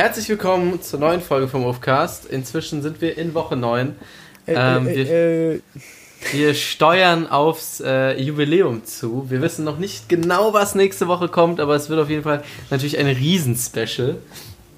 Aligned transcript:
Herzlich 0.00 0.30
willkommen 0.30 0.80
zur 0.80 0.98
neuen 0.98 1.20
Folge 1.20 1.46
vom 1.46 1.66
Ufcast. 1.66 2.24
Inzwischen 2.24 2.80
sind 2.80 3.02
wir 3.02 3.18
in 3.18 3.34
Woche 3.34 3.54
9. 3.54 3.96
Äh, 4.46 4.54
Ähm, 4.54 4.88
äh, 4.88 4.94
wir, 4.96 5.10
äh, 5.10 5.60
wir 6.32 6.54
steuern 6.54 7.26
aufs 7.26 7.82
Jubiläum 8.16 8.86
zu. 8.86 9.26
Wir 9.28 9.42
wissen 9.42 9.62
noch 9.62 9.78
nicht 9.78 10.08
genau, 10.08 10.54
was 10.54 10.74
nächste 10.74 11.06
Woche 11.06 11.28
kommt, 11.28 11.60
aber 11.60 11.74
es 11.74 11.90
wird 11.90 12.00
auf 12.00 12.08
jeden 12.08 12.22
Fall 12.22 12.42
natürlich 12.70 12.96
ein 12.96 13.08
Riesen-Special. 13.08 14.16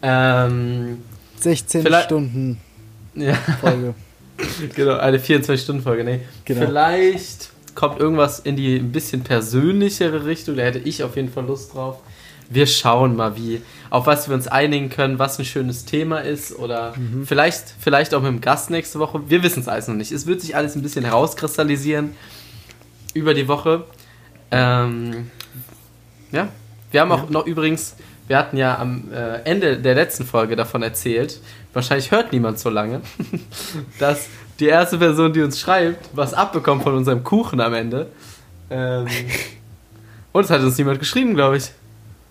Ähm, 0.02 0.98
16 1.38 1.82
Vielleicht- 1.82 2.06
Stunden 2.06 2.58
ja, 3.14 3.34
Folge. 3.60 3.94
genau, 4.74 4.96
eine 4.96 5.18
24-Stunden-Folge. 5.18 6.02
Nee. 6.02 6.20
Genau. 6.46 6.66
Vielleicht 6.66 7.50
kommt 7.76 8.00
irgendwas 8.00 8.40
in 8.40 8.56
die 8.56 8.74
ein 8.74 8.90
bisschen 8.90 9.22
persönlichere 9.22 10.26
Richtung. 10.26 10.56
Da 10.56 10.64
hätte 10.64 10.80
ich 10.80 11.04
auf 11.04 11.14
jeden 11.14 11.30
Fall 11.30 11.46
Lust 11.46 11.74
drauf. 11.74 11.98
Wir 12.52 12.66
schauen 12.66 13.16
mal, 13.16 13.36
wie, 13.36 13.62
auf 13.90 14.06
was 14.06 14.28
wir 14.28 14.34
uns 14.34 14.48
einigen 14.48 14.90
können, 14.90 15.18
was 15.18 15.38
ein 15.38 15.44
schönes 15.44 15.84
Thema 15.84 16.18
ist 16.18 16.56
oder 16.58 16.94
Mhm. 16.96 17.26
vielleicht, 17.26 17.74
vielleicht 17.80 18.14
auch 18.14 18.20
mit 18.22 18.30
dem 18.30 18.40
Gast 18.40 18.70
nächste 18.70 18.98
Woche. 18.98 19.22
Wir 19.28 19.42
wissen 19.42 19.60
es 19.60 19.68
alles 19.68 19.88
noch 19.88 19.94
nicht. 19.94 20.12
Es 20.12 20.26
wird 20.26 20.40
sich 20.40 20.54
alles 20.56 20.74
ein 20.76 20.82
bisschen 20.82 21.04
herauskristallisieren 21.04 22.14
über 23.14 23.34
die 23.34 23.48
Woche. 23.48 23.84
Ähm, 24.50 25.30
ja, 26.30 26.48
wir 26.90 27.00
haben 27.00 27.12
auch 27.12 27.30
noch 27.30 27.46
übrigens, 27.46 27.94
wir 28.28 28.36
hatten 28.38 28.56
ja 28.56 28.78
am 28.78 29.10
äh, 29.12 29.40
Ende 29.44 29.78
der 29.78 29.94
letzten 29.94 30.24
Folge 30.26 30.56
davon 30.56 30.82
erzählt, 30.82 31.40
wahrscheinlich 31.72 32.10
hört 32.10 32.32
niemand 32.32 32.58
so 32.58 32.68
lange, 32.70 33.00
dass 33.98 34.28
die 34.60 34.66
erste 34.66 34.98
Person, 34.98 35.32
die 35.32 35.40
uns 35.40 35.58
schreibt, 35.58 36.10
was 36.12 36.34
abbekommt 36.34 36.82
von 36.82 36.94
unserem 36.94 37.24
Kuchen 37.24 37.60
am 37.60 37.72
Ende. 37.74 38.08
Ähm, 38.70 39.06
und 40.32 40.44
es 40.44 40.50
hat 40.50 40.60
uns 40.60 40.76
niemand 40.78 40.98
geschrieben, 40.98 41.34
glaube 41.34 41.56
ich. 41.56 41.70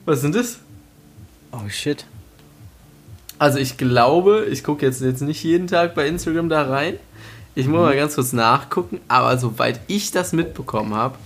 Was 0.05 0.21
denn 0.21 0.31
das? 0.31 0.59
Oh 1.51 1.67
shit. 1.69 2.05
Also 3.37 3.57
ich 3.57 3.77
glaube, 3.77 4.45
ich 4.49 4.63
gucke 4.63 4.85
jetzt, 4.85 5.01
jetzt 5.01 5.21
nicht 5.21 5.43
jeden 5.43 5.67
Tag 5.67 5.95
bei 5.95 6.07
Instagram 6.07 6.49
da 6.49 6.63
rein. 6.63 6.97
Ich 7.55 7.67
muss 7.67 7.81
mal 7.81 7.95
ganz 7.95 8.16
kurz 8.16 8.33
nachgucken, 8.33 8.99
aber 9.08 9.38
soweit 9.38 9.80
ich 9.88 10.11
das 10.11 10.31
mitbekommen 10.31 10.93
habe, 10.93 11.17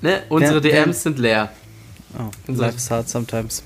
ne, 0.00 0.22
unsere 0.28 0.62
Wer- 0.62 0.72
wer- 0.72 0.84
DMs 0.84 1.02
sind 1.02 1.18
leer. 1.18 1.50
Oh, 2.16 2.30
Unser- 2.46 2.66
life 2.66 2.76
is 2.76 2.90
hard 2.90 3.08
sometimes. 3.08 3.62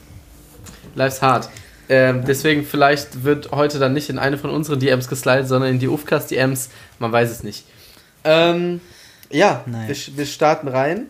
Life's 0.95 1.21
hard. 1.21 1.49
Ähm, 1.91 2.25
deswegen 2.27 2.65
vielleicht 2.65 3.25
wird 3.25 3.51
heute 3.51 3.79
dann 3.79 3.93
nicht 3.93 4.09
in 4.09 4.19
eine 4.19 4.39
von 4.39 4.51
unseren 4.51 4.79
DMs 4.81 5.09
geslidet, 5.09 5.49
sondern 5.49 5.71
in 5.71 5.79
die 5.79 5.89
Ufcast 5.89 6.31
DMs. 6.31 6.71
Man 6.99 7.13
weiß 7.13 7.31
es 7.31 7.43
nicht. 7.43 7.65
Ähm, 8.25 8.81
ja, 9.31 9.63
Naja. 9.67 9.89
wir, 9.89 10.17
wir 10.17 10.27
starten 10.27 10.69
rein. 10.69 11.07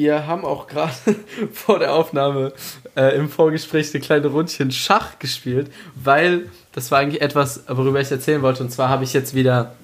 Wir 0.00 0.26
haben 0.26 0.46
auch 0.46 0.66
gerade 0.66 0.94
vor 1.52 1.78
der 1.78 1.92
Aufnahme 1.92 2.54
äh, 2.96 3.14
im 3.16 3.28
Vorgespräch 3.28 3.92
eine 3.92 4.02
kleine 4.02 4.28
Rundchen 4.28 4.70
Schach 4.70 5.18
gespielt, 5.18 5.70
weil 5.94 6.46
das 6.72 6.90
war 6.90 7.00
eigentlich 7.00 7.20
etwas, 7.20 7.64
worüber 7.68 8.00
ich 8.00 8.10
erzählen 8.10 8.40
wollte. 8.40 8.62
Und 8.62 8.70
zwar 8.70 8.88
habe 8.88 9.04
ich 9.04 9.12
jetzt 9.12 9.34
wieder 9.34 9.74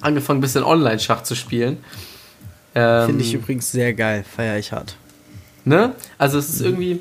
angefangen, 0.00 0.38
ein 0.38 0.40
bisschen 0.40 0.64
Online-Schach 0.64 1.22
zu 1.22 1.36
spielen. 1.36 1.84
Ähm, 2.74 3.06
Finde 3.06 3.22
ich 3.22 3.32
übrigens 3.32 3.70
sehr 3.70 3.94
geil. 3.94 4.24
Feier 4.24 4.58
ich 4.58 4.72
hart. 4.72 4.96
Ne? 5.64 5.94
Also 6.18 6.38
es 6.38 6.48
ist 6.48 6.62
irgendwie. 6.62 7.00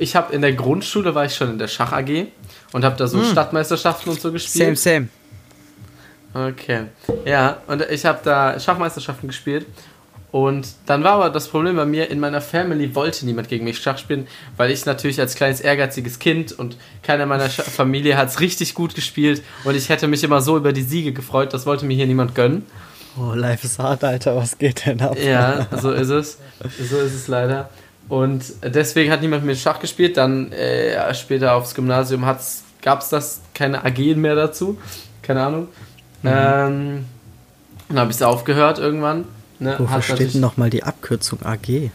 Ich 0.00 0.16
habe 0.16 0.34
in 0.34 0.42
der 0.42 0.52
Grundschule 0.52 1.14
war 1.14 1.26
ich 1.26 1.36
schon 1.36 1.50
in 1.50 1.58
der 1.58 1.68
Schach 1.68 1.92
AG 1.92 2.26
und 2.72 2.84
habe 2.84 2.96
da 2.96 3.06
so 3.06 3.22
Stadtmeisterschaften 3.22 4.10
und 4.10 4.20
so 4.20 4.30
Same, 4.30 4.32
gespielt. 4.32 4.78
same. 4.78 5.08
Okay. 6.34 6.86
Ja, 7.24 7.58
und 7.68 7.82
ich 7.88 8.04
habe 8.04 8.18
da 8.24 8.58
Schachmeisterschaften 8.58 9.28
gespielt. 9.28 9.66
Und 10.34 10.66
dann 10.86 11.04
war 11.04 11.12
aber 11.12 11.30
das 11.30 11.46
Problem 11.46 11.76
bei 11.76 11.86
mir, 11.86 12.10
in 12.10 12.18
meiner 12.18 12.40
Family 12.40 12.96
wollte 12.96 13.24
niemand 13.24 13.48
gegen 13.48 13.62
mich 13.62 13.78
Schach 13.78 13.98
spielen, 13.98 14.26
weil 14.56 14.72
ich 14.72 14.84
natürlich 14.84 15.20
als 15.20 15.36
kleines 15.36 15.60
ehrgeiziges 15.60 16.18
Kind 16.18 16.50
und 16.50 16.76
keiner 17.04 17.24
meiner 17.24 17.48
Scha 17.48 17.62
Familie 17.62 18.16
hat 18.16 18.30
es 18.30 18.40
richtig 18.40 18.74
gut 18.74 18.96
gespielt 18.96 19.44
und 19.62 19.76
ich 19.76 19.90
hätte 19.90 20.08
mich 20.08 20.24
immer 20.24 20.40
so 20.40 20.56
über 20.56 20.72
die 20.72 20.82
Siege 20.82 21.12
gefreut, 21.12 21.54
das 21.54 21.66
wollte 21.66 21.84
mir 21.86 21.94
hier 21.94 22.08
niemand 22.08 22.34
gönnen. 22.34 22.66
Oh, 23.16 23.32
life 23.32 23.64
is 23.64 23.78
hard, 23.78 24.02
Alter. 24.02 24.34
Was 24.34 24.58
geht 24.58 24.86
denn 24.86 25.00
ab? 25.00 25.16
Ja, 25.16 25.68
so 25.80 25.92
ist 25.92 26.08
es. 26.08 26.38
So 26.80 26.98
ist 26.98 27.14
es 27.14 27.28
leider. 27.28 27.70
Und 28.08 28.42
deswegen 28.64 29.12
hat 29.12 29.22
niemand 29.22 29.44
mit 29.44 29.56
Schach 29.56 29.78
gespielt. 29.78 30.16
Dann 30.16 30.50
äh, 30.50 31.14
später 31.14 31.54
aufs 31.54 31.76
Gymnasium 31.76 32.22
gab 32.82 33.00
es 33.02 33.08
das 33.08 33.40
keine 33.54 33.84
AG 33.84 34.16
mehr 34.16 34.34
dazu. 34.34 34.78
Keine 35.22 35.44
Ahnung. 35.44 35.68
Ähm, 36.24 37.04
dann 37.88 37.98
habe 38.00 38.10
ich 38.10 38.16
es 38.16 38.22
aufgehört 38.22 38.80
irgendwann. 38.80 39.26
Ne, 39.64 39.76
Wofür 39.78 40.02
steht 40.02 40.34
denn 40.34 40.42
nochmal 40.42 40.68
die 40.68 40.82
Abkürzung 40.82 41.38
AG? 41.42 41.68
Äh, 41.70 41.90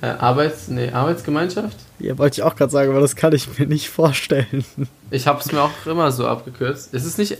Arbeits, 0.00 0.68
nee, 0.68 0.90
Arbeitsgemeinschaft? 0.90 1.76
Ja, 1.98 2.16
wollte 2.16 2.40
ich 2.40 2.42
auch 2.42 2.56
gerade 2.56 2.72
sagen, 2.72 2.90
aber 2.90 3.00
das 3.00 3.16
kann 3.16 3.34
ich 3.34 3.58
mir 3.58 3.66
nicht 3.66 3.90
vorstellen. 3.90 4.64
Ich 5.10 5.26
habe 5.26 5.40
es 5.40 5.52
mir 5.52 5.60
auch 5.60 5.70
immer 5.84 6.10
so 6.10 6.26
abgekürzt. 6.26 6.94
Es 6.94 7.04
ist 7.04 7.18
nicht. 7.18 7.36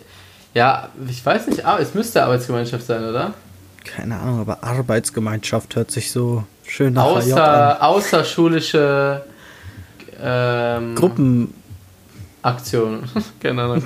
Ja, 0.52 0.90
ich 1.08 1.24
weiß 1.24 1.46
nicht, 1.46 1.64
aber 1.64 1.80
es 1.80 1.94
müsste 1.94 2.22
Arbeitsgemeinschaft 2.22 2.84
sein, 2.84 3.02
oder? 3.02 3.32
Keine 3.82 4.18
Ahnung, 4.18 4.40
aber 4.40 4.62
Arbeitsgemeinschaft 4.62 5.74
hört 5.74 5.90
sich 5.90 6.12
so 6.12 6.44
schön 6.66 6.92
nach 6.92 7.06
HJ 7.06 7.32
an. 7.32 7.38
Außer, 7.38 7.82
außerschulische 7.82 9.24
ähm, 10.20 10.94
Gruppen. 10.96 11.54
Aktion. 12.42 13.04
Keine 13.40 13.62
Ahnung. 13.62 13.84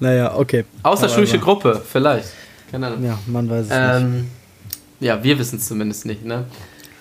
Naja, 0.00 0.36
okay. 0.36 0.66
Außerschulische 0.82 1.38
Gruppe, 1.38 1.80
vielleicht. 1.90 2.28
Keine 2.74 2.88
Ahnung. 2.88 3.04
Ja, 3.04 3.18
man 3.28 3.48
weiß 3.48 3.66
es 3.66 3.70
nicht. 3.70 3.78
Ähm, 3.78 4.30
ja, 4.98 5.22
wir 5.22 5.38
wissen 5.38 5.58
es 5.58 5.68
zumindest 5.68 6.06
nicht, 6.06 6.24
ne? 6.24 6.44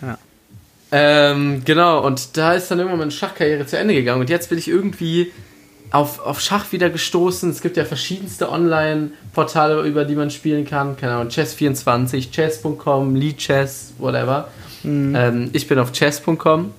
Ja. 0.04 0.20
Ähm, 0.92 1.64
genau, 1.66 2.06
und 2.06 2.38
da 2.38 2.54
ist 2.54 2.70
dann 2.70 2.78
irgendwann 2.78 3.00
meine 3.00 3.10
Schachkarriere 3.12 3.66
zu 3.66 3.80
Ende 3.80 3.96
gegangen. 3.96 4.22
Und 4.22 4.30
jetzt 4.30 4.50
bin 4.50 4.60
ich 4.60 4.68
irgendwie 4.68 5.32
auf, 5.90 6.20
auf 6.20 6.40
Schach 6.40 6.72
wieder 6.74 6.92
gestoßen. 6.92 7.50
Es 7.50 7.64
gibt 7.64 7.76
ja 7.76 7.86
verschiedenste 7.86 8.52
Online-Portale, 8.52 9.82
über 9.82 10.06
die 10.06 10.14
man 10.14 10.30
spielen 10.30 10.64
kann. 10.64 10.96
Keine 10.96 11.14
Ahnung, 11.14 11.30
Chess24, 11.30 12.30
Chess.com, 12.30 13.20
Chess, 13.36 13.94
whatever. 13.98 14.50
Mhm. 14.84 15.16
Ähm, 15.16 15.50
ich 15.54 15.68
bin 15.68 15.80
auf 15.80 15.92
Chess.com. 15.92 16.70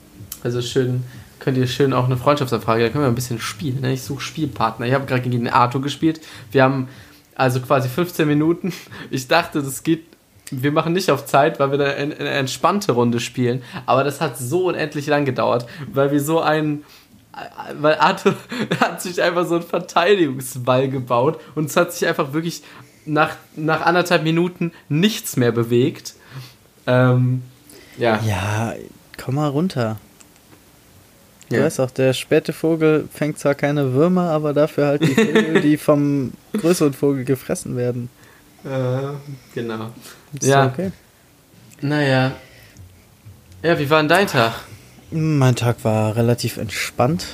Also 0.45 0.63
schön, 0.63 1.03
könnt 1.41 1.59
ihr 1.59 1.67
schön 1.67 1.93
auch 1.93 2.05
eine 2.05 2.17
Freundschaftsanfrage, 2.17 2.85
da 2.85 2.91
können 2.91 3.03
wir 3.03 3.09
ein 3.09 3.17
bisschen 3.17 3.41
spielen. 3.41 3.81
Ne? 3.81 3.95
Ich 3.95 4.03
suche 4.03 4.21
Spielpartner. 4.21 4.87
Ich 4.87 4.95
habe 4.95 5.07
gerade 5.07 5.23
gegen 5.23 5.49
Arthur 5.49 5.83
gespielt. 5.83 6.21
Wir 6.53 6.63
haben 6.63 6.87
also 7.35 7.61
quasi 7.61 7.89
15 7.89 8.27
Minuten. 8.27 8.73
Ich 9.11 9.29
dachte, 9.29 9.63
das 9.63 9.83
geht. 9.83 10.07
Wir 10.51 10.73
machen 10.73 10.93
nicht 10.93 11.11
auf 11.11 11.25
Zeit, 11.25 11.59
weil 11.59 11.71
wir 11.71 11.79
da 11.79 11.85
eine, 11.87 12.15
eine 12.17 12.29
entspannte 12.29 12.93
Runde 12.93 13.19
spielen. 13.19 13.63
Aber 13.87 14.05
das 14.05 14.21
hat 14.21 14.39
so 14.39 14.67
unendlich 14.69 15.07
lang 15.07 15.25
gedauert, 15.25 15.67
weil 15.93 16.13
wir 16.13 16.21
so 16.21 16.41
einen. 16.41 16.85
Weil 17.81 17.97
Arthur 17.97 18.37
hat 18.81 19.03
sich 19.03 19.21
einfach 19.21 19.47
so 19.47 19.57
einen 19.57 19.65
Verteidigungswall 19.65 20.89
gebaut 20.89 21.41
und 21.55 21.67
es 21.67 21.77
hat 21.77 21.93
sich 21.93 22.07
einfach 22.07 22.33
wirklich 22.33 22.63
nach, 23.07 23.37
nach 23.57 23.83
anderthalb 23.83 24.23
Minuten 24.23 24.73
nichts 24.89 25.37
mehr 25.37 25.51
bewegt. 25.51 26.15
Ähm, 26.87 27.43
ja. 27.99 28.21
Ja, 28.25 28.75
komm 29.17 29.37
mal 29.37 29.49
runter. 29.49 29.99
Du 31.51 31.57
Ja. 31.57 31.65
weißt 31.65 31.81
auch, 31.81 31.91
der 31.91 32.13
späte 32.15 32.53
Vogel 32.53 33.09
fängt 33.13 33.39
zwar 33.39 33.55
keine 33.55 33.93
Würmer, 33.93 34.31
aber 34.31 34.53
dafür 34.55 34.87
halt 34.87 35.03
die 35.03 35.15
Vögel, 35.15 35.61
die 35.61 35.77
vom 35.77 36.33
größeren 36.59 36.93
Vogel 36.95 37.25
gefressen 37.25 37.77
werden. 37.77 38.09
Äh, 38.65 38.69
genau. 39.55 39.91
Ist 40.41 40.47
Ja. 40.49 40.67
Okay. 40.67 40.91
Naja. 41.81 42.33
Ja, 43.63 43.79
wie 43.79 43.89
war 43.91 43.99
denn 44.01 44.09
dein 44.09 44.27
Tag? 44.27 44.53
Mein 45.11 45.55
Tag 45.55 45.77
war 45.85 46.17
relativ 46.17 46.57
entspannt. 46.57 47.27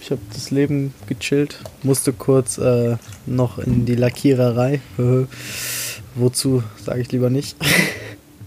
Ich 0.00 0.10
habe 0.10 0.20
das 0.32 0.50
Leben 0.50 0.92
gechillt, 1.06 1.58
musste 1.82 2.12
kurz 2.12 2.58
äh, 2.58 2.96
noch 3.26 3.58
in 3.58 3.84
die 3.86 3.94
Lackiererei. 3.94 4.80
Wozu, 6.14 6.62
sage 6.84 7.00
ich 7.00 7.12
lieber 7.12 7.30
nicht. 7.30 7.56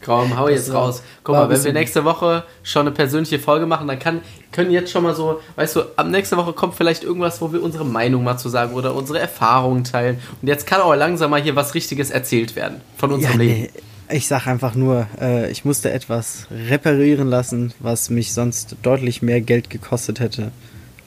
Komm, 0.03 0.37
hau 0.37 0.47
jetzt 0.49 0.71
war- 0.71 0.83
raus. 0.83 1.01
Guck 1.23 1.35
mal, 1.35 1.49
wenn 1.49 1.63
wir 1.63 1.73
nächste 1.73 2.03
Woche 2.05 2.43
schon 2.61 2.81
eine 2.81 2.91
persönliche 2.91 3.39
Folge 3.39 3.65
machen, 3.65 3.87
dann 3.87 3.97
kann, 3.97 4.21
können 4.55 4.71
jetzt 4.71 4.89
schon 4.91 5.03
mal 5.03 5.13
so, 5.13 5.41
weißt 5.57 5.75
du, 5.75 5.81
ab 5.97 6.07
nächste 6.07 6.37
Woche 6.37 6.53
kommt 6.53 6.75
vielleicht 6.75 7.03
irgendwas, 7.03 7.41
wo 7.41 7.51
wir 7.51 7.61
unsere 7.61 7.85
Meinung 7.85 8.23
mal 8.23 8.37
zu 8.37 8.47
sagen 8.49 8.73
oder 8.73 8.95
unsere 8.95 9.19
Erfahrungen 9.19 9.83
teilen. 9.83 10.19
Und 10.41 10.47
jetzt 10.47 10.65
kann 10.65 10.79
auch 10.81 10.95
langsam 10.95 11.29
mal 11.31 11.41
hier 11.41 11.55
was 11.55 11.75
Richtiges 11.75 12.09
erzählt 12.09 12.55
werden 12.55 12.81
von 12.97 13.11
unserem 13.11 13.33
Ja, 13.41 13.45
Leben. 13.45 13.61
nee, 13.63 13.69
ich 14.15 14.27
sag 14.27 14.47
einfach 14.47 14.73
nur, 14.75 15.07
äh, 15.19 15.51
ich 15.51 15.65
musste 15.65 15.91
etwas 15.91 16.47
reparieren 16.69 17.27
lassen, 17.27 17.73
was 17.79 18.09
mich 18.09 18.33
sonst 18.33 18.77
deutlich 18.81 19.21
mehr 19.21 19.41
Geld 19.41 19.69
gekostet 19.69 20.19
hätte, 20.21 20.51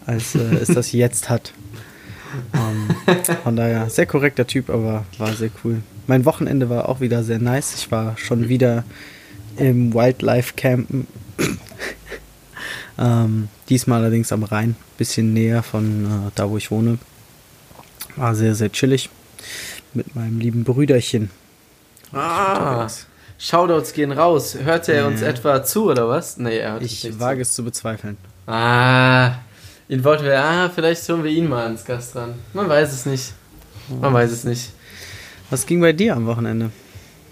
als 0.04 0.34
äh, 0.34 0.40
es 0.60 0.68
das 0.68 0.92
jetzt 0.92 1.30
hat. 1.30 1.52
Ähm, 2.52 2.88
von 3.42 3.56
daher, 3.56 3.88
sehr 3.88 4.04
korrekter 4.04 4.46
Typ, 4.46 4.68
aber 4.68 5.06
war 5.16 5.32
sehr 5.32 5.50
cool. 5.64 5.78
Mein 6.06 6.26
Wochenende 6.26 6.68
war 6.68 6.88
auch 6.88 7.00
wieder 7.00 7.22
sehr 7.24 7.38
nice. 7.38 7.74
Ich 7.76 7.90
war 7.90 8.18
schon 8.18 8.48
wieder 8.50 8.84
im 9.56 9.94
Wildlife 9.94 10.52
Campen. 10.56 11.06
Ähm, 12.98 13.48
diesmal 13.68 14.00
allerdings 14.00 14.32
am 14.32 14.42
Rhein, 14.42 14.76
bisschen 14.96 15.32
näher 15.32 15.62
von 15.62 16.04
äh, 16.04 16.30
da, 16.34 16.48
wo 16.50 16.56
ich 16.56 16.70
wohne. 16.70 16.98
War 18.16 18.34
sehr, 18.34 18.54
sehr 18.54 18.70
chillig 18.72 19.10
mit 19.94 20.14
meinem 20.16 20.38
lieben 20.40 20.64
Brüderchen. 20.64 21.30
Ah, 22.12 22.86
Shoutouts 23.38 23.92
gehen 23.92 24.10
raus. 24.12 24.56
Hört 24.60 24.88
er 24.88 25.06
uns 25.06 25.20
Ja. 25.20 25.28
etwa 25.28 25.62
zu 25.62 25.90
oder 25.90 26.08
was? 26.08 26.36
Nee, 26.38 26.58
er 26.58 26.72
hört 26.72 26.82
uns 26.82 27.04
Ich 27.04 27.20
wage 27.20 27.42
es 27.42 27.52
zu 27.52 27.62
bezweifeln. 27.64 28.16
zu. 28.46 28.50
Ah, 28.52 29.34
ihn 29.88 30.02
wollten 30.02 30.24
wir, 30.24 30.42
ah, 30.42 30.70
vielleicht 30.74 31.08
holen 31.08 31.22
wir 31.22 31.30
ihn 31.30 31.48
mal 31.48 31.64
ans 31.64 31.84
Gast 31.84 32.16
ran. 32.16 32.34
Man 32.54 32.68
weiß 32.68 32.92
es 32.92 33.06
nicht. 33.06 33.32
Man 34.00 34.12
weiß 34.12 34.30
es 34.32 34.44
nicht. 34.44 34.70
Was 35.50 35.64
ging 35.64 35.80
bei 35.80 35.92
dir 35.92 36.16
am 36.16 36.26
Wochenende? 36.26 36.70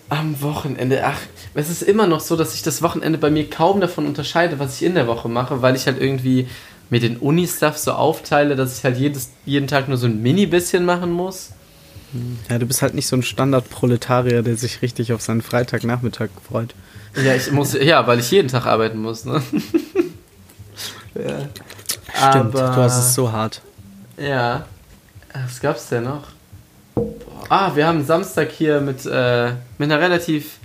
Am 0.08 0.41
Wochenende, 0.41 1.05
ach, 1.05 1.19
es 1.55 1.69
ist 1.69 1.82
immer 1.82 2.06
noch 2.06 2.20
so, 2.20 2.37
dass 2.37 2.55
ich 2.55 2.62
das 2.62 2.81
Wochenende 2.81 3.19
bei 3.19 3.31
mir 3.31 3.50
kaum 3.50 3.81
davon 3.81 4.06
unterscheide, 4.06 4.58
was 4.58 4.76
ich 4.76 4.87
in 4.87 4.94
der 4.94 5.08
Woche 5.08 5.29
mache, 5.29 5.62
weil 5.62 5.75
ich 5.75 5.87
halt 5.87 6.00
irgendwie 6.00 6.47
mir 6.91 7.00
den 7.00 7.17
Uni-Stuff 7.17 7.76
so 7.76 7.93
aufteile, 7.93 8.55
dass 8.55 8.79
ich 8.79 8.85
halt 8.85 8.97
jedes, 8.97 9.31
jeden 9.44 9.67
Tag 9.67 9.88
nur 9.88 9.97
so 9.97 10.06
ein 10.06 10.23
Mini-bisschen 10.23 10.85
machen 10.85 11.11
muss. 11.11 11.50
Ja, 12.49 12.58
du 12.58 12.67
bist 12.67 12.82
halt 12.82 12.94
nicht 12.94 13.08
so 13.08 13.17
ein 13.17 13.25
Standardproletarier, 13.25 14.43
der 14.43 14.56
sich 14.56 14.81
richtig 14.81 15.12
auf 15.12 15.23
seinen 15.23 15.43
Freitagnachmittag 15.43 16.29
freut. 16.49 16.75
Ja, 17.17 17.35
ich 17.35 17.50
muss, 17.50 17.73
ja, 17.73 18.06
weil 18.06 18.20
ich 18.20 18.31
jeden 18.31 18.49
Tag 18.49 18.67
arbeiten 18.67 18.99
muss, 18.99 19.25
ne? 19.25 19.43
ja. 21.14 21.49
Stimmt, 22.31 22.55
Aber, 22.55 22.75
du 22.75 22.76
hast 22.76 22.99
es 22.99 23.14
so 23.14 23.32
hart. 23.32 23.61
Ja. 24.17 24.67
Was 25.35 25.61
gab's 25.61 25.88
denn 25.88 26.05
noch? 26.05 26.29
Ah, 27.48 27.76
wir 27.76 27.87
haben 27.87 28.04
Samstag 28.04 28.50
hier 28.50 28.81
mit, 28.81 29.06
äh, 29.06 29.52
mit 29.78 29.90
einer 29.90 30.00
relativ 30.00 30.58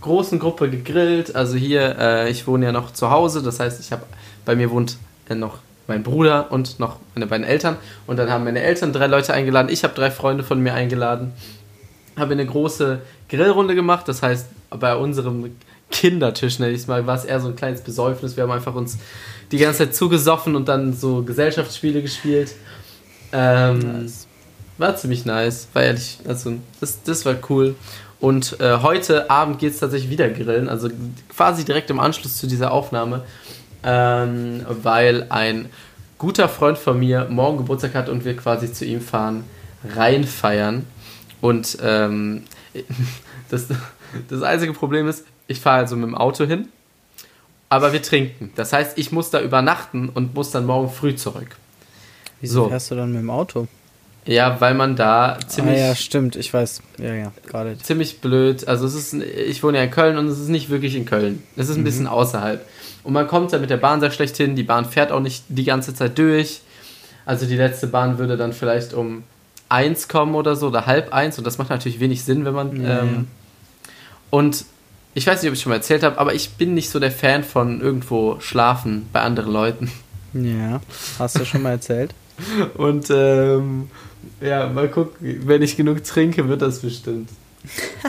großen 0.00 0.38
Gruppe 0.38 0.70
gegrillt. 0.70 1.34
Also 1.34 1.56
hier, 1.56 1.98
äh, 1.98 2.30
ich 2.30 2.46
wohne 2.46 2.66
ja 2.66 2.72
noch 2.72 2.92
zu 2.92 3.10
Hause, 3.10 3.42
das 3.42 3.58
heißt, 3.58 3.80
ich 3.80 3.90
habe 3.90 4.04
bei 4.44 4.54
mir 4.54 4.70
wohnt 4.70 4.98
äh, 5.28 5.34
noch 5.34 5.58
mein 5.88 6.02
Bruder 6.02 6.52
und 6.52 6.78
noch 6.78 6.98
meine 7.14 7.26
beiden 7.26 7.46
Eltern. 7.46 7.76
Und 8.06 8.18
dann 8.18 8.30
haben 8.30 8.44
meine 8.44 8.62
Eltern 8.62 8.92
drei 8.92 9.06
Leute 9.06 9.32
eingeladen. 9.32 9.68
Ich 9.70 9.82
habe 9.82 9.94
drei 9.94 10.10
Freunde 10.10 10.44
von 10.44 10.60
mir 10.60 10.74
eingeladen. 10.74 11.32
Habe 12.16 12.32
eine 12.32 12.46
große 12.46 13.00
Grillrunde 13.28 13.74
gemacht. 13.74 14.06
Das 14.06 14.22
heißt, 14.22 14.48
bei 14.70 14.94
unserem 14.94 15.56
Kindertisch, 15.90 16.58
nenne 16.58 16.72
ich 16.72 16.82
es 16.82 16.86
mal, 16.86 17.06
war 17.06 17.16
es 17.16 17.24
eher 17.24 17.40
so 17.40 17.48
ein 17.48 17.56
kleines 17.56 17.80
Besäufnis. 17.80 18.36
Wir 18.36 18.44
haben 18.44 18.50
einfach 18.50 18.74
uns 18.74 18.98
die 19.50 19.56
ganze 19.56 19.78
Zeit 19.78 19.94
zugesoffen 19.94 20.54
und 20.54 20.68
dann 20.68 20.92
so 20.92 21.22
Gesellschaftsspiele 21.22 22.02
gespielt. 22.02 22.54
Ähm, 23.32 24.02
nice. 24.02 24.27
War 24.78 24.96
ziemlich 24.96 25.24
nice, 25.24 25.68
war 25.72 25.82
ehrlich, 25.82 26.18
also 26.26 26.54
das, 26.80 27.02
das 27.02 27.26
war 27.26 27.34
cool. 27.50 27.74
Und 28.20 28.58
äh, 28.60 28.78
heute 28.82 29.30
Abend 29.30 29.58
geht 29.58 29.74
es 29.74 29.80
tatsächlich 29.80 30.10
wieder 30.10 30.28
grillen, 30.28 30.68
also 30.68 30.88
quasi 31.28 31.64
direkt 31.64 31.90
im 31.90 32.00
Anschluss 32.00 32.36
zu 32.36 32.46
dieser 32.46 32.72
Aufnahme, 32.72 33.24
ähm, 33.84 34.64
weil 34.82 35.26
ein 35.30 35.68
guter 36.18 36.48
Freund 36.48 36.78
von 36.78 36.98
mir 36.98 37.26
morgen 37.30 37.58
Geburtstag 37.58 37.94
hat 37.94 38.08
und 38.08 38.24
wir 38.24 38.36
quasi 38.36 38.72
zu 38.72 38.84
ihm 38.84 39.00
fahren, 39.00 39.44
reinfeiern. 39.84 40.84
Und 41.40 41.78
ähm, 41.82 42.44
das, 43.50 43.66
das 44.28 44.42
einzige 44.42 44.72
Problem 44.72 45.08
ist, 45.08 45.24
ich 45.46 45.60
fahre 45.60 45.78
also 45.78 45.96
mit 45.96 46.06
dem 46.06 46.14
Auto 46.16 46.44
hin, 46.44 46.68
aber 47.68 47.92
wir 47.92 48.02
trinken. 48.02 48.52
Das 48.56 48.72
heißt, 48.72 48.98
ich 48.98 49.12
muss 49.12 49.30
da 49.30 49.40
übernachten 49.40 50.08
und 50.08 50.34
muss 50.34 50.50
dann 50.50 50.66
morgen 50.66 50.90
früh 50.90 51.14
zurück. 51.14 51.56
Wieso 52.40 52.64
so. 52.64 52.68
fährst 52.68 52.90
du 52.90 52.96
dann 52.96 53.12
mit 53.12 53.20
dem 53.20 53.30
Auto? 53.30 53.66
Ja, 54.28 54.60
weil 54.60 54.74
man 54.74 54.94
da 54.94 55.38
ziemlich. 55.46 55.78
Ah, 55.78 55.86
ja, 55.88 55.94
stimmt, 55.94 56.36
ich 56.36 56.52
weiß. 56.52 56.82
Ja, 56.98 57.14
ja, 57.14 57.32
gerade. 57.46 57.78
Ziemlich 57.78 58.20
blöd. 58.20 58.68
Also, 58.68 58.86
es 58.86 58.94
ist, 58.94 59.14
ich 59.14 59.62
wohne 59.62 59.78
ja 59.78 59.84
in 59.84 59.90
Köln 59.90 60.18
und 60.18 60.28
es 60.28 60.38
ist 60.38 60.48
nicht 60.48 60.68
wirklich 60.68 60.96
in 60.96 61.06
Köln. 61.06 61.42
Es 61.56 61.70
ist 61.70 61.76
ein 61.76 61.80
mhm. 61.80 61.84
bisschen 61.84 62.06
außerhalb. 62.06 62.62
Und 63.04 63.14
man 63.14 63.26
kommt 63.26 63.54
da 63.54 63.58
mit 63.58 63.70
der 63.70 63.78
Bahn 63.78 64.00
sehr 64.00 64.10
schlecht 64.10 64.36
hin. 64.36 64.54
Die 64.54 64.64
Bahn 64.64 64.84
fährt 64.84 65.12
auch 65.12 65.20
nicht 65.20 65.44
die 65.48 65.64
ganze 65.64 65.94
Zeit 65.94 66.18
durch. 66.18 66.60
Also, 67.24 67.46
die 67.46 67.56
letzte 67.56 67.86
Bahn 67.86 68.18
würde 68.18 68.36
dann 68.36 68.52
vielleicht 68.52 68.92
um 68.92 69.24
eins 69.70 70.08
kommen 70.08 70.34
oder 70.34 70.56
so 70.56 70.68
oder 70.68 70.84
halb 70.84 71.14
eins. 71.14 71.38
Und 71.38 71.46
das 71.46 71.56
macht 71.56 71.70
natürlich 71.70 71.98
wenig 71.98 72.22
Sinn, 72.22 72.44
wenn 72.44 72.54
man. 72.54 72.84
Ja, 72.84 73.00
ähm, 73.00 73.14
ja. 73.14 73.24
Und 74.28 74.66
ich 75.14 75.26
weiß 75.26 75.40
nicht, 75.40 75.48
ob 75.48 75.54
ich 75.54 75.62
schon 75.62 75.70
mal 75.70 75.76
erzählt 75.76 76.02
habe, 76.02 76.18
aber 76.18 76.34
ich 76.34 76.50
bin 76.50 76.74
nicht 76.74 76.90
so 76.90 77.00
der 77.00 77.12
Fan 77.12 77.44
von 77.44 77.80
irgendwo 77.80 78.40
schlafen 78.40 79.08
bei 79.10 79.22
anderen 79.22 79.54
Leuten. 79.54 79.90
Ja, 80.34 80.82
hast 81.18 81.40
du 81.40 81.46
schon 81.46 81.62
mal 81.62 81.70
erzählt. 81.70 82.12
Und 82.76 83.08
ähm, 83.10 83.90
ja, 84.40 84.68
mal 84.68 84.88
gucken, 84.88 85.42
wenn 85.46 85.62
ich 85.62 85.76
genug 85.76 86.04
trinke, 86.04 86.48
wird 86.48 86.62
das 86.62 86.80
bestimmt. 86.80 87.30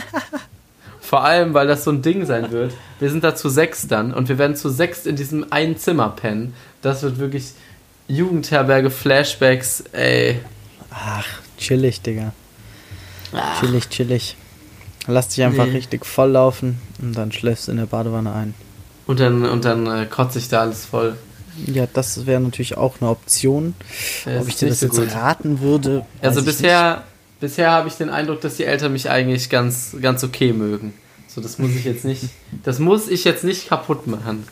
Vor 1.01 1.23
allem, 1.23 1.55
weil 1.55 1.65
das 1.65 1.83
so 1.83 1.91
ein 1.91 2.03
Ding 2.03 2.25
sein 2.25 2.51
wird. 2.51 2.73
Wir 2.99 3.09
sind 3.09 3.23
da 3.23 3.35
zu 3.35 3.49
sechs 3.49 3.87
dann 3.87 4.13
und 4.13 4.29
wir 4.29 4.37
werden 4.37 4.55
zu 4.55 4.69
sechs 4.69 5.07
in 5.07 5.15
diesem 5.15 5.51
einen 5.51 5.75
Zimmer 5.75 6.09
pennen. 6.09 6.53
Das 6.83 7.01
wird 7.01 7.17
wirklich 7.17 7.53
Jugendherberge, 8.07 8.91
Flashbacks, 8.91 9.83
ey. 9.91 10.39
Ach, 10.91 11.25
chillig, 11.57 12.01
Digga. 12.01 12.33
Ach. 13.33 13.59
Chillig, 13.59 13.89
chillig. 13.89 14.35
Lass 15.07 15.29
dich 15.29 15.43
einfach 15.43 15.65
nee. 15.65 15.71
richtig 15.71 16.05
voll 16.05 16.31
laufen 16.31 16.79
und 17.01 17.17
dann 17.17 17.31
schläfst 17.31 17.67
du 17.67 17.71
in 17.71 17.77
der 17.77 17.87
Badewanne 17.87 18.33
ein. 18.33 18.53
Und 19.07 19.19
dann, 19.19 19.45
und 19.45 19.65
dann 19.65 19.87
äh, 19.87 20.05
kotze 20.05 20.37
ich 20.37 20.49
da 20.49 20.61
alles 20.61 20.85
voll. 20.85 21.15
Ja, 21.65 21.87
das 21.91 22.25
wäre 22.25 22.39
natürlich 22.39 22.77
auch 22.77 22.95
eine 23.01 23.09
Option. 23.09 23.73
Ja, 24.25 24.39
Ob 24.41 24.47
ich 24.47 24.55
dir 24.55 24.69
das 24.69 24.79
so 24.79 24.87
jetzt 24.87 24.95
gut. 24.97 25.13
raten 25.13 25.61
würde. 25.61 26.05
Also 26.21 26.43
bisher, 26.43 27.03
bisher 27.39 27.71
habe 27.71 27.87
ich 27.87 27.95
den 27.95 28.09
Eindruck, 28.09 28.41
dass 28.41 28.55
die 28.55 28.65
Eltern 28.65 28.93
mich 28.93 29.09
eigentlich 29.09 29.49
ganz, 29.49 29.95
ganz 30.01 30.23
okay 30.23 30.53
mögen. 30.53 30.93
So, 31.27 31.41
das 31.41 31.59
muss 31.59 31.71
ich 31.71 31.83
jetzt 31.85 32.05
nicht, 32.05 32.23
das 32.63 32.79
muss 32.79 33.07
ich 33.07 33.23
jetzt 33.23 33.43
nicht 33.43 33.69
kaputt 33.69 34.07
machen. 34.07 34.47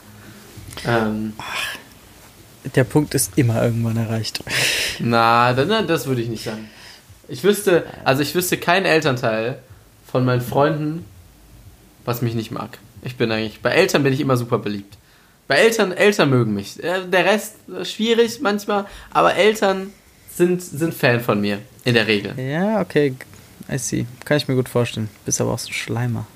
Ähm, 0.86 1.34
Ach, 1.38 1.78
der 2.76 2.84
Punkt 2.84 3.14
ist 3.16 3.34
immer 3.36 3.64
irgendwann 3.64 3.98
erreicht. 3.98 4.44
Na, 5.00 5.54
dann, 5.54 5.88
das 5.88 6.06
würde 6.06 6.22
ich 6.22 6.30
nicht 6.30 6.44
sagen. 6.44 6.70
Ich 7.28 7.44
wüsste, 7.44 7.86
also 8.04 8.22
ich 8.22 8.36
wüsste 8.36 8.58
keinen 8.58 8.86
Elternteil 8.86 9.60
von 10.10 10.24
meinen 10.24 10.42
Freunden, 10.42 11.06
was 12.06 12.22
mich 12.22 12.36
nicht 12.36 12.52
mag. 12.52 12.78
Ich 13.02 13.18
bin 13.18 13.32
eigentlich, 13.32 13.62
bei 13.62 13.72
Eltern 13.72 14.04
bin 14.04 14.14
ich 14.14 14.20
immer 14.20 14.38
super 14.38 14.60
beliebt. 14.60 14.97
Bei 15.48 15.56
Eltern, 15.56 15.92
Eltern 15.92 16.30
mögen 16.30 16.54
mich. 16.54 16.84
Äh, 16.84 17.06
der 17.08 17.26
Rest 17.26 17.56
äh, 17.70 17.86
schwierig 17.86 18.42
manchmal, 18.42 18.86
aber 19.12 19.36
Eltern 19.36 19.92
sind, 20.34 20.62
sind 20.62 20.94
Fan 20.94 21.22
von 21.22 21.40
mir, 21.40 21.60
in 21.84 21.94
der 21.94 22.08
Regel. 22.08 22.34
Ja, 22.38 22.82
okay, 22.82 23.16
I 23.72 23.78
see. 23.78 24.06
Kann 24.26 24.38
ich 24.38 24.48
mir 24.48 24.56
gut 24.56 24.70
vorstellen. 24.70 25.10
Bist 25.26 25.42
aber 25.42 25.54
auch 25.54 25.60
so 25.60 25.70
ein 25.70 25.74
Schleimer. 25.74 26.28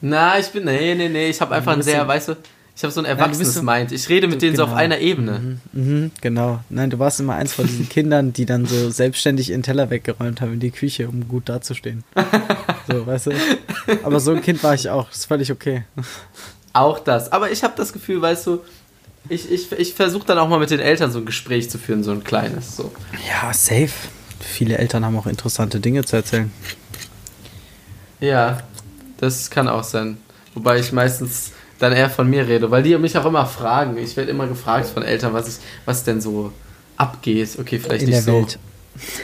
Na, 0.00 0.38
ich 0.38 0.48
bin, 0.48 0.64
nee, 0.64 0.94
nee, 0.94 1.08
nee, 1.08 1.28
ich 1.28 1.40
habe 1.40 1.54
einfach 1.54 1.74
ein 1.74 1.82
sehr, 1.82 2.06
weißt 2.06 2.28
du, 2.28 2.36
ich 2.74 2.82
habe 2.82 2.92
so 2.92 3.00
ein 3.00 3.04
erwachsenes 3.04 3.54
ja, 3.54 3.62
Mind. 3.62 3.92
Ich 3.92 4.08
rede 4.08 4.26
mit 4.26 4.40
denen 4.40 4.52
genau. 4.52 4.64
so 4.66 4.72
auf 4.72 4.78
genau. 4.78 4.80
einer 4.80 4.98
Ebene. 4.98 5.58
Mhm, 5.72 5.82
mhm, 5.82 6.10
genau. 6.20 6.60
Nein, 6.70 6.90
du 6.90 6.98
warst 6.98 7.20
immer 7.20 7.34
eins 7.34 7.52
von 7.52 7.66
diesen 7.66 7.88
Kindern, 7.90 8.32
die 8.32 8.46
dann 8.46 8.66
so 8.66 8.90
selbstständig 8.90 9.50
ihren 9.50 9.62
Teller 9.62 9.90
weggeräumt 9.90 10.40
haben 10.40 10.54
in 10.54 10.60
die 10.60 10.70
Küche, 10.70 11.08
um 11.08 11.28
gut 11.28 11.48
dazustehen. 11.48 12.02
so, 12.88 13.06
weißt 13.06 13.26
du? 13.26 13.32
Aber 14.02 14.20
so 14.20 14.32
ein 14.32 14.40
Kind 14.40 14.62
war 14.62 14.74
ich 14.74 14.88
auch. 14.88 15.08
Das 15.08 15.18
ist 15.18 15.26
völlig 15.26 15.52
okay. 15.52 15.84
Auch 16.72 16.98
das. 16.98 17.32
Aber 17.32 17.50
ich 17.50 17.62
habe 17.62 17.74
das 17.76 17.92
Gefühl, 17.92 18.20
weißt 18.22 18.46
du, 18.46 18.60
ich, 19.28 19.50
ich, 19.50 19.70
ich 19.72 19.94
versuche 19.94 20.26
dann 20.26 20.38
auch 20.38 20.48
mal 20.48 20.58
mit 20.58 20.70
den 20.70 20.80
Eltern 20.80 21.12
so 21.12 21.18
ein 21.18 21.26
Gespräch 21.26 21.70
zu 21.70 21.78
führen, 21.78 22.02
so 22.02 22.10
ein 22.12 22.24
kleines. 22.24 22.76
So. 22.76 22.92
Ja, 23.28 23.52
safe. 23.52 23.90
Viele 24.40 24.78
Eltern 24.78 25.04
haben 25.04 25.16
auch 25.16 25.26
interessante 25.26 25.78
Dinge 25.78 26.04
zu 26.04 26.16
erzählen. 26.16 26.52
Ja, 28.20 28.58
das 29.18 29.50
kann 29.50 29.68
auch 29.68 29.84
sein. 29.84 30.18
Wobei 30.54 30.78
ich 30.78 30.92
meistens 30.92 31.52
dann 31.78 31.92
eher 31.92 32.10
von 32.10 32.28
mir 32.28 32.46
rede, 32.46 32.70
weil 32.70 32.82
die 32.82 32.96
mich 32.98 33.16
auch 33.16 33.24
immer 33.24 33.46
fragen. 33.46 33.96
Ich 33.98 34.16
werde 34.16 34.30
immer 34.30 34.46
gefragt 34.46 34.86
von 34.86 35.02
Eltern, 35.02 35.32
was, 35.32 35.48
ich, 35.48 35.64
was 35.84 36.04
denn 36.04 36.20
so 36.20 36.52
abgeht. 36.96 37.58
Okay, 37.58 37.78
vielleicht 37.78 38.04
in 38.04 38.10
nicht 38.10 38.22
so. 38.22 38.32
Welt. 38.32 38.58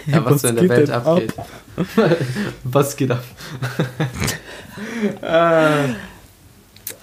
Ja, 0.06 0.25
was, 0.25 0.34
was 0.34 0.44
in 0.44 0.56
der 0.56 0.68
Welt 0.68 0.90
abgeht. 0.90 1.38
Ab? 1.38 1.49
was 2.64 2.96
geht 2.96 3.11
ab? 3.11 3.22
äh, 5.22 5.94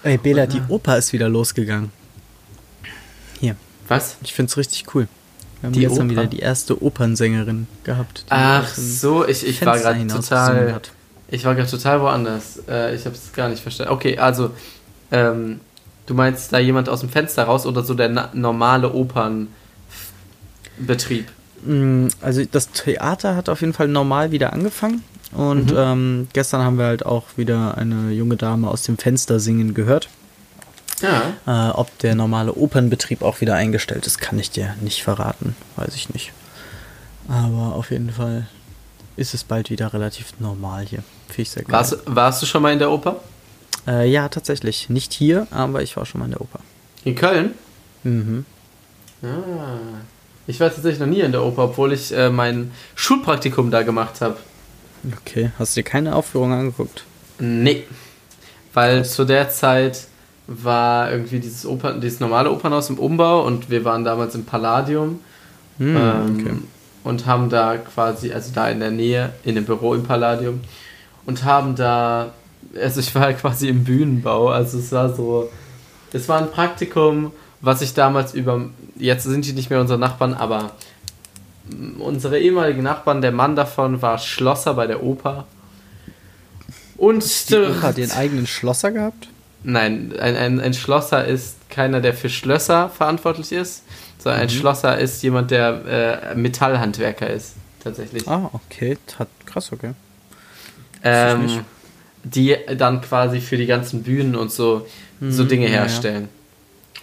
Ey, 0.02 0.18
Bela, 0.18 0.46
die 0.46 0.62
Oper 0.68 0.98
ist 0.98 1.12
wieder 1.12 1.28
losgegangen. 1.28 1.90
Hier. 3.40 3.56
Was? 3.88 4.16
Ich 4.22 4.32
find's 4.34 4.56
richtig 4.56 4.94
cool. 4.94 5.08
Wir 5.60 5.66
haben 5.68 5.72
die 5.72 5.80
gestern 5.80 6.06
Oper? 6.06 6.10
wieder 6.10 6.26
die 6.26 6.40
erste 6.40 6.82
Opernsängerin 6.82 7.66
gehabt. 7.84 8.24
Ach 8.28 8.68
so, 8.68 9.26
ich, 9.26 9.46
ich 9.46 9.64
war 9.64 9.78
gerade 9.78 10.06
total. 10.06 10.80
Ich 11.28 11.44
war 11.44 11.54
gerade 11.54 11.68
total 11.68 12.00
woanders. 12.00 12.62
Äh, 12.68 12.94
ich 12.94 13.04
habe 13.04 13.16
es 13.16 13.32
gar 13.32 13.48
nicht 13.48 13.60
verstanden. 13.60 13.92
Okay, 13.92 14.16
also 14.18 14.50
ähm, 15.10 15.60
du 16.06 16.14
meinst 16.14 16.52
da 16.52 16.58
jemand 16.58 16.88
aus 16.88 17.00
dem 17.00 17.08
Fenster 17.08 17.44
raus 17.44 17.66
oder 17.66 17.82
so 17.82 17.94
der 17.94 18.30
normale 18.32 18.92
Opernbetrieb? 18.92 19.48
Mm, 21.64 22.06
also 22.20 22.44
das 22.44 22.70
Theater 22.70 23.34
hat 23.34 23.48
auf 23.48 23.60
jeden 23.60 23.72
Fall 23.72 23.88
normal 23.88 24.30
wieder 24.30 24.52
angefangen. 24.52 25.02
Und 25.36 25.72
mhm. 25.72 25.76
ähm, 25.76 26.28
gestern 26.32 26.62
haben 26.62 26.78
wir 26.78 26.86
halt 26.86 27.04
auch 27.04 27.24
wieder 27.36 27.76
eine 27.76 28.10
junge 28.10 28.36
Dame 28.36 28.68
aus 28.68 28.82
dem 28.84 28.96
Fenster 28.96 29.38
singen 29.38 29.74
gehört. 29.74 30.08
Ja. 31.02 31.34
Äh, 31.46 31.72
ob 31.72 31.98
der 31.98 32.14
normale 32.14 32.54
Opernbetrieb 32.54 33.20
auch 33.20 33.42
wieder 33.42 33.54
eingestellt 33.54 34.06
ist, 34.06 34.18
kann 34.18 34.38
ich 34.38 34.50
dir 34.50 34.74
nicht 34.80 35.02
verraten. 35.02 35.54
Weiß 35.76 35.94
ich 35.94 36.08
nicht. 36.14 36.32
Aber 37.28 37.74
auf 37.74 37.90
jeden 37.90 38.10
Fall 38.10 38.46
ist 39.16 39.34
es 39.34 39.44
bald 39.44 39.68
wieder 39.68 39.92
relativ 39.92 40.32
normal 40.38 40.86
hier. 40.86 41.02
Finde 41.26 41.42
ich 41.42 41.50
sehr 41.50 41.64
geil. 41.64 41.72
Warst, 41.72 41.98
warst 42.06 42.40
du 42.40 42.46
schon 42.46 42.62
mal 42.62 42.72
in 42.72 42.78
der 42.78 42.90
Oper? 42.90 43.20
Äh, 43.86 44.08
ja, 44.08 44.30
tatsächlich. 44.30 44.88
Nicht 44.88 45.12
hier, 45.12 45.46
aber 45.50 45.82
ich 45.82 45.98
war 45.98 46.06
schon 46.06 46.20
mal 46.20 46.26
in 46.26 46.32
der 46.32 46.40
Oper. 46.40 46.60
In 47.04 47.14
Köln? 47.14 47.52
Mhm. 48.04 48.46
Ah. 49.22 50.00
Ich 50.46 50.60
war 50.60 50.68
tatsächlich 50.70 51.00
noch 51.00 51.06
nie 51.06 51.20
in 51.20 51.32
der 51.32 51.44
Oper, 51.44 51.64
obwohl 51.64 51.92
ich 51.92 52.12
äh, 52.12 52.30
mein 52.30 52.70
Schulpraktikum 52.94 53.70
da 53.70 53.82
gemacht 53.82 54.22
habe. 54.22 54.38
Okay, 55.20 55.50
hast 55.58 55.76
du 55.76 55.80
dir 55.80 55.84
keine 55.84 56.14
Aufführung 56.14 56.52
angeguckt? 56.52 57.04
Nee, 57.38 57.84
weil 58.72 59.04
zu 59.04 59.24
der 59.24 59.50
Zeit 59.50 60.06
war 60.46 61.10
irgendwie 61.10 61.40
dieses, 61.40 61.66
Oper, 61.66 61.94
dieses 61.94 62.20
normale 62.20 62.50
Opernhaus 62.50 62.88
im 62.90 62.98
Umbau 62.98 63.44
und 63.44 63.70
wir 63.70 63.84
waren 63.84 64.04
damals 64.04 64.34
im 64.34 64.44
Palladium 64.44 65.20
Hm, 65.78 65.96
ähm, 65.96 66.36
okay. 66.40 66.54
Und 67.04 67.26
haben 67.26 67.48
da 67.48 67.76
quasi, 67.76 68.32
also 68.32 68.52
da 68.54 68.68
in 68.68 68.80
der 68.80 68.90
Nähe, 68.90 69.32
in 69.44 69.54
dem 69.54 69.64
Büro 69.64 69.94
im 69.94 70.02
Palladium, 70.02 70.60
und 71.24 71.44
haben 71.44 71.76
da, 71.76 72.32
also 72.80 73.00
ich 73.00 73.14
war 73.14 73.22
halt 73.22 73.38
quasi 73.40 73.68
im 73.68 73.84
Bühnenbau, 73.84 74.48
also 74.48 74.78
es 74.78 74.92
war 74.92 75.14
so, 75.14 75.50
es 76.12 76.28
war 76.28 76.38
ein 76.38 76.50
Praktikum, 76.50 77.32
was 77.60 77.82
ich 77.82 77.94
damals 77.94 78.34
über, 78.34 78.68
jetzt 78.96 79.24
sind 79.24 79.46
die 79.46 79.52
nicht 79.52 79.70
mehr 79.70 79.80
unsere 79.80 79.98
Nachbarn, 79.98 80.34
aber 80.34 80.72
unsere 81.98 82.38
ehemaligen 82.38 82.82
Nachbarn, 82.82 83.20
der 83.20 83.32
Mann 83.32 83.56
davon 83.56 84.02
war 84.02 84.18
Schlosser 84.18 84.74
bei 84.74 84.86
der 84.86 85.02
Oper. 85.02 85.46
Und 86.96 87.50
die 87.50 87.56
Oper 87.56 87.82
hat 87.82 87.96
den 87.96 88.10
eigenen 88.10 88.46
Schlosser 88.46 88.92
gehabt? 88.92 89.28
Nein, 89.62 90.12
ein, 90.18 90.36
ein, 90.36 90.60
ein 90.60 90.74
Schlosser 90.74 91.24
ist 91.24 91.56
keiner, 91.70 92.00
der 92.00 92.14
für 92.14 92.28
Schlösser 92.28 92.88
verantwortlich 92.88 93.52
ist, 93.52 93.82
sondern 94.18 94.40
mhm. 94.40 94.42
ein 94.44 94.50
Schlosser 94.50 94.98
ist 94.98 95.22
jemand, 95.22 95.50
der 95.50 96.32
äh, 96.32 96.34
Metallhandwerker 96.34 97.28
ist, 97.28 97.54
tatsächlich. 97.82 98.26
Ah, 98.28 98.50
okay, 98.52 98.96
hat 99.18 99.28
krass, 99.44 99.72
okay. 99.72 99.92
Ähm, 101.02 101.64
die 102.22 102.56
dann 102.76 103.00
quasi 103.00 103.40
für 103.40 103.56
die 103.56 103.66
ganzen 103.66 104.02
Bühnen 104.02 104.34
und 104.34 104.50
so, 104.50 104.86
mhm, 105.20 105.32
so 105.32 105.44
Dinge 105.44 105.66
herstellen. 105.66 106.28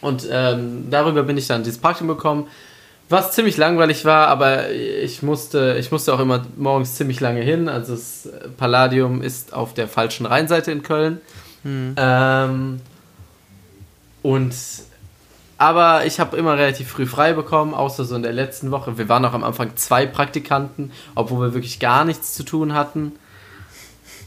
Ja. 0.02 0.08
Und 0.08 0.28
ähm, 0.30 0.88
darüber 0.90 1.24
bin 1.24 1.38
ich 1.38 1.48
dann 1.48 1.64
dieses 1.64 1.80
Praktikum 1.80 2.08
bekommen, 2.08 2.48
was 3.14 3.32
ziemlich 3.32 3.56
langweilig 3.56 4.04
war, 4.04 4.28
aber 4.28 4.72
ich 4.72 5.24
musste, 5.24 5.78
ich 5.80 5.92
musste 5.92 6.14
auch 6.14 6.20
immer 6.20 6.46
morgens 6.58 6.96
ziemlich 6.96 7.20
lange 7.20 7.42
hin. 7.42 7.70
Also 7.70 7.94
das 7.94 8.28
Palladium 8.58 9.22
ist 9.22 9.54
auf 9.54 9.74
der 9.74 9.88
falschen 9.88 10.26
Rheinseite 10.26 10.72
in 10.72 10.84
Köln. 10.84 11.22
Mhm. 11.64 11.96
Ähm, 11.96 12.82
und 14.22 14.54
aber 15.58 16.06
ich 16.06 16.20
habe 16.20 16.36
immer 16.36 16.58
relativ 16.58 16.90
früh 16.90 17.06
frei 17.06 17.32
bekommen, 17.34 17.74
außer 17.74 18.04
so 18.04 18.16
in 18.16 18.24
der 18.24 18.34
letzten 18.34 18.72
Woche. 18.72 18.98
Wir 18.98 19.08
waren 19.08 19.24
auch 19.24 19.34
am 19.34 19.46
Anfang 19.46 19.78
zwei 19.78 20.06
Praktikanten, 20.06 20.92
obwohl 21.16 21.48
wir 21.48 21.54
wirklich 21.54 21.80
gar 21.80 22.04
nichts 22.04 22.34
zu 22.34 22.44
tun 22.44 22.74
hatten. 22.74 23.14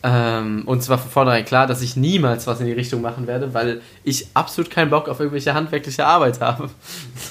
Ähm, 0.03 0.63
und 0.67 0.83
zwar 0.83 0.99
von 0.99 1.11
vornherein 1.11 1.45
klar, 1.45 1.67
dass 1.67 1.83
ich 1.83 1.97
niemals 1.97 2.47
was 2.47 2.61
in 2.61 2.67
die 2.67 2.73
Richtung 2.73 3.01
machen 3.01 3.27
werde, 3.27 3.55
weil 3.55 3.81
ich 4.05 4.29
absolut 4.35 4.71
keinen 4.71 4.91
Bock 4.91 5.09
auf 5.09 5.21
irgendwelche 5.21 5.55
handwerkliche 5.55 6.07
Arbeit 6.07 6.41
habe. 6.41 6.71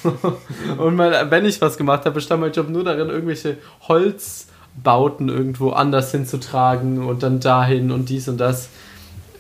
und 0.78 0.96
mal, 0.96 1.30
wenn 1.32 1.46
ich 1.46 1.62
was 1.62 1.78
gemacht 1.78 2.06
habe, 2.06 2.16
bestand 2.16 2.42
mein 2.42 2.52
Job 2.52 2.70
nur 2.70 2.84
darin, 2.84 3.10
irgendwelche 3.10 3.58
Holzbauten 3.88 5.30
irgendwo 5.30 5.72
anders 5.72 6.12
hinzutragen 6.12 7.04
und 7.04 7.24
dann 7.24 7.40
dahin 7.40 7.92
und 7.92 8.10
dies 8.10 8.28
und 8.28 8.38
das. 8.38 8.70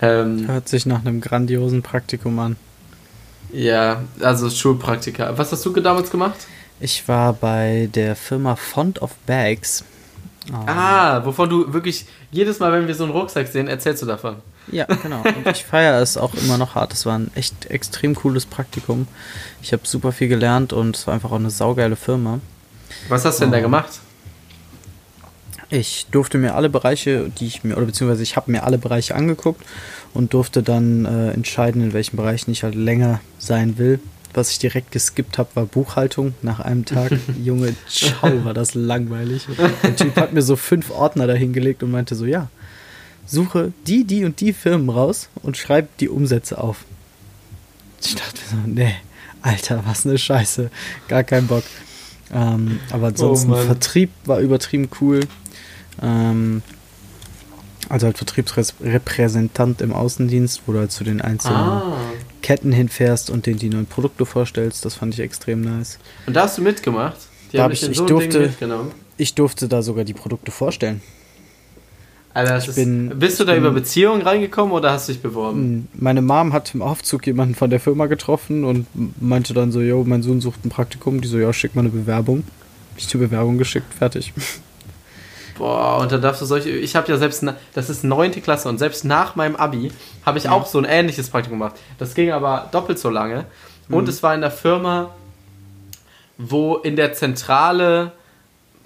Ähm, 0.01 0.48
Hört 0.48 0.70
sich 0.70 0.86
nach 0.86 1.01
einem 1.01 1.22
grandiosen 1.22 1.82
Praktikum 1.82 2.38
an. 2.39 2.55
Ja, 3.51 4.03
also 4.22 4.50
Schulpraktika. 4.50 5.38
Was 5.38 5.51
hast 5.51 5.65
du 5.65 5.72
damals 5.79 6.12
gemacht? 6.12 6.48
Ich 6.79 7.08
war 7.08 7.34
bei 7.34 7.89
der 7.94 8.15
Firma 8.15 8.55
Font 8.55 9.01
of 9.01 9.15
Bags. 9.25 9.86
Oh. 10.51 10.65
Ah, 10.67 11.25
wovon 11.25 11.49
du 11.49 11.73
wirklich 11.73 12.05
jedes 12.31 12.59
Mal, 12.59 12.71
wenn 12.71 12.87
wir 12.87 12.95
so 12.95 13.03
einen 13.03 13.13
Rucksack 13.13 13.47
sehen, 13.47 13.67
erzählst 13.67 14.03
du 14.03 14.05
davon. 14.05 14.37
Ja, 14.71 14.85
genau. 14.85 15.21
Und 15.21 15.47
ich 15.47 15.63
feiere 15.63 16.01
es 16.01 16.17
auch 16.17 16.33
immer 16.35 16.57
noch 16.57 16.75
hart. 16.75 16.93
Es 16.93 17.05
war 17.05 17.17
ein 17.17 17.31
echt 17.35 17.65
extrem 17.67 18.15
cooles 18.15 18.45
Praktikum. 18.45 19.07
Ich 19.61 19.73
habe 19.73 19.83
super 19.85 20.11
viel 20.11 20.27
gelernt 20.27 20.73
und 20.73 20.95
es 20.95 21.07
war 21.07 21.13
einfach 21.13 21.31
auch 21.31 21.39
eine 21.39 21.49
saugeile 21.49 21.95
Firma. 21.95 22.39
Was 23.09 23.25
hast 23.25 23.39
du 23.39 23.45
denn 23.45 23.51
da 23.51 23.59
gemacht? 23.59 23.99
Ich 25.69 26.07
durfte 26.11 26.37
mir 26.37 26.55
alle 26.55 26.69
Bereiche, 26.69 27.29
die 27.29 27.47
ich 27.47 27.63
mir, 27.63 27.75
oder 27.75 27.87
beziehungsweise 27.87 28.23
ich 28.23 28.35
habe 28.35 28.51
mir 28.51 28.63
alle 28.63 28.77
Bereiche 28.77 29.15
angeguckt 29.15 29.61
und 30.13 30.33
durfte 30.33 30.61
dann 30.61 31.05
äh, 31.05 31.31
entscheiden, 31.31 31.81
in 31.81 31.93
welchen 31.93 32.17
Bereichen 32.17 32.51
ich 32.51 32.63
halt 32.63 32.75
länger 32.75 33.19
sein 33.39 33.77
will. 33.77 33.99
Was 34.36 34.51
ich 34.51 34.60
direkt 34.60 34.92
geskippt 34.92 35.38
habe, 35.38 35.50
war 35.54 35.65
Buchhaltung 35.65 36.34
nach 36.42 36.60
einem 36.60 36.84
Tag. 36.84 37.13
Junge, 37.44 37.74
ciao, 37.88 38.44
war 38.44 38.54
das 38.54 38.75
langweilig. 38.75 39.48
Der 39.82 39.96
Typ 39.96 40.18
hat 40.18 40.34
mir 40.34 40.42
so 40.42 40.58
fünf 40.58 40.92
Ordner 40.92 41.25
dahingelegt 41.25 41.84
und 41.84 41.92
meinte 41.92 42.15
so, 42.15 42.25
ja, 42.25 42.50
suche 43.25 43.72
die, 43.88 44.04
die 44.04 44.25
und 44.25 44.42
die 44.42 44.51
Firmen 44.51 44.89
raus 44.89 45.30
und 45.42 45.56
schreib 45.56 45.98
die 46.00 46.10
Umsätze 46.10 46.58
auf. 46.58 46.84
Ich 48.04 48.15
dachte 48.15 48.42
so, 48.51 48.58
nee, 48.65 48.96
Alter, 49.42 49.84
was 49.86 50.06
eine 50.06 50.18
Scheiße. 50.18 50.70
Gar 51.08 51.24
kein 51.24 51.48
Bock. 51.48 51.63
Ähm, 52.34 52.82
aber 52.92 53.08
ansonsten 53.08 53.54
oh 53.54 53.56
Vertrieb 53.56 54.10
war 54.25 54.39
übertrieben 54.39 54.89
cool. 55.00 55.22
Ähm, 56.01 56.62
also 57.88 58.08
halt 58.08 58.18
Vertriebsrepräsentant 58.18 59.82
im 59.82 59.94
Außendienst, 59.94 60.63
wo 60.65 60.74
du 60.74 60.80
halt 60.80 60.92
zu 60.92 61.04
den 61.04 61.22
einzelnen 61.22 61.56
ah. 61.56 61.98
Ketten 62.45 62.71
hinfährst 62.71 63.31
und 63.31 63.47
denen 63.47 63.57
die 63.57 63.69
neuen 63.69 63.87
Produkte 63.87 64.23
vorstellst. 64.23 64.85
Das 64.85 64.93
fand 64.93 65.15
ich 65.15 65.19
extrem 65.19 65.61
nice. 65.61 65.97
Und 66.27 66.35
da 66.35 66.43
hast 66.43 66.59
du 66.59 66.61
mitgemacht? 66.61 67.17
Die 67.51 67.57
da 67.57 67.67
ich, 67.71 67.81
ich, 67.81 67.97
so 67.97 68.05
durfte, 68.05 68.53
ich 69.17 69.33
durfte 69.33 69.67
da 69.67 69.81
sogar 69.81 70.03
die 70.03 70.13
Produkte 70.13 70.51
vorstellen. 70.51 71.01
Also 72.35 72.69
ist, 72.69 72.75
bin, 72.75 73.17
bist 73.17 73.39
du 73.39 73.45
da 73.45 73.53
bin, 73.53 73.61
über 73.61 73.71
Beziehungen 73.71 74.21
reingekommen 74.21 74.73
oder 74.75 74.91
hast 74.91 75.09
du 75.09 75.13
dich 75.13 75.23
beworben? 75.23 75.59
Hm, 75.59 75.87
meine 75.95 76.21
Mom 76.21 76.53
hat 76.53 76.75
im 76.75 76.83
Aufzug 76.83 77.25
jemanden 77.25 77.55
von 77.55 77.71
der 77.71 77.79
Firma 77.79 78.05
getroffen 78.05 78.63
und 78.63 78.85
meinte 79.19 79.55
dann 79.55 79.71
so, 79.71 79.81
yo, 79.81 80.03
mein 80.05 80.21
Sohn 80.21 80.39
sucht 80.39 80.65
ein 80.65 80.69
Praktikum. 80.69 81.21
Die 81.21 81.27
so, 81.27 81.39
ja, 81.39 81.51
schick 81.51 81.73
mal 81.73 81.81
eine 81.81 81.89
Bewerbung. 81.89 82.43
Ich 82.95 83.07
zur 83.07 83.21
Bewerbung 83.21 83.57
geschickt, 83.57 83.91
fertig. 83.91 84.33
Boah, 85.57 86.00
und 86.00 86.12
da 86.12 86.17
darfst 86.17 86.41
du 86.41 86.45
solche. 86.45 86.69
Ich 86.69 86.95
habe 86.95 87.07
ja 87.09 87.17
selbst. 87.17 87.45
Das 87.74 87.89
ist 87.89 88.03
neunte 88.03 88.41
Klasse 88.41 88.69
und 88.69 88.77
selbst 88.77 89.05
nach 89.05 89.35
meinem 89.35 89.55
Abi 89.55 89.91
habe 90.25 90.38
ich 90.38 90.45
ja. 90.45 90.51
auch 90.51 90.65
so 90.65 90.77
ein 90.77 90.85
ähnliches 90.85 91.29
Praktikum 91.29 91.59
gemacht. 91.59 91.75
Das 91.97 92.13
ging 92.13 92.31
aber 92.31 92.69
doppelt 92.71 93.00
so 93.00 93.09
lange. 93.09 93.45
Mhm. 93.88 93.95
Und 93.95 94.09
es 94.09 94.21
war 94.21 94.35
in 94.35 94.41
der 94.41 94.51
Firma, 94.51 95.12
wo 96.38 96.75
in 96.75 96.95
der 96.95 97.13
Zentrale 97.13 98.12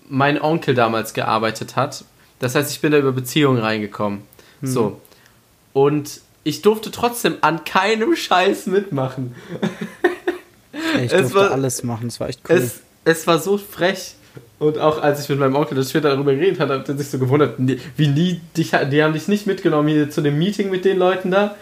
mein 0.07 0.41
Onkel 0.41 0.75
damals 0.75 1.13
gearbeitet 1.13 1.75
hat. 1.75 2.03
Das 2.39 2.55
heißt, 2.55 2.71
ich 2.71 2.81
bin 2.81 2.91
da 2.91 2.97
über 2.97 3.11
Beziehungen 3.11 3.59
reingekommen. 3.59 4.21
Mhm. 4.61 4.67
So. 4.67 5.01
Und 5.73 6.21
ich 6.43 6.61
durfte 6.61 6.91
trotzdem 6.91 7.37
an 7.41 7.63
keinem 7.63 8.15
Scheiß 8.15 8.67
mitmachen. 8.67 9.35
Ich 11.01 11.11
durfte 11.11 11.35
war, 11.35 11.51
alles 11.51 11.83
machen, 11.83 12.07
es 12.07 12.19
war 12.19 12.29
echt 12.29 12.41
cool. 12.49 12.55
Es, 12.55 12.81
es 13.03 13.27
war 13.27 13.39
so 13.39 13.57
frech. 13.57 14.15
Und 14.59 14.77
auch 14.77 15.01
als 15.01 15.21
ich 15.21 15.29
mit 15.29 15.39
meinem 15.39 15.55
Onkel 15.55 15.77
das 15.77 15.89
später 15.89 16.09
darüber 16.09 16.33
geredet 16.33 16.59
habe, 16.59 16.79
hat 16.79 16.89
er 16.89 16.97
sich 16.97 17.07
so 17.07 17.17
gewundert, 17.17 17.55
wie 17.57 18.07
nie, 18.07 18.41
dich, 18.57 18.71
die 18.91 19.03
haben 19.03 19.13
dich 19.13 19.29
nicht 19.29 19.47
mitgenommen 19.47 19.87
hier 19.87 20.09
zu 20.09 20.21
dem 20.21 20.37
Meeting 20.37 20.69
mit 20.69 20.83
den 20.83 20.97
Leuten 20.97 21.31
da. 21.31 21.55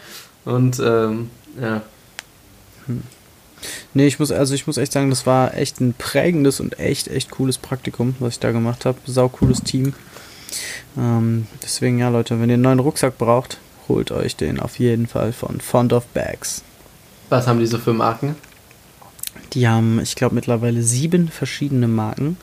Und 0.45 0.79
ähm, 0.79 1.29
ja. 1.61 1.81
Hm. 2.87 3.03
Nee, 3.93 4.07
ich 4.07 4.19
muss, 4.19 4.31
also 4.31 4.53
ich 4.53 4.65
muss 4.67 4.77
echt 4.77 4.91
sagen, 4.91 5.09
das 5.09 5.25
war 5.25 5.55
echt 5.55 5.79
ein 5.79 5.93
prägendes 5.93 6.59
und 6.59 6.79
echt, 6.79 7.07
echt 7.07 7.31
cooles 7.31 7.57
Praktikum, 7.57 8.15
was 8.19 8.33
ich 8.33 8.39
da 8.39 8.51
gemacht 8.51 8.85
habe. 8.85 8.97
Sau 9.05 9.29
cooles 9.29 9.61
Team. 9.61 9.93
Ähm, 10.97 11.47
deswegen, 11.61 11.99
ja, 11.99 12.09
Leute, 12.09 12.39
wenn 12.39 12.49
ihr 12.49 12.55
einen 12.55 12.63
neuen 12.63 12.79
Rucksack 12.79 13.17
braucht, 13.17 13.59
holt 13.87 14.11
euch 14.11 14.35
den 14.35 14.59
auf 14.59 14.79
jeden 14.79 15.07
Fall 15.07 15.33
von 15.33 15.61
Fond 15.61 15.93
of 15.93 16.05
Bags. 16.07 16.63
Was 17.29 17.47
haben 17.47 17.59
die 17.59 17.67
so 17.67 17.77
für 17.77 17.93
Marken? 17.93 18.35
Die 19.53 19.67
haben, 19.67 19.99
ich 19.99 20.15
glaube, 20.15 20.35
mittlerweile 20.35 20.81
sieben 20.81 21.29
verschiedene 21.29 21.87
Marken. 21.87 22.37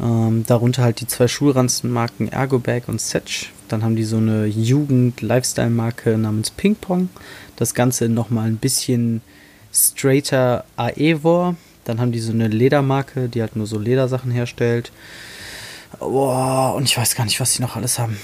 Ähm, 0.00 0.44
darunter 0.46 0.82
halt 0.82 1.00
die 1.00 1.06
zwei 1.06 1.26
Schulranzenmarken 1.26 2.28
Ergobag 2.30 2.82
und 2.86 3.00
Setch. 3.00 3.52
Dann 3.68 3.82
haben 3.82 3.96
die 3.96 4.04
so 4.04 4.18
eine 4.18 4.46
Jugend-Lifestyle-Marke 4.46 6.16
namens 6.16 6.50
Ping 6.50 6.76
Pong. 6.76 7.08
Das 7.56 7.74
Ganze 7.74 8.08
nochmal 8.08 8.46
ein 8.46 8.56
bisschen 8.56 9.20
straighter 9.72 10.64
Aevor. 10.76 11.56
Dann 11.84 12.00
haben 12.00 12.12
die 12.12 12.20
so 12.20 12.32
eine 12.32 12.48
Ledermarke, 12.48 13.28
die 13.28 13.40
halt 13.40 13.56
nur 13.56 13.66
so 13.66 13.78
Ledersachen 13.78 14.30
herstellt. 14.30 14.92
Boah, 15.98 16.74
und 16.76 16.84
ich 16.84 16.96
weiß 16.96 17.14
gar 17.14 17.24
nicht, 17.24 17.40
was 17.40 17.54
die 17.54 17.62
noch 17.62 17.76
alles 17.76 17.98
haben. 17.98 18.18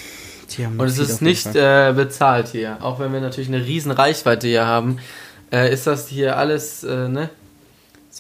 haben 0.59 0.79
und 0.79 0.87
es 0.87 0.99
ist 0.99 1.23
nicht 1.23 1.47
äh, 1.57 1.93
bezahlt 1.97 2.49
hier. 2.49 2.79
Auch 2.83 3.01
wenn 3.01 3.13
wir 3.13 3.21
natürlich 3.21 3.49
eine 3.49 3.65
riesen 3.65 3.91
Reichweite 3.91 4.47
hier 4.47 4.67
haben, 4.67 4.99
äh, 5.51 5.73
ist 5.73 5.87
das 5.87 6.09
hier 6.09 6.37
alles, 6.37 6.85
äh, 6.85 7.09
ne? 7.09 7.31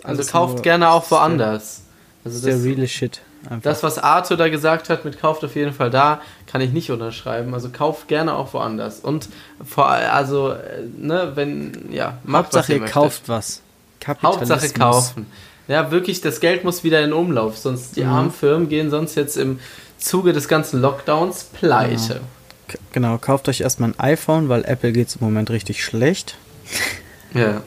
Also 0.02 0.24
kauft 0.24 0.62
gerne 0.64 0.90
auch 0.90 1.08
woanders. 1.10 1.82
Also 2.24 2.38
das, 2.38 2.46
der 2.46 2.64
reale 2.64 2.88
Shit. 2.88 3.20
Einfach. 3.44 3.62
Das, 3.62 3.82
was 3.82 3.98
Arthur 3.98 4.36
da 4.36 4.48
gesagt 4.48 4.88
hat, 4.88 5.04
mit 5.04 5.20
kauft 5.20 5.44
auf 5.44 5.54
jeden 5.54 5.72
Fall 5.72 5.90
da, 5.90 6.20
kann 6.46 6.60
ich 6.60 6.72
nicht 6.72 6.90
unterschreiben. 6.90 7.52
Also 7.54 7.68
kauft 7.68 8.08
gerne 8.08 8.34
auch 8.34 8.54
woanders. 8.54 9.00
Und 9.00 9.28
vor 9.64 9.88
also, 9.88 10.50
äh, 10.50 10.82
ne, 10.96 11.32
wenn, 11.34 11.92
ja, 11.92 12.18
macht 12.24 12.44
Hauptsache 12.44 12.62
was 12.62 12.68
ihr, 12.70 12.76
ihr 12.76 12.86
kauft 12.86 13.28
was. 13.28 13.62
Hauptsache 14.22 14.68
kaufen. 14.70 15.26
Ja, 15.66 15.90
wirklich, 15.90 16.20
das 16.20 16.40
Geld 16.40 16.64
muss 16.64 16.84
wieder 16.84 17.02
in 17.02 17.12
Umlauf, 17.12 17.56
sonst 17.56 17.96
die 17.96 18.04
mhm. 18.04 18.10
armen 18.10 18.32
Firmen 18.32 18.68
gehen 18.68 18.90
sonst 18.90 19.14
jetzt 19.14 19.36
im 19.36 19.60
Zuge 19.98 20.32
des 20.32 20.48
ganzen 20.48 20.80
Lockdowns 20.82 21.44
pleite. 21.44 22.20
Genau, 22.68 22.82
genau 22.92 23.18
kauft 23.18 23.48
euch 23.48 23.62
erstmal 23.62 23.90
ein 23.90 23.98
iPhone, 23.98 24.48
weil 24.48 24.64
Apple 24.64 24.92
geht 24.92 25.08
es 25.08 25.16
im 25.16 25.24
Moment 25.24 25.50
richtig 25.50 25.82
schlecht. 25.82 26.36
Ja. 27.32 27.62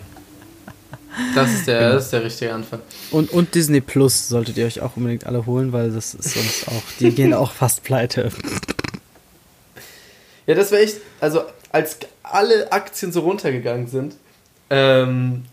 Das 1.35 1.51
ist 1.51 1.67
der, 1.67 1.79
genau. 1.79 1.93
das 1.93 2.05
ist 2.05 2.13
der 2.13 2.23
richtige 2.23 2.53
Anfang. 2.53 2.79
Und, 3.11 3.31
und 3.31 3.55
Disney 3.55 3.81
Plus 3.81 4.29
solltet 4.29 4.57
ihr 4.57 4.65
euch 4.65 4.81
auch 4.81 4.97
unbedingt 4.97 5.25
alle 5.25 5.45
holen, 5.45 5.73
weil 5.73 5.91
das 5.91 6.13
ist 6.13 6.33
sonst 6.33 6.67
auch, 6.67 6.83
die 6.99 7.11
gehen 7.11 7.33
auch 7.33 7.51
fast 7.51 7.83
pleite. 7.83 8.31
Ja, 10.45 10.55
das 10.55 10.71
wäre 10.71 10.83
echt, 10.83 10.97
also 11.19 11.41
als 11.71 11.97
alle 12.23 12.71
Aktien 12.71 13.11
so 13.11 13.21
runtergegangen 13.21 13.87
sind, 13.87 14.15
ähm, 14.69 15.45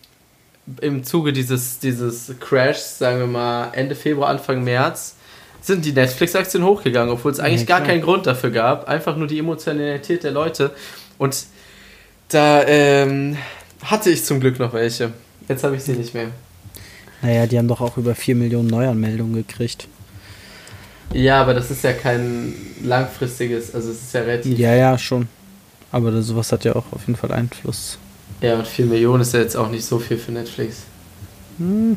im 0.80 1.04
Zuge 1.04 1.32
dieses, 1.32 1.78
dieses 1.78 2.32
Crashs, 2.40 2.98
sagen 2.98 3.18
wir 3.18 3.26
mal 3.26 3.70
Ende 3.72 3.94
Februar, 3.94 4.28
Anfang 4.28 4.64
März, 4.64 5.16
sind 5.60 5.84
die 5.84 5.92
Netflix-Aktien 5.92 6.64
hochgegangen, 6.64 7.12
obwohl 7.12 7.32
es 7.32 7.40
eigentlich 7.40 7.62
Ja, 7.62 7.78
gar 7.78 7.86
keinen 7.86 8.02
Grund 8.02 8.26
dafür 8.26 8.50
gab. 8.50 8.88
Einfach 8.88 9.16
nur 9.16 9.26
die 9.26 9.38
Emotionalität 9.38 10.22
der 10.22 10.30
Leute. 10.30 10.72
Und 11.16 11.44
da 12.28 12.62
ähm, 12.66 13.38
hatte 13.82 14.10
ich 14.10 14.24
zum 14.24 14.40
Glück 14.40 14.58
noch 14.58 14.72
welche. 14.74 15.12
Jetzt 15.48 15.64
habe 15.64 15.76
ich 15.76 15.82
sie 15.82 15.92
nicht 15.92 16.14
mehr. 16.14 16.28
Naja, 17.22 17.46
die 17.46 17.58
haben 17.58 17.68
doch 17.68 17.80
auch 17.80 17.96
über 17.96 18.14
4 18.14 18.34
Millionen 18.34 18.68
Neuanmeldungen 18.68 19.34
gekriegt. 19.34 19.88
Ja, 21.12 21.40
aber 21.40 21.54
das 21.54 21.70
ist 21.70 21.84
ja 21.84 21.92
kein 21.92 22.54
langfristiges, 22.82 23.74
also 23.74 23.90
es 23.90 24.02
ist 24.02 24.14
ja 24.14 24.22
relativ. 24.22 24.58
Ja, 24.58 24.74
ja, 24.74 24.98
schon. 24.98 25.28
Aber 25.92 26.20
sowas 26.22 26.50
hat 26.50 26.64
ja 26.64 26.74
auch 26.74 26.84
auf 26.92 27.02
jeden 27.06 27.16
Fall 27.16 27.30
Einfluss. 27.32 27.98
Ja, 28.40 28.56
und 28.56 28.66
4 28.66 28.86
Millionen 28.86 29.22
ist 29.22 29.32
ja 29.32 29.40
jetzt 29.40 29.56
auch 29.56 29.70
nicht 29.70 29.84
so 29.84 29.98
viel 29.98 30.18
für 30.18 30.32
Netflix. 30.32 30.78
Hm, 31.58 31.96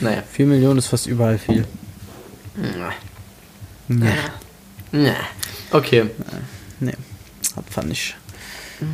Naja. 0.00 0.22
4 0.30 0.46
Millionen 0.46 0.78
ist 0.78 0.88
fast 0.88 1.06
überall 1.06 1.38
viel. 1.38 1.64
Nee, 3.88 4.06
Ja. 4.92 5.14
Okay. 5.70 6.04
nee. 6.80 6.92
Hat 7.56 7.64
fand 7.70 7.90
ich. 7.90 8.14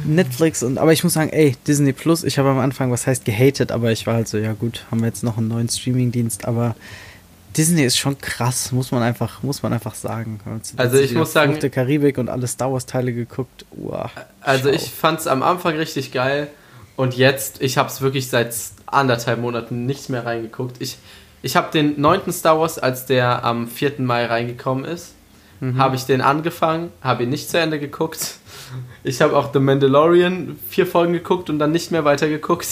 Netflix 0.04 0.62
und 0.62 0.78
aber 0.78 0.92
ich 0.92 1.04
muss 1.04 1.14
sagen, 1.14 1.30
ey, 1.30 1.57
Disney 1.66 1.92
Plus, 1.92 2.25
ich 2.25 2.38
habe 2.38 2.49
am 2.50 2.59
Anfang, 2.59 2.90
was 2.90 3.07
heißt 3.07 3.25
gehatet, 3.25 3.73
aber 3.73 3.90
ich 3.92 4.07
war 4.07 4.14
halt 4.14 4.28
so, 4.28 4.38
ja 4.38 4.52
gut, 4.52 4.85
haben 4.90 5.00
wir 5.00 5.07
jetzt 5.07 5.23
noch 5.25 5.38
einen 5.38 5.49
neuen 5.49 5.68
Streamingdienst, 5.68 6.47
aber 6.47 6.75
Disney 7.57 7.83
ist 7.83 7.97
schon 7.99 8.18
krass, 8.18 8.71
muss 8.73 8.92
man 8.92 9.02
einfach, 9.02 9.42
muss 9.42 9.62
man 9.62 9.73
einfach 9.73 9.95
sagen. 9.95 10.38
Also 10.76 10.99
ich 10.99 11.12
muss 11.14 11.33
sagen- 11.33 11.59
der 11.59 11.71
Karibik 11.71 12.18
und 12.18 12.28
alle 12.28 12.47
Star 12.47 12.73
Wars 12.73 12.87
Teile 12.87 13.12
geguckt. 13.12 13.64
Uah, 13.76 14.11
Also 14.40 14.68
schau. 14.68 14.75
ich 14.76 14.90
fand 14.90 15.21
es 15.21 15.26
am 15.26 15.42
Anfang 15.42 15.75
richtig 15.76 16.12
geil 16.12 16.49
und 16.97 17.16
jetzt, 17.16 17.61
ich 17.62 17.76
habe 17.78 17.88
es 17.88 18.00
wirklich 18.00 18.28
seit 18.28 18.54
anderthalb 18.87 19.40
Monaten 19.40 19.87
nicht 19.87 20.09
mehr 20.09 20.25
reingeguckt. 20.25 20.76
Ich, 20.80 20.99
ich 21.42 21.57
habe 21.57 21.71
den 21.73 22.00
neunten 22.00 22.33
Star 22.33 22.61
Wars, 22.61 22.78
als 22.78 23.07
der 23.07 23.45
am 23.45 23.66
4. 23.68 23.95
Mai 23.99 24.26
reingekommen 24.26 24.85
ist, 24.85 25.14
Mhm. 25.61 25.78
habe 25.78 25.97
ich 25.97 26.04
den 26.04 26.21
angefangen, 26.21 26.90
habe 27.02 27.25
ihn 27.25 27.30
nicht 27.30 27.50
zu 27.50 27.59
Ende 27.59 27.80
geguckt. 27.80 28.37
Ich 29.09 29.23
habe 29.23 29.37
auch 29.37 29.53
The 29.53 29.59
Mandalorian 29.59 30.59
vier 30.69 30.87
Folgen 30.87 31.15
geguckt 31.15 31.49
und 31.49 31.59
dann 31.59 31.73
nicht 31.73 31.91
mehr 31.91 32.05
weitergeguckt. 32.05 32.67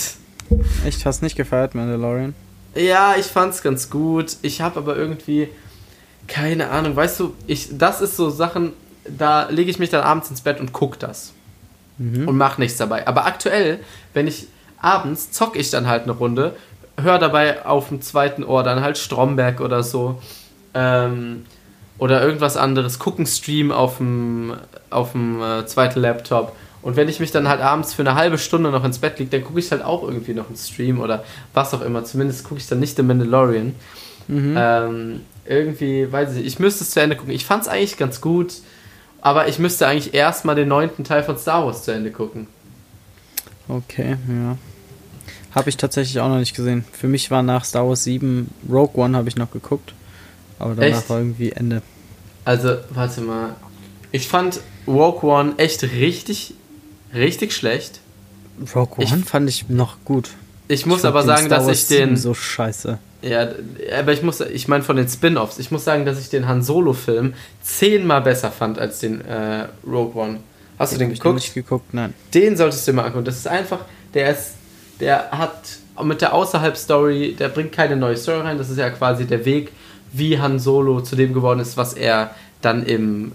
Echt, 0.85 1.07
hast 1.07 1.23
nicht 1.23 1.35
gefeiert, 1.37 1.75
Mandalorian? 1.75 2.35
Ja, 2.75 3.15
ich 3.19 3.27
fand's 3.27 3.63
ganz 3.63 3.89
gut. 3.89 4.37
Ich 4.43 4.61
habe 4.61 4.79
aber 4.79 4.97
irgendwie 4.97 5.49
keine 6.29 6.69
Ahnung. 6.71 6.95
Weißt 6.95 7.19
du, 7.21 7.33
ich 7.47 7.69
das 7.79 8.01
ist 8.03 8.17
so 8.17 8.29
Sachen, 8.29 8.75
da 9.09 9.49
lege 9.49 9.71
ich 9.71 9.79
mich 9.79 9.89
dann 9.91 10.03
abends 10.03 10.29
ins 10.29 10.41
Bett 10.43 10.61
und 10.61 10.73
guck 10.73 10.99
das 10.99 11.33
Mhm. 11.99 12.29
und 12.29 12.37
mach 12.37 12.59
nichts 12.59 12.77
dabei. 12.77 13.07
Aber 13.07 13.25
aktuell, 13.25 13.79
wenn 14.13 14.27
ich 14.27 14.49
abends 14.79 15.31
zock 15.33 15.57
ich 15.57 15.71
dann 15.71 15.87
halt 15.87 16.03
eine 16.03 16.13
Runde, 16.13 16.55
höre 17.01 17.19
dabei 17.19 17.65
auf 17.65 17.89
dem 17.89 18.03
zweiten 18.03 18.45
Ohr 18.45 18.63
dann 18.63 18.83
halt 18.83 18.99
Stromberg 18.99 19.63
oder 19.63 19.83
so. 19.83 20.21
Ähm, 20.75 21.47
oder 21.99 22.23
irgendwas 22.23 22.57
anderes, 22.57 22.99
gucken 22.99 23.27
Stream 23.27 23.73
auf 23.73 23.99
dem, 23.99 24.55
auf 24.91 25.13
dem 25.13 25.41
äh, 25.43 25.67
zweiten 25.67 26.01
Laptop. 26.01 26.55
Und 26.83 26.97
wenn 26.97 27.09
ich 27.09 27.19
mich 27.19 27.33
dann 27.33 27.49
halt 27.49 27.61
abends 27.61 27.95
für 27.95 28.03
eine 28.03 28.15
halbe 28.15 28.39
Stunde 28.39 28.71
noch 28.71 28.85
ins 28.85 28.99
Bett 28.99 29.19
liege, 29.19 29.31
dann 29.31 29.45
gucke 29.45 29.59
ich 29.59 29.71
halt 29.73 29.83
auch 29.83 30.05
irgendwie 30.05 30.35
noch 30.35 30.47
einen 30.47 30.57
Stream 30.57 31.01
oder 31.01 31.25
was 31.53 31.75
auch 31.75 31.83
immer. 31.83 32.05
Zumindest 32.05 32.45
gucke 32.45 32.61
ich 32.61 32.69
dann 32.69 32.79
nicht 32.79 32.97
The 32.97 33.03
Mandalorian. 33.03 33.75
Mhm. 34.29 34.55
Ähm, 34.57 35.21
irgendwie, 35.47 36.11
weiß 36.11 36.31
ich 36.31 36.37
nicht, 36.37 36.47
ich 36.47 36.59
müsste 36.59 36.85
es 36.85 36.91
zu 36.91 37.01
Ende 37.01 37.17
gucken. 37.17 37.33
Ich 37.33 37.45
fand 37.45 37.63
es 37.63 37.69
eigentlich 37.69 37.97
ganz 37.97 38.21
gut, 38.21 38.55
aber 39.21 39.49
ich 39.49 39.59
müsste 39.59 39.87
eigentlich 39.87 40.15
erstmal 40.15 40.55
den 40.55 40.69
neunten 40.69 41.03
Teil 41.03 41.23
von 41.23 41.37
Star 41.39 41.65
Wars 41.65 41.83
zu 41.83 41.93
Ende 41.93 42.11
gucken. 42.11 42.47
Okay, 43.69 44.17
ja. 44.29 44.57
Habe 45.53 45.71
ich 45.71 45.77
tatsächlich 45.77 46.21
auch 46.21 46.29
noch 46.29 46.39
nicht 46.39 46.55
gesehen. 46.55 46.85
Für 46.93 47.09
mich 47.09 47.31
war 47.31 47.43
nach 47.43 47.65
Star 47.65 47.89
Wars 47.89 48.05
7 48.05 48.49
Rogue 48.71 49.03
One 49.03 49.17
habe 49.17 49.29
ich 49.29 49.37
noch 49.37 49.51
geguckt. 49.51 49.95
Aber 50.59 50.75
danach 50.75 50.99
Echt? 50.99 51.11
war 51.11 51.19
irgendwie 51.19 51.53
Ende. 51.53 51.83
Also, 52.45 52.77
warte 52.91 53.21
mal. 53.21 53.55
Ich 54.13 54.29
fand 54.29 54.61
Rogue 54.87 55.29
One 55.29 55.55
echt 55.59 55.83
richtig, 55.83 56.55
richtig 57.15 57.53
schlecht. 57.53 58.01
Rogue 58.75 59.03
Ich- 59.05 59.13
One 59.13 59.23
fand 59.25 59.49
ich 59.49 59.69
noch 59.69 59.97
gut. 60.05 60.31
Ich 60.69 60.87
muss 60.87 61.03
fand 61.03 61.15
aber 61.15 61.23
sagen, 61.25 61.49
dass 61.49 61.69
ich 61.69 61.87
den. 61.89 62.11
7 62.11 62.17
so 62.17 62.35
scheiße. 62.35 62.99
Ja, 63.23 63.49
aber 63.99 64.13
ich 64.13 64.23
muss, 64.23 64.41
ich 64.41 64.69
meine 64.69 64.85
von 64.85 64.97
den 64.97 65.09
Spin-offs, 65.09 65.59
ich 65.59 65.71
muss 65.71 65.85
sagen, 65.85 66.05
dass 66.05 66.21
ich 66.21 66.29
den 66.29 66.47
Han 66.47 66.63
Solo-Film 66.63 67.35
zehnmal 67.63 68.21
besser 68.21 68.51
fand 68.53 68.79
als 68.79 69.01
den 69.01 69.21
äh, 69.23 69.67
Rogue 69.87 70.15
One. 70.21 70.39
Hast 70.79 70.93
du 70.93 70.99
den 70.99 71.09
Hab 71.09 71.13
ich 71.15 71.21
geguckt? 71.21 71.35
nicht 71.41 71.55
geguckt, 71.55 71.95
nein. 71.95 72.15
Den 72.35 72.57
solltest 72.57 72.87
du 72.87 72.93
dir 72.93 72.97
mal 72.97 73.05
angucken. 73.07 73.25
Das 73.25 73.37
ist 73.37 73.49
einfach, 73.49 73.81
der 74.15 74.31
ist, 74.33 74.53
der 75.01 75.31
hat 75.31 75.61
mit 76.05 76.21
der 76.21 76.35
Außerhalb-Story, 76.35 77.35
der 77.39 77.49
bringt 77.49 77.73
keine 77.73 77.97
neue 77.97 78.17
Story 78.17 78.41
rein. 78.41 78.59
Das 78.59 78.69
ist 78.71 78.77
ja 78.79 78.91
quasi 78.91 79.25
der 79.25 79.45
Weg, 79.45 79.73
wie 80.19 80.39
Han 80.39 80.59
Solo 80.59 81.01
zu 81.01 81.17
dem 81.17 81.33
geworden 81.35 81.61
ist, 81.61 81.77
was 81.77 81.95
er 81.95 82.31
dann 82.63 82.85
im, 82.85 83.33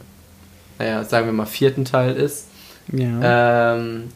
naja, 0.80 1.04
sagen 1.04 1.26
wir 1.28 1.34
mal, 1.34 1.46
vierten 1.46 1.86
Teil 1.86 2.16
ist. 2.16 2.48
Ja. 2.92 3.76
Ähm, 3.76 4.10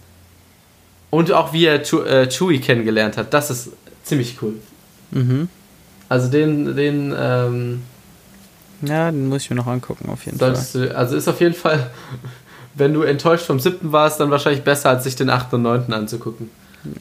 und 1.09 1.31
auch 1.31 1.53
wie 1.53 1.65
er 1.65 1.83
Chew- 1.83 2.03
äh, 2.05 2.27
Chewie 2.29 2.59
kennengelernt 2.59 3.17
hat. 3.17 3.33
Das 3.33 3.49
ist 3.49 3.69
ziemlich 4.03 4.37
cool. 4.41 4.55
mhm. 5.11 5.47
Also 6.09 6.29
den, 6.29 6.75
den 6.75 7.13
ähm, 7.17 7.81
Ja, 8.81 9.09
den 9.09 9.27
muss 9.27 9.43
ich 9.43 9.49
mir 9.49 9.55
noch 9.55 9.65
angucken, 9.67 10.07
auf 10.09 10.25
jeden 10.25 10.37
solltest 10.37 10.75
du, 10.75 10.95
also 10.95 11.15
ist 11.15 11.27
auf 11.27 11.39
jeden 11.41 11.55
Fall, 11.55 11.89
wenn 12.75 12.93
du 12.93 13.01
enttäuscht 13.03 13.45
vom 13.45 13.59
siebten 13.59 13.91
warst, 13.91 14.19
dann 14.19 14.29
wahrscheinlich 14.29 14.63
besser, 14.63 14.89
als 14.89 15.03
sich 15.05 15.15
den 15.15 15.29
achten 15.29 15.55
und 15.55 15.61
neunten 15.63 15.93
anzugucken. 15.93 16.49
Fall. 16.83 16.91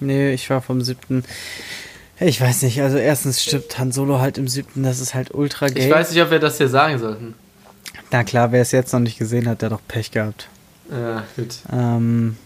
Nee, 0.00 0.32
ich 0.32 0.48
war 0.50 0.60
vom 0.62 0.80
siebten. 0.80 1.24
Ich 2.20 2.40
weiß 2.40 2.62
nicht, 2.62 2.80
also 2.82 2.96
erstens 2.96 3.42
stirbt 3.42 3.78
Han 3.78 3.92
Solo 3.92 4.18
halt 4.18 4.38
im 4.38 4.48
siebten, 4.48 4.82
das 4.82 5.00
ist 5.00 5.14
halt 5.14 5.32
ultra 5.34 5.68
gay. 5.68 5.86
Ich 5.86 5.90
weiß 5.92 6.10
nicht, 6.10 6.22
ob 6.22 6.30
wir 6.30 6.40
das 6.40 6.58
hier 6.58 6.68
sagen 6.68 6.98
sollten. 6.98 7.34
Na 8.10 8.24
klar, 8.24 8.50
wer 8.52 8.62
es 8.62 8.72
jetzt 8.72 8.92
noch 8.92 9.00
nicht 9.00 9.18
gesehen 9.18 9.48
hat, 9.48 9.62
der 9.62 9.70
hat 9.70 9.78
doch 9.78 9.82
Pech 9.86 10.10
gehabt. 10.10 10.48
Ja, 10.90 11.22
gut. 11.36 11.58
Ähm, 11.70 12.36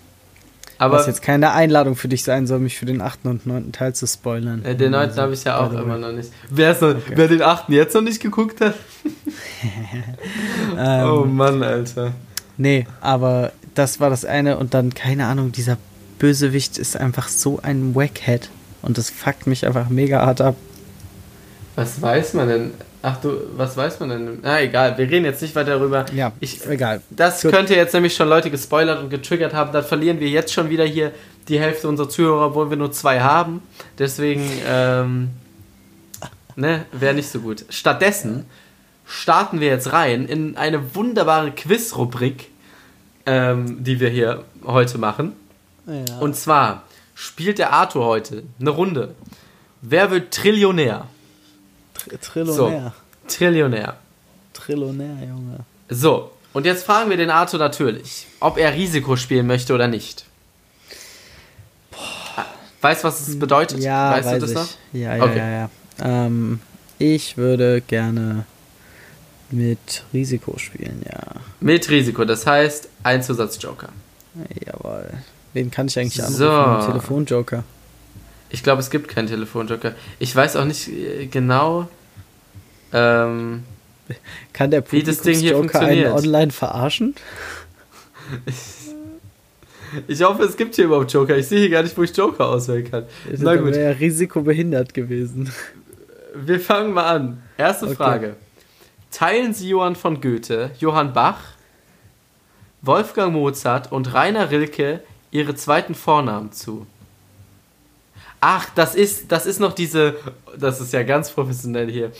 Aber 0.79 0.99
was 0.99 1.07
jetzt 1.07 1.23
keine 1.23 1.53
Einladung 1.53 1.95
für 1.97 2.09
dich 2.09 2.25
sein 2.25 2.47
soll, 2.47 2.59
mich 2.59 2.77
für 2.77 2.85
den 2.87 3.01
achten 3.01 3.29
und 3.29 3.47
neunten 3.47 3.73
Teil 3.73 3.95
zu 3.95 4.07
spoilern. 4.07 4.65
äh, 4.65 4.75
den 4.75 4.91
neunten 4.91 5.11
Also, 5.11 5.23
habe 5.23 5.35
ich 5.35 5.45
ja 5.45 5.59
auch 5.59 5.73
immer 5.73 5.97
noch 5.97 6.13
nicht. 6.13 6.31
Wer, 6.51 6.73
noch, 6.81 6.97
wer 7.09 7.29
den 7.29 7.43
achten 7.43 7.73
jetzt 7.73 7.95
noch 7.95 8.03
nicht 8.03 8.21
geguckt 8.21 8.61
hat? 8.61 8.75
Ähm, 10.77 11.09
oh 11.09 11.25
Mann, 11.25 11.63
Alter. 11.63 12.13
Nee, 12.57 12.87
aber 13.01 13.53
das 13.75 14.01
war 14.01 14.11
das 14.11 14.25
eine 14.25 14.57
und 14.59 14.75
dann, 14.75 14.95
keine 14.95 15.27
Ahnung, 15.27 15.53
dieser 15.53 15.77
Bösewicht 16.19 16.79
ist 16.79 16.97
einfach 16.97 17.29
so 17.29 17.61
ein 17.63 17.95
Wackhead 17.95 18.49
und 18.83 18.99
das 18.99 19.11
fuckt 19.11 19.47
mich 19.47 19.67
einfach 19.67 19.89
mega 19.89 20.25
hart 20.25 20.41
ab. 20.41 20.57
Was 21.77 22.01
weiß 22.03 22.35
man 22.35 22.49
denn? 22.49 22.71
Ach 23.05 23.17
du, 23.21 23.37
was 23.57 23.77
weiß 23.77 23.99
man 24.01 24.11
denn? 24.11 24.39
Na 24.43 24.61
egal, 24.61 24.97
wir 24.97 25.11
reden 25.11 25.25
jetzt 25.25 25.43
nicht 25.43 25.57
weiter 25.57 25.79
darüber. 25.79 26.05
Ja, 26.15 26.33
Ich- 26.39 26.65
egal. 26.69 27.01
Das 27.11 27.43
Gut. 27.43 27.51
könnte 27.53 27.75
jetzt 27.75 27.95
nämlich 27.95 28.15
schon 28.15 28.29
Leute 28.29 28.51
gespoilert 28.51 29.03
und 29.03 29.11
getriggert 29.11 29.55
haben. 29.55 29.73
Dann 29.73 29.83
verlieren 29.85 30.21
wir 30.21 30.29
jetzt 30.29 30.53
schon 30.53 30.71
wieder 30.71 30.85
hier 30.85 31.11
die 31.49 31.59
Hälfte 31.59 31.89
unserer 31.89 32.09
Zuhörer, 32.09 32.47
obwohl 32.47 32.71
wir 32.71 32.77
nur 32.77 32.93
zwei 32.93 33.21
haben. 33.21 33.63
Deswegen, 33.99 34.49
ähm, 34.69 35.31
ne, 36.55 36.85
wäre 36.93 37.15
nicht 37.15 37.29
so 37.29 37.41
gut. 37.41 37.65
Stattdessen 37.71 38.45
starten 39.07 39.59
wir 39.61 39.69
jetzt 39.69 39.93
rein 39.93 40.27
in 40.27 40.57
eine 40.57 40.95
wunderbare 40.95 41.51
Quiz-Rubrik, 41.51 42.51
ähm, 43.27 43.83
die 43.83 43.99
wir 43.99 44.11
hier 44.11 44.45
heute 44.65 44.99
machen. 44.99 45.33
Ja. 45.87 46.19
Und 46.21 46.37
zwar 46.37 46.85
spielt 47.15 47.59
der 47.59 47.73
Arthur 47.73 48.05
heute 48.05 48.43
eine 48.61 48.71
Runde. 48.71 49.15
Wer 49.81 50.11
wird 50.11 50.33
Trillionär? 50.35 51.07
Tr 51.95 52.21
Trillionär. 52.21 52.95
Trillionär. 53.29 53.97
Trillionär, 54.53 55.27
Junge. 55.29 55.59
So, 55.89 56.31
und 56.53 56.67
jetzt 56.67 56.85
fragen 56.85 57.11
wir 57.11 57.17
den 57.17 57.31
Arthur 57.31 57.59
natürlich, 57.59 58.27
ob 58.41 58.59
er 58.59 58.73
Risiko 58.75 59.17
spielen 59.17 59.47
möchte 59.47 59.75
oder 59.75 59.89
nicht. 59.89 60.25
Weißt 62.81 63.05
du, 63.05 63.09
was 63.09 63.29
es 63.29 63.39
bedeutet? 63.39 63.79
Ja, 63.79 64.11
weißt 64.13 64.27
weiß 64.29 64.35
du 64.35 64.41
das 64.41 64.51
ich. 64.51 64.57
noch? 64.57 65.01
Ja, 65.01 65.17
ja, 65.17 65.25
Okay. 65.25 65.39
ja, 65.39 65.51
ja. 65.51 65.71
Ähm, 66.27 66.61
ich 66.99 67.37
würde 67.37 67.81
gerne 67.81 68.45
mit 69.51 70.03
Risiko 70.13 70.59
spielen, 70.59 71.03
ja. 71.09 71.41
Mit 71.61 71.89
Risiko, 71.91 72.25
das 72.25 72.45
heißt 72.47 72.89
ein 73.05 73.23
Zusatzjoker. 73.23 73.91
Jawohl. 74.67 75.11
Wen 75.53 75.71
kann 75.71 75.87
ich 75.89 75.99
eigentlich 75.99 76.23
anrufen? 76.23 76.83
So. 76.83 76.87
Telefonjoker. 76.93 77.65
Ich 78.51 78.63
glaube, 78.63 78.81
es 78.81 78.91
gibt 78.91 79.09
keinen 79.09 79.29
Telefonjoker. 79.29 79.95
Ich 80.19 80.35
weiß 80.35 80.57
auch 80.57 80.65
nicht 80.65 80.89
äh, 80.89 81.27
genau. 81.27 81.89
Ähm, 82.93 83.63
Kann 84.53 84.71
der 84.71 84.83
Publikumsjoker 84.83 85.81
einen 85.81 86.13
online 86.13 86.53
verarschen? 86.53 87.15
ich 90.09 90.23
hoffe, 90.23 90.43
es 90.45 90.57
gibt 90.57 90.75
hier 90.75 90.87
überhaupt 90.87 91.13
Joker. 91.13 91.37
Ich 91.37 91.49
sehe 91.49 91.61
hier 91.61 91.71
gar 91.71 91.83
nicht, 91.83 91.97
wo 91.97 92.03
ich 92.03 92.17
Joker 92.17 92.49
auswählen 92.49 92.91
kann. 92.91 93.05
Na 93.39 93.55
Dann 93.55 93.65
gut, 93.65 93.75
wäre 93.75 93.95
er 93.95 94.01
risikobehindert 94.01 94.95
gewesen. 94.95 95.51
wir 96.35 96.61
fangen 96.61 96.93
mal 96.93 97.07
an. 97.07 97.43
Erste 97.57 97.87
Okay. 97.87 97.95
Frage. 97.97 98.37
Teilen 99.11 99.53
Sie 99.53 99.69
Johann 99.69 99.95
von 99.95 100.21
Goethe, 100.23 100.71
Johann 100.79 101.13
Bach, 101.13 101.39
Wolfgang 102.81 103.33
Mozart 103.35 103.93
und 103.93 104.15
Rainer 104.15 104.51
Rilke 104.51 105.01
ihre 105.33 105.57
zweiten 105.57 105.97
Vornamen 105.97 106.53
zu? 106.53 106.87
Ach, 108.41 108.67
das 108.75 108.95
ist, 108.95 109.31
das 109.33 109.47
ist 109.47 109.61
noch 109.61 109.73
diese. 109.73 110.15
Das 110.57 110.81
ist 110.81 110.93
ja 110.93 111.03
ganz 111.03 111.31
professionell 111.31 111.91
hier. 111.91 112.13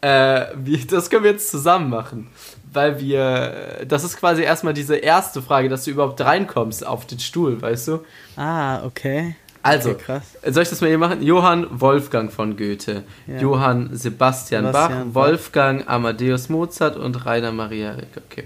Äh, 0.00 0.46
wir, 0.56 0.86
das 0.86 1.08
können 1.10 1.24
wir 1.24 1.32
jetzt 1.32 1.50
zusammen 1.50 1.88
machen. 1.90 2.28
Weil 2.72 3.00
wir. 3.00 3.84
Das 3.88 4.04
ist 4.04 4.16
quasi 4.18 4.42
erstmal 4.42 4.74
diese 4.74 4.96
erste 4.96 5.40
Frage, 5.42 5.68
dass 5.68 5.84
du 5.84 5.90
überhaupt 5.90 6.20
reinkommst 6.20 6.86
auf 6.86 7.06
den 7.06 7.18
Stuhl, 7.20 7.60
weißt 7.60 7.88
du? 7.88 8.04
Ah, 8.36 8.84
okay. 8.84 9.36
Also, 9.62 9.90
Okay, 9.90 10.02
krass. 10.04 10.22
soll 10.46 10.62
ich 10.62 10.68
das 10.70 10.80
mal 10.80 10.86
hier 10.86 10.98
machen? 10.98 11.22
Johann 11.22 11.66
Wolfgang 11.80 12.30
von 12.32 12.56
Goethe, 12.56 13.02
Ja. 13.26 13.38
Johann 13.40 13.90
Sebastian, 13.96 14.66
Sebastian 14.66 15.12
Bach, 15.12 15.22
Bach. 15.22 15.28
Wolfgang 15.28 15.88
Amadeus 15.88 16.48
Mozart 16.48 16.96
und 16.96 17.26
Rainer 17.26 17.50
Maria 17.50 17.90
Rilke. 17.92 18.22
Okay. 18.30 18.44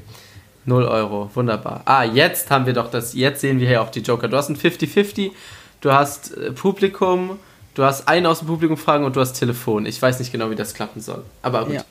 0 0.71 0.85
Euro, 0.85 1.29
wunderbar. 1.35 1.83
Ah, 1.85 2.05
jetzt 2.05 2.51
haben 2.51 2.65
wir 2.65 2.73
doch 2.73 2.91
das, 2.91 3.13
jetzt 3.15 3.41
sehen 3.41 3.59
wir 3.59 3.69
hier 3.69 3.83
auch 3.83 3.91
die 3.91 4.01
Joker. 4.01 4.29
Du 4.29 4.37
hast 4.37 4.49
ein 4.49 4.57
50-50, 4.57 5.33
du 5.81 5.93
hast 5.93 6.37
äh, 6.37 6.53
Publikum, 6.53 7.39
du 7.75 7.85
hast 7.85 8.09
einen 8.09 8.27
aus 8.27 8.39
dem 8.39 8.49
Publikum 8.49 8.77
fragen 8.77 9.05
und 9.05 9.17
du 9.17 9.21
hast 9.21 9.33
Telefon. 9.33 9.85
Ich 9.85 10.01
weiß 10.01 10.19
nicht 10.21 10.33
genau, 10.33 10.51
wie 10.51 10.55
das 10.55 10.73
klappen 10.73 11.01
soll. 11.01 11.25
Aber 11.43 11.65
gut. 11.65 11.75
Ja. 11.75 11.85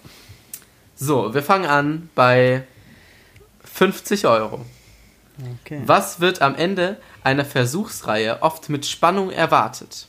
So, 0.96 1.34
wir 1.34 1.44
fangen 1.44 1.65
an 1.65 2.10
bei 2.15 2.63
50 3.63 4.26
Euro. 4.26 4.65
Okay. 5.62 5.82
Was 5.86 6.20
wird 6.20 6.42
am 6.42 6.56
Ende 6.56 6.98
einer 7.24 7.46
Versuchsreihe 7.46 8.42
oft 8.42 8.70
mit 8.70 8.86
Spannung 8.86 9.30
erwartet? 9.30 10.08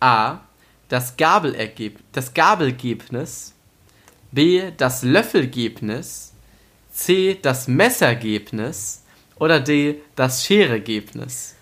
A. 0.00 0.40
Das, 0.88 1.16
Gabelergeb 1.16 1.98
das 2.12 2.34
Gabelgebnis. 2.34 3.54
B. 4.32 4.72
Das 4.76 5.02
Löffelgebnis. 5.02 6.31
C. 6.92 7.38
Das 7.40 7.68
Messergebnis. 7.68 9.02
Oder 9.36 9.60
D. 9.60 9.96
Das 10.14 10.44
Scheregebnis. 10.44 11.54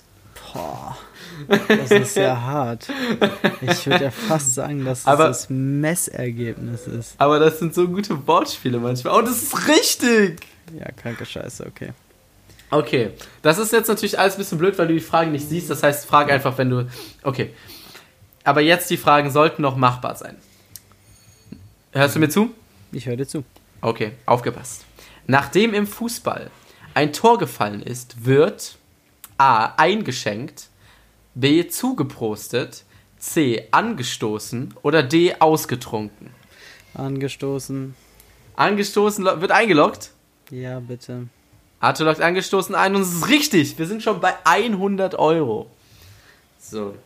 Boah, 0.53 0.97
das 1.69 1.91
ist 1.93 2.17
ja 2.17 2.39
hart. 2.41 2.89
Ich 3.61 3.87
würde 3.87 4.05
ja 4.07 4.11
fast 4.11 4.55
sagen, 4.55 4.85
dass 4.85 5.01
es 5.01 5.07
Aber- 5.07 5.29
das 5.29 5.49
Messergebnis 5.49 6.87
ist. 6.89 7.15
Aber 7.19 7.39
das 7.39 7.59
sind 7.61 7.73
so 7.75 7.87
gute 7.89 8.27
Wortspiele 8.27 8.79
manchmal. 8.79 9.17
Oh, 9.17 9.23
das 9.23 9.43
ist 9.43 9.69
richtig! 9.69 10.41
Ja, 10.79 10.91
kranke 10.93 11.25
Scheiße, 11.25 11.67
okay. 11.67 11.93
Okay, 12.73 13.11
das 13.43 13.59
ist 13.59 13.73
jetzt 13.73 13.89
natürlich 13.89 14.19
alles 14.19 14.35
ein 14.35 14.39
bisschen 14.39 14.59
blöd, 14.59 14.77
weil 14.79 14.89
du 14.89 14.95
die 14.95 15.01
Fragen 15.01 15.33
nicht 15.33 15.49
siehst. 15.49 15.71
Das 15.71 15.83
heißt, 15.83 16.07
frag 16.07 16.31
einfach, 16.31 16.59
wenn 16.59 16.71
du. 16.71 16.89
Okay. 17.23 17.55
Aber 18.45 18.61
jetzt 18.61 18.91
die 18.91 18.97
Fragen 18.97 19.31
sollten 19.31 19.63
noch 19.63 19.77
machbar 19.77 20.17
sein. 20.17 20.37
Hörst 21.93 22.15
du 22.17 22.21
mir 22.21 22.29
zu? 22.29 22.51
Ich 22.93 23.07
höre 23.07 23.17
dir 23.17 23.27
zu. 23.27 23.45
Okay, 23.81 24.13
aufgepasst. 24.27 24.85
Nachdem 25.31 25.75
im 25.75 25.87
Fußball 25.87 26.51
ein 26.93 27.13
Tor 27.13 27.39
gefallen 27.39 27.83
ist, 27.83 28.25
wird 28.25 28.75
A. 29.39 29.75
eingeschenkt, 29.77 30.67
B. 31.37 31.69
zugeprostet, 31.69 32.83
C. 33.17 33.69
angestoßen 33.71 34.75
oder 34.83 35.05
D. 35.05 35.37
ausgetrunken. 35.39 36.31
Angestoßen. 36.95 37.95
Angestoßen 38.57 39.25
wird 39.25 39.53
eingeloggt. 39.53 40.11
Ja, 40.51 40.81
bitte. 40.81 41.29
Arthur 41.79 42.07
lockt 42.07 42.21
angestoßen 42.21 42.75
ein 42.75 42.97
und 42.97 43.03
es 43.03 43.13
ist 43.13 43.29
richtig. 43.29 43.79
Wir 43.79 43.87
sind 43.87 44.03
schon 44.03 44.21
bei 44.21 44.35
100 44.43 45.15
Euro. 45.15 45.71
So. 46.59 46.97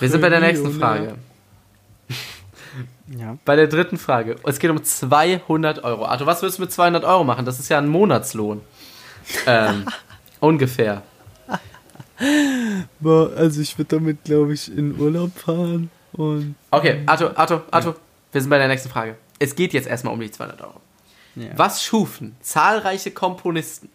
Wir 0.00 0.08
sind 0.08 0.20
bei 0.20 0.30
der 0.30 0.40
nächsten 0.40 0.72
Frage. 0.72 1.16
Ja. 3.06 3.36
Bei 3.44 3.56
der 3.56 3.66
dritten 3.66 3.98
Frage. 3.98 4.36
Es 4.44 4.58
geht 4.58 4.70
um 4.70 4.82
200 4.82 5.84
Euro. 5.84 6.06
Arthur, 6.06 6.26
was 6.26 6.42
würdest 6.42 6.58
du 6.58 6.62
mit 6.62 6.72
200 6.72 7.04
Euro 7.04 7.24
machen? 7.24 7.44
Das 7.44 7.60
ist 7.60 7.68
ja 7.68 7.78
ein 7.78 7.88
Monatslohn. 7.88 8.62
Ähm, 9.46 9.86
ungefähr. 10.40 11.02
Boah, 13.00 13.32
also 13.36 13.60
ich 13.60 13.76
würde 13.76 13.96
damit, 13.96 14.24
glaube 14.24 14.54
ich, 14.54 14.74
in 14.74 14.98
Urlaub 14.98 15.36
fahren 15.36 15.90
und. 16.12 16.54
Okay, 16.70 17.02
Arthur, 17.06 17.36
Arthur, 17.36 17.64
Arthur. 17.70 17.96
Wir 18.32 18.40
sind 18.40 18.50
bei 18.50 18.58
der 18.58 18.68
nächsten 18.68 18.88
Frage. 18.88 19.16
Es 19.38 19.54
geht 19.54 19.72
jetzt 19.72 19.86
erstmal 19.86 20.14
um 20.14 20.20
die 20.20 20.30
200 20.30 20.60
Euro. 20.62 20.80
Ja. 21.36 21.48
Was 21.56 21.82
schufen 21.82 22.36
zahlreiche 22.40 23.10
Komponisten? 23.10 23.90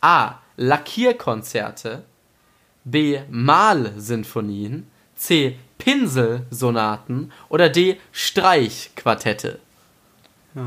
A. 0.00 0.36
Lackierkonzerte. 0.56 2.04
B. 2.84 3.20
Malsinfonien. 3.28 4.86
C. 5.16 5.58
Pinselsonaten. 5.78 7.32
Oder 7.48 7.68
D. 7.68 7.98
Streichquartette. 8.12 9.58
Das 10.54 10.64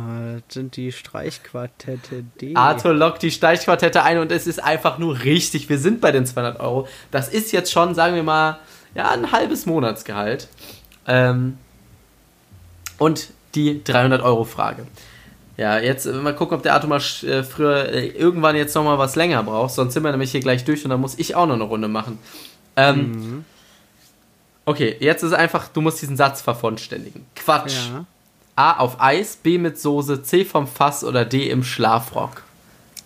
sind 0.50 0.76
die 0.76 0.92
Streichquartette 0.92 2.24
D. 2.40 2.56
Arthur 2.56 2.94
lockt 2.94 3.24
die 3.24 3.32
Streichquartette 3.32 4.04
ein 4.04 4.20
und 4.20 4.32
es 4.32 4.46
ist 4.46 4.64
einfach 4.64 5.00
nur 5.00 5.24
richtig. 5.24 5.68
Wir 5.68 5.80
sind 5.80 6.00
bei 6.00 6.12
den 6.12 6.28
200 6.28 6.60
Euro. 6.60 6.88
Das 7.10 7.28
ist 7.28 7.52
jetzt 7.52 7.72
schon, 7.72 7.96
sagen 7.96 8.14
wir 8.14 8.22
mal, 8.22 8.60
ja, 8.94 9.10
ein 9.10 9.32
halbes 9.32 9.66
Monatsgehalt. 9.66 10.48
Ähm, 11.08 11.58
und 13.00 13.30
die 13.56 13.84
300 13.84 14.22
Euro 14.22 14.44
Frage. 14.44 14.86
Ja, 15.58 15.80
jetzt 15.80 16.06
äh, 16.06 16.14
mal 16.14 16.36
gucken, 16.36 16.56
ob 16.56 16.64
der 16.64 16.76
Arthur 16.76 16.90
mal 16.90 17.02
äh, 17.24 17.44
früher 17.44 17.90
äh, 17.90 18.08
irgendwann 18.08 18.56
jetzt 18.56 18.76
nochmal 18.76 19.00
was 19.00 19.16
länger 19.16 19.42
braucht. 19.42 19.74
Sonst 19.74 19.94
sind 19.94 20.04
wir 20.04 20.12
nämlich 20.12 20.32
hier 20.32 20.40
gleich 20.40 20.64
durch 20.66 20.84
und 20.84 20.92
dann 20.92 21.02
muss 21.02 21.18
ich 21.18 21.36
auch 21.36 21.48
noch 21.48 21.56
eine 21.56 21.64
Runde 21.64 21.88
machen. 21.88 22.20
Ähm, 22.76 23.44
Okay, 24.70 24.96
jetzt 25.00 25.24
ist 25.24 25.34
einfach, 25.34 25.68
du 25.70 25.82
musst 25.82 26.00
diesen 26.00 26.16
Satz 26.16 26.42
vervollständigen. 26.42 27.26
Quatsch. 27.36 27.74
Ja. 27.92 28.06
A 28.56 28.74
auf 28.78 29.02
Eis, 29.02 29.36
B 29.36 29.58
mit 29.58 29.80
Soße, 29.80 30.22
C 30.22 30.46
vom 30.46 30.68
Fass 30.68 31.04
oder 31.04 31.26
D 31.26 31.50
im 31.50 31.64
Schlafrock. 31.64 32.44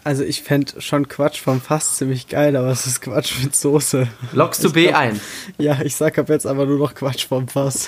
Also 0.04 0.26
ich 0.26 0.44
fände 0.44 0.82
schon 0.82 1.08
Quatsch 1.08 1.40
vom 1.40 1.62
Fass 1.62 1.96
ziemlich 1.96 2.28
geil, 2.28 2.58
aber 2.58 2.68
es 2.68 2.86
ist 2.86 3.00
Quatsch 3.00 3.42
mit 3.42 3.56
Soße. 3.56 4.10
Lockst 4.34 4.62
du 4.66 4.68
Ich 4.68 4.74
B 4.74 4.88
glaub- 4.88 4.98
ein? 5.00 5.22
Ja, 5.58 5.80
ich 5.82 5.96
sag 5.96 6.18
ab 6.20 6.28
jetzt 6.28 6.46
aber 6.46 6.66
nur 6.66 6.80
noch 6.80 6.94
Quatsch 6.96 7.26
vom 7.28 7.48
Fass. 7.48 7.88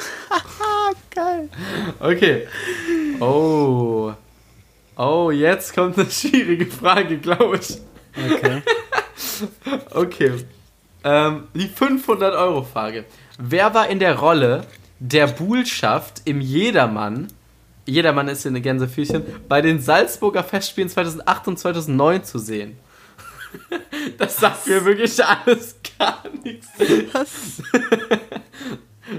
geil. 1.14 1.50
Okay. 2.00 2.48
Oh. 3.20 4.14
Oh, 4.96 5.32
jetzt 5.32 5.74
kommt 5.76 6.00
eine 6.00 6.10
schwierige 6.10 6.68
Frage, 6.68 7.18
glaube 7.18 7.58
ich. 7.58 7.78
Okay. 8.32 8.62
Okay. 9.92 10.32
Ähm, 11.04 11.44
die 11.54 11.68
500-Euro-Frage. 11.68 13.04
Wer 13.38 13.74
war 13.74 13.90
in 13.90 14.00
der 14.00 14.20
Rolle 14.20 14.66
der 15.00 15.28
Buhlschaft 15.28 16.22
im 16.26 16.40
Jedermann, 16.40 17.28
Jedermann 17.86 18.28
ist 18.28 18.44
hier 18.44 18.52
eine 18.52 18.62
Gänsefüßchen, 18.62 19.24
bei 19.48 19.62
den 19.62 19.82
Salzburger 19.82 20.44
Festspielen 20.44 20.90
2008 20.90 21.48
und 21.48 21.60
2009 21.60 22.24
zu 22.24 22.40
sehen? 22.40 22.78
Das 24.18 24.38
sagt 24.38 24.68
mir 24.68 24.84
wirklich 24.84 25.24
alles 25.24 25.78
gar 25.98 26.24
nichts. 26.44 26.68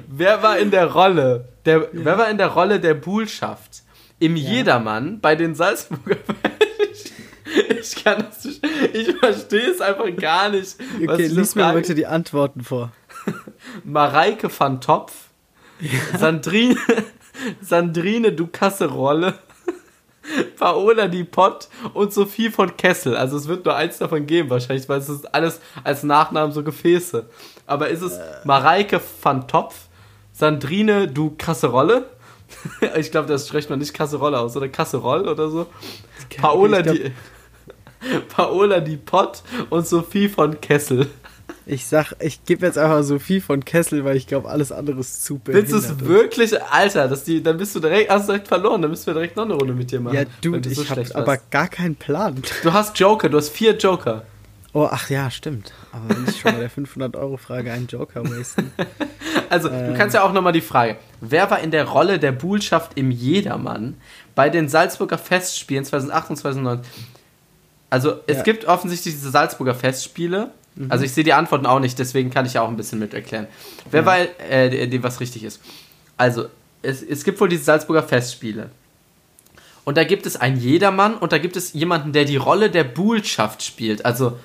Wer 0.09 0.43
war 0.43 0.59
in 0.59 0.71
der 0.71 0.93
Rolle? 0.93 1.49
Der, 1.65 1.89
Wer 1.93 2.19
war 2.19 2.29
in 2.29 2.37
der 2.37 2.49
Rolle 2.49 2.79
der 2.79 2.93
Buhlschaft? 2.95 3.83
Im 4.19 4.37
Jedermann 4.37 5.21
bei 5.21 5.37
den 5.37 5.55
Salzburger 5.55 6.17
Ich 7.81 8.05
kann 8.05 8.27
das 8.29 8.45
nicht, 8.45 8.67
ich 8.93 9.17
verstehe 9.17 9.71
es 9.71 9.81
einfach 9.81 10.15
gar 10.17 10.51
nicht. 10.51 10.77
was 11.05 11.15
Okay, 11.15 11.27
lies 11.29 11.55
mir 11.55 11.73
bitte 11.73 11.95
die 11.95 12.07
Antworten 12.07 12.63
vor. 12.63 12.93
Mareike 13.85 14.51
van 14.57 14.81
Topf, 14.81 15.13
Sandrine, 16.19 16.77
Sandrine 17.61 18.33
du 18.33 18.47
Kasserolle, 18.47 19.35
Paola 20.59 21.09
die 21.09 21.25
Pott 21.25 21.69
und 21.95 22.13
Sophie 22.13 22.51
von 22.51 22.77
Kessel. 22.77 23.17
Also 23.17 23.37
es 23.37 23.49
wird 23.49 23.65
nur 23.65 23.77
eins 23.77 23.99
davon 23.99 24.27
geben 24.27 24.51
wahrscheinlich, 24.51 24.89
weil 24.89 24.99
es 24.99 25.09
ist 25.09 25.35
alles 25.35 25.61
als 25.85 26.03
Nachnamen 26.03 26.53
so 26.53 26.63
Gefäße. 26.63 27.29
Aber 27.67 27.89
ist 27.89 28.03
es 28.03 28.19
Mareike 28.45 29.01
van 29.23 29.47
Topf, 29.49 29.75
Sandrine 30.33 31.09
du 31.09 31.35
Kasserolle? 31.37 32.07
ich 32.97 33.11
glaube, 33.11 33.29
das 33.29 33.49
spricht 33.49 33.71
man 33.71 33.81
nicht 33.81 33.93
Kasserolle 33.93 34.39
aus, 34.39 34.57
oder 34.57 34.69
Kasseroll 34.69 35.29
oder 35.29 35.49
so. 35.49 35.67
Paola 36.41 36.83
die 36.83 37.13
Paola 38.29 38.81
die 38.81 38.97
Pott 38.97 39.43
und 39.71 39.87
Sophie 39.87 40.29
von 40.29 40.61
Kessel. 40.61 41.09
Ich 41.69 41.87
sag, 41.87 42.13
ich 42.21 42.45
gebe 42.45 42.65
jetzt 42.65 42.79
einfach 42.79 43.03
Sophie 43.03 43.41
von 43.41 43.65
Kessel, 43.65 44.05
weil 44.05 44.17
ich 44.17 44.29
glaube, 44.29 44.49
alles 44.49 44.71
andere 44.71 45.01
ist 45.01 45.25
zu 45.25 45.41
Willst 45.47 45.73
du 45.73 45.79
es 45.79 45.99
wirklich? 45.99 46.63
Alter, 46.63 47.09
das 47.09 47.25
die, 47.25 47.43
dann 47.43 47.57
bist 47.57 47.75
du 47.75 47.81
direkt, 47.81 48.09
hast 48.09 48.29
du 48.29 48.33
direkt 48.33 48.47
verloren, 48.47 48.81
dann 48.83 48.91
müssen 48.93 49.07
wir 49.07 49.15
direkt 49.15 49.37
noch 49.37 49.45
eine 49.47 49.55
Runde 49.55 49.75
mit 49.75 49.91
dir 49.91 50.01
machen. 50.01 50.15
Ja, 50.15 50.25
Dude, 50.41 50.61
du 50.61 50.71
so 50.73 50.83
ich 50.83 50.91
habe 50.91 51.05
aber 51.15 51.39
gar 51.51 51.67
keinen 51.67 51.97
Plan. 51.97 52.41
Du 52.63 52.73
hast 52.73 52.97
Joker, 53.01 53.29
du 53.29 53.37
hast 53.37 53.49
vier 53.49 53.77
Joker. 53.77 54.23
Oh, 54.75 54.87
ach 54.91 55.11
ja, 55.11 55.29
stimmt. 55.31 55.73
Aber 55.91 56.15
wenn 56.15 56.25
ich 56.29 56.39
schon 56.41 56.53
bei 56.53 56.61
der 56.61 56.71
500-Euro-Frage 56.71 57.73
einen 57.73 57.87
Joker 57.89 58.23
wasten. 58.25 58.71
Also, 59.49 59.69
du 59.69 59.75
Ähm. 59.75 59.95
kannst 59.95 60.15
ja 60.15 60.23
auch 60.25 60.33
nochmal 60.33 60.53
die 60.53 60.61
Frage. 60.61 60.97
Wer 61.21 61.49
war 61.51 61.61
in 61.61 61.71
der 61.71 61.85
Rolle 61.85 62.19
der 62.19 62.33
Buhlschaft 62.33 62.93
im 62.99 63.13
Jedermann 63.13 63.95
bei 64.35 64.51
den 64.51 64.69
Salzburger 64.69 65.19
Festspielen 65.19 65.85
2008 65.85 66.31
und 66.31 66.37
2009? 66.37 66.81
Also, 67.91 68.15
es 68.27 68.39
Ja. 68.39 68.43
gibt 68.43 68.65
offensichtlich 68.67 69.15
diese 69.15 69.31
Salzburger 69.31 69.75
Festspiele. 69.75 70.51
Also, 70.89 71.05
ich 71.05 71.13
sehe 71.13 71.25
die 71.25 71.33
Antworten 71.33 71.65
auch 71.67 71.81
nicht, 71.81 71.99
deswegen 71.99 72.31
kann 72.31 72.45
ich 72.47 72.55
ja 72.55 72.63
auch 72.63 72.69
ein 72.69 72.77
bisschen 72.77 72.99
mit 72.99 73.15
erklären. 73.15 73.47
Wer 73.91 74.01
Ja. 74.01 74.07
war, 74.07 74.19
äh, 74.51 74.87
die, 74.87 75.03
was 75.03 75.21
richtig 75.21 75.43
ist. 75.45 75.61
Also, 76.17 76.47
es, 76.83 77.03
es 77.03 77.25
gibt 77.25 77.41
wohl 77.41 77.49
diese 77.49 77.65
Salzburger 77.65 78.03
Festspiele. 78.03 78.71
Und 79.85 79.97
da 79.97 80.05
gibt 80.05 80.27
es 80.27 80.37
einen 80.37 80.61
Jedermann 80.61 81.15
und 81.15 81.33
da 81.33 81.39
gibt 81.39 81.57
es 81.57 81.73
jemanden, 81.73 82.13
der 82.13 82.25
die 82.25 82.37
Rolle 82.37 82.71
der 82.71 82.85
Buhlschaft 82.85 83.63
spielt. 83.63 84.05
Also, 84.05 84.39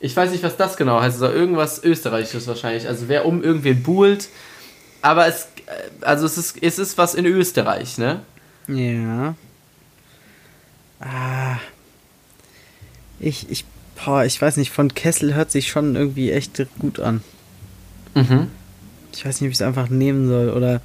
Ich 0.00 0.14
weiß 0.16 0.30
nicht, 0.30 0.42
was 0.42 0.56
das 0.56 0.76
genau 0.76 1.00
heißt. 1.00 1.22
Also 1.22 1.34
irgendwas 1.34 1.82
Österreichisches 1.82 2.46
wahrscheinlich. 2.46 2.86
Also 2.86 3.08
wer 3.08 3.24
um 3.24 3.42
irgendwen 3.42 3.82
buhlt. 3.82 4.28
Aber 5.02 5.26
es, 5.26 5.48
äh, 5.66 6.04
also 6.04 6.26
es 6.26 6.36
ist, 6.36 6.62
es 6.62 6.78
ist 6.78 6.98
was 6.98 7.14
in 7.14 7.24
Österreich, 7.26 7.96
ne? 7.96 8.20
Ja. 8.68 9.34
Ah. 11.00 11.56
Ich, 13.20 13.48
ich, 13.50 13.64
boah, 14.04 14.24
ich 14.24 14.40
weiß 14.40 14.56
nicht, 14.56 14.70
von 14.70 14.94
Kessel 14.94 15.34
hört 15.34 15.50
sich 15.50 15.68
schon 15.68 15.96
irgendwie 15.96 16.30
echt 16.30 16.64
gut 16.78 17.00
an. 17.00 17.22
Mhm. 18.14 18.48
Ich 19.12 19.24
weiß 19.24 19.40
nicht, 19.40 19.48
ob 19.48 19.52
ich 19.52 19.58
es 19.58 19.62
einfach 19.62 19.88
nehmen 19.88 20.28
soll 20.28 20.50
oder. 20.50 20.80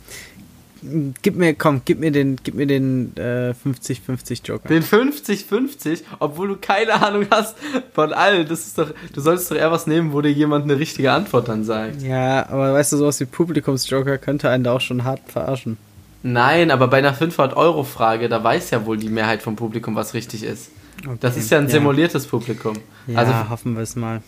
Gib 1.21 1.35
mir, 1.35 1.53
komm, 1.53 1.83
gib 1.85 1.99
mir 1.99 2.11
den, 2.11 2.37
gib 2.43 2.55
mir 2.55 2.65
den 2.65 3.15
äh, 3.15 3.53
50-50 3.53 4.41
Joker. 4.43 4.67
Den 4.67 4.81
50-50, 4.81 6.01
obwohl 6.17 6.47
du 6.47 6.55
keine 6.55 6.93
Ahnung 6.93 7.27
hast 7.29 7.55
von 7.93 8.13
allen. 8.13 8.47
Das 8.47 8.65
ist 8.65 8.79
doch, 8.79 8.91
du 9.13 9.21
solltest 9.21 9.51
doch 9.51 9.57
eher 9.57 9.71
was 9.71 9.85
nehmen, 9.85 10.11
wo 10.11 10.21
dir 10.21 10.31
jemand 10.31 10.63
eine 10.63 10.79
richtige 10.79 11.11
Antwort 11.11 11.49
dann 11.49 11.63
sagt. 11.65 12.01
Ja, 12.01 12.49
aber 12.49 12.73
weißt 12.73 12.93
du, 12.93 12.97
sowas 12.97 13.19
wie 13.19 13.25
Publikumsjoker 13.25 14.17
könnte 14.17 14.49
einen 14.49 14.63
da 14.63 14.73
auch 14.73 14.81
schon 14.81 15.03
hart 15.03 15.21
verarschen. 15.27 15.77
Nein, 16.23 16.71
aber 16.71 16.87
bei 16.87 16.97
einer 16.97 17.15
500-Euro-Frage, 17.15 18.27
da 18.27 18.43
weiß 18.43 18.71
ja 18.71 18.83
wohl 18.83 18.97
die 18.97 19.09
Mehrheit 19.09 19.43
vom 19.43 19.55
Publikum, 19.55 19.95
was 19.95 20.15
richtig 20.15 20.43
ist. 20.43 20.71
Okay. 21.05 21.17
Das 21.19 21.37
ist 21.37 21.49
ja 21.49 21.57
ein 21.57 21.67
simuliertes 21.67 22.27
Publikum. 22.27 22.77
Ja, 23.07 23.19
Also, 23.19 23.49
hoffen 23.49 23.75
wir 23.75 23.81
es 23.83 23.95
mal. 23.95 24.21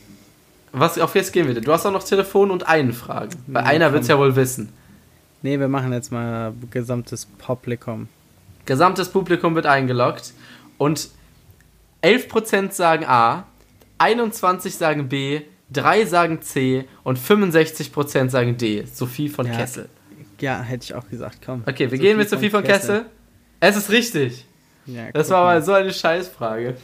was, 0.71 0.97
auf 0.99 1.13
jetzt 1.15 1.31
gehen 1.33 1.47
wir? 1.47 1.59
Du 1.61 1.71
hast 1.71 1.85
auch 1.85 1.91
noch 1.91 2.03
Telefon 2.03 2.49
und 2.51 2.67
einen 2.67 2.93
Fragen. 2.93 3.35
Bei 3.47 3.61
Ja, 3.61 3.65
einer 3.67 3.93
wird 3.93 4.03
es 4.03 4.07
ja 4.09 4.17
wohl 4.17 4.35
wissen. 4.35 4.69
Nee, 5.41 5.59
wir 5.59 5.67
machen 5.67 5.91
jetzt 5.93 6.11
mal 6.11 6.53
gesamtes 6.71 7.25
Publikum. 7.25 8.07
Gesamtes 8.65 9.09
Publikum 9.09 9.55
wird 9.55 9.65
eingeloggt 9.65 10.33
und 10.77 11.09
11% 12.01 12.71
sagen 12.71 13.05
A, 13.05 13.45
21 13.97 14.75
sagen 14.75 15.09
B, 15.09 15.41
3 15.71 16.05
sagen 16.05 16.41
C 16.41 16.85
und 17.03 17.17
65% 17.19 18.29
sagen 18.29 18.57
D. 18.57 18.85
Sophie 18.91 19.29
von 19.29 19.47
Ja. 19.47 19.53
Kessel. 19.57 19.89
Ja, 20.39 20.61
hätte 20.61 20.83
ich 20.85 20.93
auch 20.93 21.07
gesagt, 21.09 21.39
komm. 21.45 21.63
Okay, 21.65 21.89
wir 21.91 21.97
gehen 21.97 22.17
mit 22.17 22.29
Sophie 22.29 22.49
von 22.49 22.63
Kessel. 22.63 23.05
Es 23.59 23.75
ist 23.77 23.89
richtig. 23.89 24.45
Ja, 24.85 25.11
Das 25.11 25.29
war 25.29 25.43
mal 25.45 25.61
so 25.61 25.73
eine 25.73 25.93
Scheißfrage. 25.93 26.75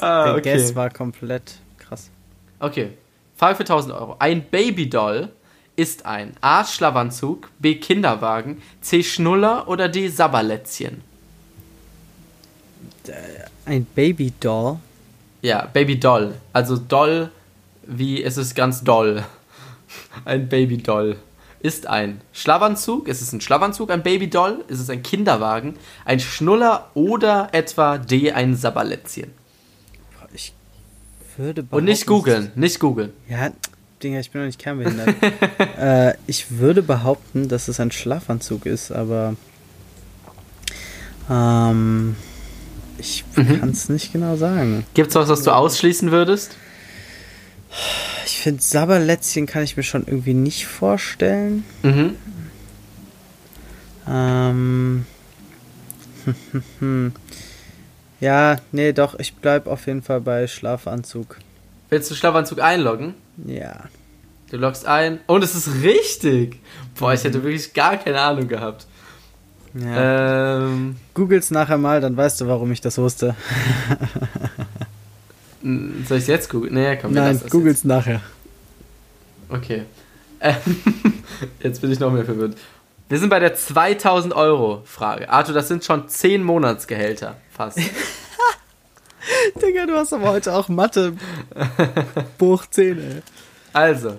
Ah, 0.00 0.24
Der 0.24 0.34
okay. 0.34 0.54
Guess 0.54 0.74
war 0.74 0.90
komplett 0.90 1.54
krass. 1.78 2.10
Okay. 2.58 2.90
Frage 3.36 3.56
für 3.56 3.62
1000 3.62 3.94
Euro. 3.94 4.16
Ein 4.18 4.42
Babydoll 4.44 5.30
ist 5.74 6.06
ein 6.06 6.32
A. 6.40 6.64
Schlafanzug, 6.64 7.50
B. 7.58 7.76
Kinderwagen, 7.76 8.62
C. 8.80 9.02
Schnuller 9.02 9.66
oder 9.68 9.88
D. 9.88 10.08
Sabberlätzchen. 10.08 11.02
Ein 13.64 13.84
Babydoll. 13.86 14.78
Ja, 15.40 15.66
Babydoll. 15.72 16.34
Also 16.52 16.76
doll, 16.76 17.30
wie 17.84 18.22
es 18.22 18.36
ist 18.36 18.54
ganz 18.54 18.84
doll. 18.84 19.24
Ein 20.24 20.48
Babydoll 20.48 21.16
ist 21.62 21.86
ein 21.86 22.20
Schlafanzug. 22.32 23.08
Ist 23.08 23.22
es 23.22 23.32
ein 23.32 23.40
Schlafanzug, 23.40 23.90
ein 23.90 24.02
Babydoll? 24.02 24.64
Ist 24.68 24.80
es 24.80 24.90
ein 24.90 25.02
Kinderwagen, 25.02 25.76
ein 26.04 26.20
Schnuller 26.20 26.90
oder 26.94 27.48
etwa 27.52 27.98
D. 27.98 28.32
ein 28.32 28.56
Sabberlätzchen? 28.56 29.30
Boah, 30.18 30.28
Ich 30.34 30.52
würde 31.36 31.64
Und 31.70 31.84
nicht 31.84 32.06
behaupten, 32.06 32.24
googeln, 32.30 32.52
nicht 32.56 32.80
googeln. 32.80 33.12
Ja, 33.28 33.50
Dinger, 34.02 34.18
ich 34.20 34.30
bin 34.32 34.40
noch 34.42 34.46
nicht 34.46 34.58
kernbehindert. 34.58 35.14
äh, 35.78 36.14
ich 36.26 36.58
würde 36.58 36.82
behaupten, 36.82 37.48
dass 37.48 37.68
es 37.68 37.78
ein 37.78 37.92
Schlafanzug 37.92 38.66
ist, 38.66 38.90
aber 38.90 39.36
ähm, 41.30 42.16
ich 42.98 43.24
Mhm. 43.36 43.60
kann 43.60 43.70
es 43.70 43.88
nicht 43.88 44.12
genau 44.12 44.36
sagen. 44.36 44.84
Gibt's 44.94 45.14
was, 45.14 45.28
was 45.28 45.42
du 45.42 45.52
ausschließen 45.52 46.10
würdest? 46.10 46.56
Ich 48.26 48.38
finde, 48.38 48.62
Sabberlätzchen 48.62 49.46
kann 49.46 49.62
ich 49.62 49.76
mir 49.76 49.82
schon 49.82 50.06
irgendwie 50.06 50.34
nicht 50.34 50.66
vorstellen. 50.66 51.64
Mhm. 51.82 52.16
Ähm, 54.08 55.06
ja, 58.20 58.56
nee, 58.72 58.92
doch, 58.92 59.18
ich 59.18 59.34
bleib 59.34 59.66
auf 59.66 59.86
jeden 59.86 60.02
Fall 60.02 60.20
bei 60.20 60.46
Schlafanzug. 60.46 61.38
Willst 61.88 62.10
du 62.10 62.14
Schlafanzug 62.14 62.60
einloggen? 62.60 63.14
Ja. 63.46 63.84
Du 64.50 64.56
loggst 64.58 64.86
ein 64.86 65.20
und 65.26 65.42
es 65.42 65.54
ist 65.54 65.82
richtig. 65.82 66.58
Boah, 66.98 67.14
ich 67.14 67.24
hätte 67.24 67.42
wirklich 67.42 67.72
gar 67.72 67.96
keine 67.96 68.20
Ahnung 68.20 68.48
gehabt. 68.48 68.86
ja. 69.74 70.58
Ähm, 70.64 70.96
Googles 71.14 71.50
nachher 71.50 71.78
mal, 71.78 72.00
dann 72.00 72.16
weißt 72.16 72.40
du, 72.42 72.48
warum 72.48 72.70
ich 72.72 72.80
das 72.80 72.98
wusste. 72.98 73.34
soll 75.62 76.18
ich 76.18 76.26
jetzt 76.26 76.50
googeln? 76.50 76.74
Nee, 76.74 76.96
komm, 76.96 77.12
Nein, 77.12 77.40
Googles 77.48 77.84
nachher. 77.84 78.20
Okay. 79.48 79.82
Ähm, 80.40 80.56
jetzt 81.62 81.80
bin 81.80 81.92
ich 81.92 82.00
noch 82.00 82.12
mehr 82.12 82.24
verwirrt. 82.24 82.56
Wir 83.08 83.18
sind 83.18 83.28
bei 83.28 83.38
der 83.38 83.54
2000 83.54 84.34
Euro 84.34 84.82
Frage. 84.86 85.28
Arthur, 85.28 85.54
das 85.54 85.68
sind 85.68 85.84
schon 85.84 86.08
10 86.08 86.42
Monatsgehälter. 86.42 87.36
Fast. 87.50 87.78
Digga, 89.62 89.86
du 89.86 89.94
hast 89.94 90.12
aber 90.12 90.30
heute 90.30 90.54
auch 90.54 90.68
Mathe. 90.68 91.14
Buch 92.38 92.64
10, 92.66 92.98
ey. 92.98 93.22
Also, 93.72 94.16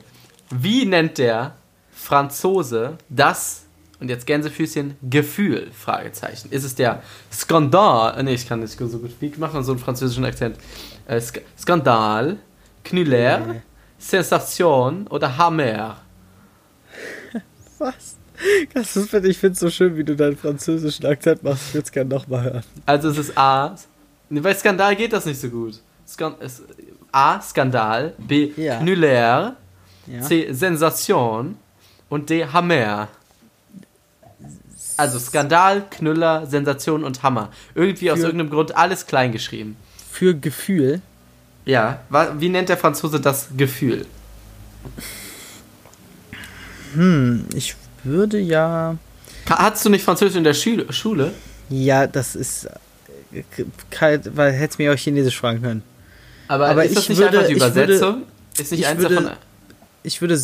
wie 0.52 0.86
nennt 0.86 1.18
der 1.18 1.56
Franzose 1.92 2.98
das, 3.10 3.64
und 4.00 4.10
jetzt 4.10 4.26
Gänsefüßchen, 4.28 4.98
Gefühl? 5.10 5.72
Fragezeichen. 5.72 6.52
Ist 6.52 6.64
es 6.64 6.76
der 6.76 7.02
Skandal? 7.32 8.22
Nee, 8.24 8.34
ich 8.36 8.48
kann 8.48 8.60
nicht 8.60 8.78
so 8.78 9.00
gut. 9.00 9.12
Wie 9.20 9.34
macht 9.38 9.54
man 9.54 9.64
so 9.64 9.72
einen 9.72 9.82
französischen 9.82 10.26
Akzent? 10.26 10.58
Äh, 11.08 11.20
Sk 11.22 11.42
Skandal, 11.60 12.38
Knüller, 12.84 13.40
Nee. 13.40 13.62
Sensation 13.98 15.08
oder 15.08 15.38
Hammer? 15.38 15.98
Was? 17.80 18.18
Das 18.74 18.96
ist, 18.96 19.14
ich 19.14 19.38
finde 19.38 19.54
es 19.54 19.60
so 19.60 19.70
schön, 19.70 19.96
wie 19.96 20.04
du 20.04 20.16
deinen 20.16 20.36
französischen 20.38 21.06
Akzent 21.06 21.44
machst. 21.44 21.68
Ich 21.70 21.74
würde 21.76 21.86
es 21.86 21.92
gerne 21.92 22.10
nochmal 22.10 22.44
hören. 22.44 22.64
Also 22.86 23.10
es 23.10 23.18
ist 23.18 23.38
A. 23.38 23.76
Bei 24.30 24.54
Skandal 24.54 24.96
geht 24.96 25.14
das 25.14 25.26
nicht 25.26 25.40
so 25.40 25.50
gut. 25.50 25.80
Skan 26.08 26.36
es, 26.40 26.62
A. 27.12 27.40
Skandal. 27.42 28.14
B. 28.18 28.52
Ja. 28.58 28.80
Knüller. 28.80 29.56
Ja. 30.08 30.22
C. 30.22 30.52
Sensation. 30.52 31.58
Und 32.10 32.30
D. 32.30 32.46
Hammer. 32.46 33.08
Also 34.98 35.20
Skandal, 35.20 35.86
Knüller, 35.90 36.46
Sensation 36.46 37.04
und 37.04 37.24
Hammer. 37.24 37.50
Irgendwie 37.76 38.12
aus 38.12 38.20
Für- 38.20 38.26
irgendeinem 38.26 38.50
Grund 38.50 38.76
alles 38.76 39.06
klein 39.08 39.32
geschrieben. 39.32 39.78
Für 40.14 40.36
Gefühl. 40.36 41.02
Ja, 41.66 42.02
wie 42.38 42.50
nennt 42.50 42.70
der 42.70 42.78
Franzose 42.78 43.20
das 43.20 43.48
Gefühl? 43.58 44.06
Hm, 46.94 47.46
ich 47.56 47.76
würde 48.04 48.38
ja. 48.40 48.96
Hattest 49.50 49.86
du 49.86 49.90
nicht 49.90 50.04
Französisch 50.06 50.36
in 50.38 50.44
der 50.44 50.54
Schule? 50.54 51.32
Ja, 51.70 52.06
das 52.06 52.36
ist. 52.36 52.66
äh, 53.34 53.42
Kalt, 53.90 54.36
weil 54.38 54.52
hättest 54.52 54.78
mir 54.78 54.94
auch 54.94 54.98
Chinesisch 54.98 55.40
fragen 55.40 55.64
können. 55.64 55.82
Aber, 56.48 56.68
Aber 56.70 56.86
ist 56.86 56.96
das 56.96 57.04
ich 57.06 57.10
nicht 57.10 57.18
würde- 57.20 57.40
einfach 57.40 57.48
die 57.50 57.56
ich 57.56 57.60
würde- 57.62 57.82
Übersetzung? 57.84 58.24
ist 58.60 58.72
nicht 58.72 58.82
ich 58.82 58.88
eins 58.88 59.02
würde- 59.02 59.16
davon. 59.16 59.32
Ich 60.04 60.22
würde 60.22 60.38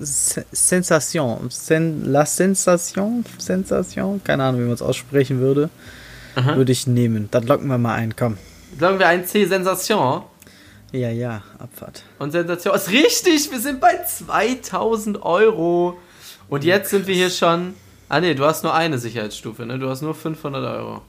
Sensation. 0.00 1.48
Sen, 1.50 2.10
la 2.10 2.24
Sensation? 2.24 3.22
Sensation? 3.36 4.22
Keine 4.24 4.44
Ahnung, 4.44 4.60
wie 4.62 4.64
man 4.64 4.74
es 4.74 4.80
aussprechen 4.82 5.40
würde. 5.40 5.68
Aha. 6.36 6.56
Würde 6.56 6.72
ich 6.72 6.86
nehmen. 6.86 7.28
Dann 7.32 7.46
locken 7.46 7.66
wir 7.68 7.76
mal 7.76 7.96
ein, 7.96 8.16
komm. 8.16 8.38
Sagen 8.78 8.98
wir 8.98 9.08
ein 9.08 9.26
C, 9.26 9.44
Sensation. 9.44 10.22
Ja, 10.92 11.10
ja, 11.10 11.42
Abfahrt. 11.58 12.02
Und 12.18 12.32
Sensation 12.32 12.74
ist 12.74 12.90
richtig, 12.90 13.50
wir 13.50 13.60
sind 13.60 13.80
bei 13.80 14.02
2000 14.02 15.22
Euro. 15.22 15.98
Und 16.48 16.64
jetzt 16.64 16.90
sind 16.90 17.06
wir 17.06 17.14
hier 17.14 17.30
schon. 17.30 17.74
Ah, 18.08 18.20
nee, 18.20 18.34
du 18.34 18.44
hast 18.44 18.64
nur 18.64 18.74
eine 18.74 18.98
Sicherheitsstufe, 18.98 19.64
ne? 19.64 19.78
Du 19.78 19.88
hast 19.88 20.02
nur 20.02 20.14
500 20.14 20.78
Euro. 20.78 21.02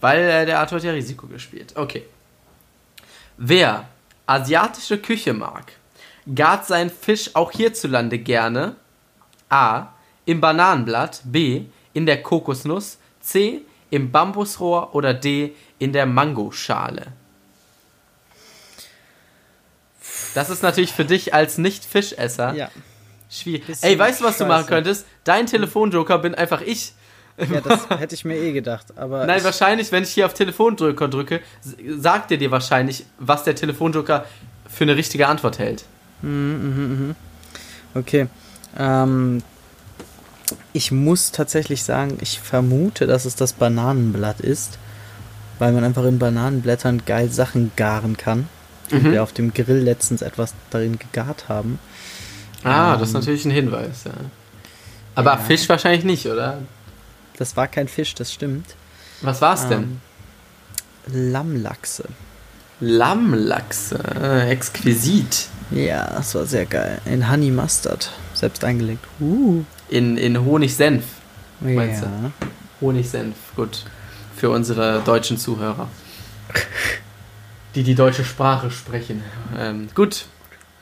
Weil 0.00 0.22
äh, 0.22 0.46
der 0.46 0.60
Arthur 0.60 0.78
hat 0.78 0.84
ja 0.84 0.92
Risiko 0.92 1.26
gespielt. 1.26 1.74
Okay. 1.76 2.04
Wer 3.36 3.88
asiatische 4.26 4.96
Küche 4.96 5.34
mag, 5.34 5.72
gart 6.34 6.66
seinen 6.66 6.90
Fisch 6.90 7.30
auch 7.34 7.52
hierzulande 7.52 8.18
gerne. 8.18 8.76
A. 9.50 9.88
Im 10.24 10.40
Bananenblatt. 10.40 11.20
B. 11.24 11.64
In 11.92 12.06
der 12.06 12.22
Kokosnuss. 12.22 12.98
C. 13.20 13.62
Im 13.90 14.10
Bambusrohr. 14.10 14.94
Oder 14.94 15.14
D. 15.14 15.54
In 15.78 15.92
der 15.92 16.06
Mangoschale. 16.06 17.08
Das 20.34 20.50
ist 20.50 20.62
natürlich 20.62 20.92
für 20.92 21.04
dich 21.04 21.34
als 21.34 21.58
Nicht-Fischesser 21.58 22.54
Ja. 22.54 22.70
schwierig. 23.30 23.66
Bisschen 23.66 23.88
Ey, 23.90 23.98
weißt 23.98 24.20
du, 24.20 24.24
was 24.24 24.38
du 24.38 24.46
machen 24.46 24.66
könntest? 24.66 25.06
Dein 25.24 25.46
Telefonjoker 25.46 26.18
bin 26.18 26.34
einfach 26.34 26.60
ich. 26.60 26.92
Ja, 27.38 27.60
das 27.60 27.88
hätte 27.88 28.14
ich 28.14 28.24
mir 28.24 28.36
eh 28.36 28.52
gedacht. 28.52 28.86
Aber 28.96 29.26
Nein, 29.26 29.38
ich, 29.38 29.44
wahrscheinlich, 29.44 29.90
wenn 29.92 30.02
ich 30.02 30.10
hier 30.10 30.26
auf 30.26 30.34
Telefondrücker 30.34 31.08
drücke, 31.08 31.40
sagt 31.98 32.30
er 32.30 32.36
dir 32.36 32.50
wahrscheinlich, 32.50 33.06
was 33.18 33.44
der 33.44 33.54
Telefonjoker 33.54 34.24
für 34.68 34.84
eine 34.84 34.94
richtige 34.96 35.26
Antwort 35.26 35.58
hält. 35.58 35.84
Okay. 37.94 38.26
Ähm, 38.78 39.42
ich 40.72 40.90
muss 40.92 41.30
tatsächlich 41.32 41.82
sagen, 41.84 42.18
ich 42.20 42.40
vermute, 42.40 43.06
dass 43.06 43.24
es 43.24 43.36
das 43.36 43.52
Bananenblatt 43.52 44.40
ist, 44.40 44.78
weil 45.58 45.72
man 45.72 45.84
einfach 45.84 46.04
in 46.04 46.18
Bananenblättern 46.18 47.02
geil 47.06 47.30
Sachen 47.30 47.72
garen 47.76 48.16
kann. 48.16 48.48
und 48.92 49.04
wir 49.04 49.22
auf 49.22 49.32
dem 49.32 49.54
Grill 49.54 49.78
letztens 49.78 50.20
etwas 50.20 50.52
darin 50.70 50.98
gegart 50.98 51.48
haben. 51.48 51.78
Ah, 52.64 52.94
Ähm, 52.94 52.98
das 53.00 53.10
ist 53.10 53.14
natürlich 53.14 53.44
ein 53.44 53.52
Hinweis, 53.52 54.02
ja. 54.04 54.12
Aber 55.14 55.32
Ja. 55.34 55.36
Fisch 55.38 55.68
wahrscheinlich 55.68 56.04
nicht, 56.04 56.26
oder? 56.26 56.58
Das 57.38 57.56
war 57.56 57.68
kein 57.68 57.86
Fisch, 57.86 58.14
das 58.16 58.32
stimmt. 58.32 58.66
Was 59.22 59.40
war's 59.40 59.68
denn? 59.68 60.00
Ähm, 61.08 61.32
Lammlachse. 61.32 62.04
Lammlachse. 62.80 63.98
Äh, 64.20 64.50
exquisit. 64.50 65.48
Ja, 65.70 66.10
das 66.16 66.34
war 66.34 66.46
sehr 66.46 66.66
geil. 66.66 67.00
In 67.04 67.30
Honey 67.30 67.50
Mustard. 67.50 68.10
Selbst 68.34 68.64
eingelegt. 68.64 69.04
Uh. 69.20 69.62
In, 69.90 70.16
in 70.16 70.44
Honigsenf. 70.44 71.04
Meinst 71.60 72.02
ja. 72.02 72.30
Honigsenf, 72.80 73.34
gut. 73.56 73.84
Für 74.36 74.50
unsere 74.50 75.00
deutschen 75.04 75.36
Zuhörer. 75.36 75.88
Die 77.74 77.82
die 77.82 77.94
deutsche 77.94 78.24
Sprache 78.24 78.70
sprechen. 78.70 79.22
Ähm, 79.58 79.88
gut. 79.94 80.24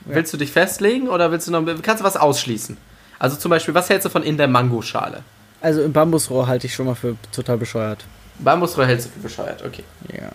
Ja. 0.07 0.15
Willst 0.15 0.33
du 0.33 0.37
dich 0.37 0.53
festlegen 0.53 1.09
oder 1.09 1.31
willst 1.33 1.49
du 1.49 1.53
noch. 1.53 1.65
Kannst 1.83 2.01
du 2.01 2.05
was 2.05 2.17
ausschließen? 2.17 2.77
Also 3.19 3.37
zum 3.37 3.51
Beispiel, 3.51 3.75
was 3.75 3.91
hältst 3.91 4.07
du 4.07 4.11
von 4.11 4.23
in 4.23 4.37
der 4.37 4.49
Mangoschale? 4.49 5.23
Also 5.61 5.83
im 5.83 5.93
Bambusrohr 5.93 6.47
halte 6.47 6.67
ich 6.67 6.75
schon 6.75 6.87
mal 6.87 6.95
für 6.95 7.17
total 7.33 7.59
bescheuert. 7.59 8.05
Bambusrohr 8.39 8.87
hältst 8.87 9.09
du 9.09 9.11
für 9.11 9.21
bescheuert, 9.21 9.65
okay. 9.67 9.83
Ja. 10.13 10.29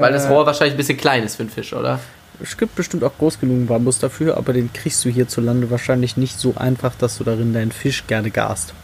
Weil 0.00 0.12
das 0.12 0.24
Äh, 0.24 0.28
Rohr 0.28 0.46
wahrscheinlich 0.46 0.74
ein 0.74 0.78
bisschen 0.78 0.96
klein 0.96 1.22
ist 1.22 1.36
für 1.36 1.42
einen 1.42 1.50
Fisch, 1.50 1.74
oder? 1.74 2.00
Es 2.42 2.56
gibt 2.56 2.74
bestimmt 2.74 3.04
auch 3.04 3.16
groß 3.18 3.38
genug 3.40 3.68
Bambus 3.68 3.98
dafür, 3.98 4.36
aber 4.36 4.52
den 4.52 4.72
kriegst 4.72 5.04
du 5.04 5.08
hierzulande 5.10 5.70
wahrscheinlich 5.70 6.16
nicht 6.16 6.38
so 6.40 6.54
einfach, 6.56 6.94
dass 6.96 7.18
du 7.18 7.24
darin 7.24 7.52
deinen 7.54 7.72
Fisch 7.72 8.04
gerne 8.06 8.30
garst. 8.30 8.74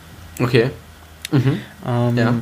Okay. 0.40 0.70
Mhm. 1.32 1.58
Ähm, 1.86 2.16
Ja. 2.16 2.34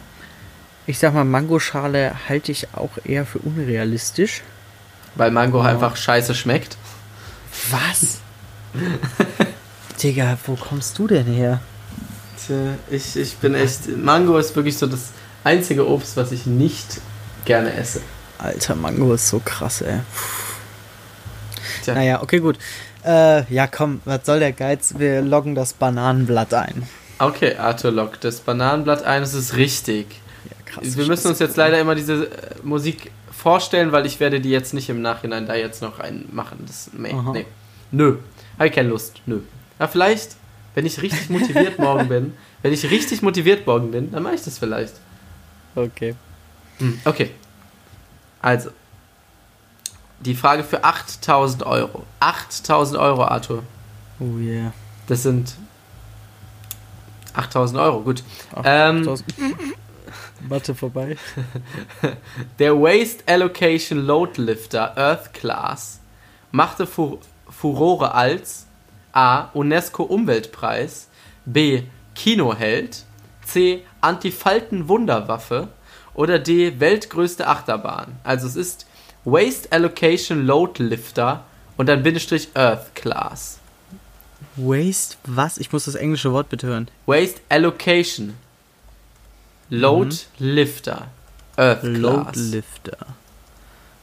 Ich 0.88 0.98
sag 1.00 1.14
mal, 1.14 1.24
Mangoschale 1.24 2.12
halte 2.28 2.52
ich 2.52 2.68
auch 2.74 2.90
eher 3.04 3.26
für 3.26 3.38
unrealistisch. 3.40 4.42
Weil 5.16 5.30
Mango 5.32 5.58
Oh. 5.58 5.62
einfach 5.62 5.96
scheiße 5.96 6.34
schmeckt. 6.34 6.76
Was? 7.70 8.18
Digga, 10.02 10.36
wo 10.46 10.54
kommst 10.56 10.98
du 10.98 11.06
denn 11.08 11.26
her? 11.26 11.60
Tja, 12.46 12.74
ich, 12.90 13.16
ich 13.16 13.36
bin 13.38 13.54
echt. 13.54 13.88
Mango 13.96 14.36
ist 14.38 14.54
wirklich 14.54 14.76
so 14.76 14.86
das 14.86 15.10
einzige 15.42 15.88
Obst, 15.88 16.16
was 16.16 16.32
ich 16.32 16.46
nicht 16.46 17.00
gerne 17.46 17.72
esse. 17.74 18.00
Alter, 18.38 18.74
Mango 18.76 19.14
ist 19.14 19.28
so 19.28 19.40
krass, 19.44 19.80
ey. 19.80 20.00
Tja. 21.86 21.94
Naja, 21.94 22.20
okay, 22.20 22.40
gut. 22.40 22.58
Äh, 23.04 23.44
ja, 23.52 23.68
komm, 23.68 24.00
was 24.04 24.26
soll 24.26 24.40
der 24.40 24.50
Geiz? 24.52 24.94
Wir 24.98 25.22
loggen 25.22 25.54
das 25.54 25.72
Bananenblatt 25.72 26.52
ein. 26.52 26.82
Okay, 27.20 27.54
Arthur 27.54 27.92
lockt 27.92 28.24
das 28.24 28.40
Bananenblatt 28.40 29.04
ein, 29.04 29.22
es 29.22 29.34
ist 29.34 29.54
richtig. 29.56 30.06
Ja, 30.50 30.56
krass. 30.64 30.96
Wir 30.96 31.06
müssen 31.06 31.28
uns 31.28 31.38
jetzt 31.38 31.56
leider 31.56 31.78
immer 31.80 31.94
diese 31.94 32.24
äh, 32.24 32.28
Musik 32.64 33.12
vorstellen, 33.30 33.92
weil 33.92 34.04
ich 34.04 34.18
werde 34.18 34.40
die 34.40 34.50
jetzt 34.50 34.74
nicht 34.74 34.88
im 34.88 35.00
Nachhinein 35.00 35.46
da 35.46 35.54
jetzt 35.54 35.80
noch 35.80 36.00
reinmachen. 36.00 36.58
Das, 36.66 36.90
nee, 36.92 37.14
nee. 37.32 37.46
Nö. 37.92 38.16
Habe 38.58 38.66
ich 38.68 38.74
keine 38.74 38.88
Lust. 38.88 39.20
Nö. 39.26 39.38
Ja, 39.78 39.86
vielleicht, 39.86 40.34
wenn 40.74 40.86
ich 40.86 41.00
richtig 41.00 41.30
motiviert 41.30 41.78
morgen 41.78 42.08
bin, 42.08 42.34
wenn 42.62 42.72
ich 42.72 42.90
richtig 42.90 43.22
motiviert 43.22 43.64
morgen 43.64 43.92
bin, 43.92 44.10
dann 44.10 44.24
mache 44.24 44.34
ich 44.34 44.42
das 44.42 44.58
vielleicht. 44.58 44.94
Okay. 45.76 46.16
Hm, 46.78 47.00
Okay. 47.04 47.30
Also. 48.42 48.70
Die 50.20 50.34
Frage 50.34 50.64
für 50.64 50.82
8000 50.84 51.64
Euro. 51.64 52.04
8000 52.20 52.98
Euro, 52.98 53.24
Arthur. 53.24 53.62
Oh 54.18 54.38
yeah. 54.38 54.72
Das 55.06 55.22
sind 55.22 55.54
8000 57.34 57.78
Euro, 57.80 58.00
gut. 58.00 58.22
Ach, 58.54 58.62
Ähm, 58.64 59.00
8000. 59.00 59.34
Mathe 60.48 60.74
vorbei. 60.74 61.16
Der 62.58 62.74
Waste 62.80 63.24
Allocation 63.26 63.98
Load 64.06 64.40
Lifter 64.40 64.96
Earth 64.96 65.32
Class 65.32 66.00
machte 66.50 66.86
Fu 66.86 67.18
Furore 67.48 68.12
als 68.14 68.66
A. 69.12 69.48
UNESCO 69.54 70.02
Umweltpreis, 70.02 71.08
B. 71.46 71.84
Kinoheld, 72.14 73.04
C. 73.44 73.82
Antifalten-Wunderwaffe 74.00 75.68
oder 76.14 76.38
D. 76.38 76.80
Weltgrößte 76.80 77.46
Achterbahn. 77.46 78.18
Also 78.24 78.46
es 78.46 78.56
ist 78.56 78.86
Waste 79.26 79.72
Allocation 79.72 80.46
Load 80.46 80.80
Lifter 80.80 81.44
und 81.76 81.88
dann 81.88 82.04
Bindestrich 82.04 82.48
Earth 82.54 82.94
Class. 82.94 83.58
Waste, 84.54 85.16
was? 85.24 85.58
Ich 85.58 85.72
muss 85.72 85.86
das 85.86 85.96
englische 85.96 86.32
Wort 86.32 86.48
bitte 86.48 86.68
hören. 86.68 86.88
Waste 87.06 87.40
Allocation 87.48 88.34
Load 89.68 90.16
Lifter 90.38 91.08
Earth 91.56 91.82
Load 91.82 92.22
Class. 92.22 92.36
Lifter. 92.36 92.98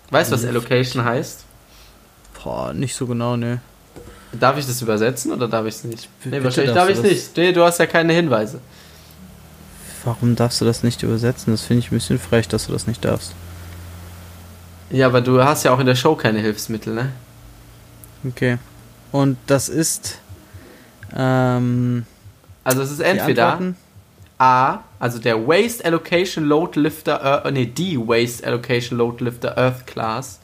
Weißt 0.10 0.30
du, 0.30 0.36
was 0.36 0.42
Lift. 0.42 0.54
Allocation 0.54 1.06
heißt? 1.06 1.46
Boah, 2.44 2.74
nicht 2.74 2.94
so 2.94 3.08
genau, 3.08 3.38
ne. 3.38 3.62
Darf 4.34 4.58
ich 4.58 4.66
das 4.66 4.82
übersetzen 4.82 5.32
oder 5.32 5.48
darf 5.48 5.66
ich 5.66 5.76
es 5.76 5.84
nicht? 5.86 6.10
Nee, 6.26 6.32
Bitte 6.32 6.44
wahrscheinlich 6.44 6.76
darf 6.76 6.90
ich 6.90 6.98
es 6.98 7.04
nicht. 7.04 7.38
Nee, 7.38 7.54
du 7.54 7.64
hast 7.64 7.80
ja 7.80 7.86
keine 7.86 8.12
Hinweise. 8.12 8.60
Warum 10.04 10.36
darfst 10.36 10.60
du 10.60 10.66
das 10.66 10.84
nicht 10.84 11.02
übersetzen? 11.02 11.54
Das 11.54 11.62
finde 11.62 11.80
ich 11.80 11.92
ein 11.92 11.96
bisschen 11.96 12.20
frech, 12.20 12.50
dass 12.50 12.68
du 12.68 12.74
das 12.74 12.88
nicht 12.88 13.06
darfst. 13.06 13.34
Ja, 14.94 15.08
aber 15.08 15.22
du 15.22 15.44
hast 15.44 15.64
ja 15.64 15.72
auch 15.74 15.80
in 15.80 15.86
der 15.86 15.96
Show 15.96 16.16
keine 16.16 16.40
Hilfsmittel, 16.40 16.94
ne? 16.94 17.12
Okay. 18.28 18.58
Und 19.12 19.38
das 19.48 19.68
ist. 19.68 20.20
Ähm. 21.16 22.06
Also 22.64 22.82
es 22.82 22.92
ist 22.92 23.00
entweder? 23.02 23.60
A, 24.38 24.80
also 25.00 25.20
der 25.20 25.48
Waste 25.48 25.84
Allocation 25.86 26.46
Load 26.46 26.80
Lifter, 26.80 27.46
äh, 27.46 27.52
nee, 27.52 27.66
die 27.66 27.98
Waste 27.98 28.46
Allocation 28.46 28.98
Load 28.98 29.24
Lifter 29.24 29.58
Earth 29.58 29.86
Class 29.88 30.40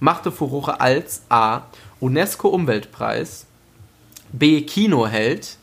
machte 0.00 0.32
Furore 0.32 0.80
als 0.80 1.22
A, 1.28 1.62
UNESCO 2.00 2.48
Umweltpreis, 2.48 3.46
B, 4.32 4.62
Kinoheld, 4.62 5.56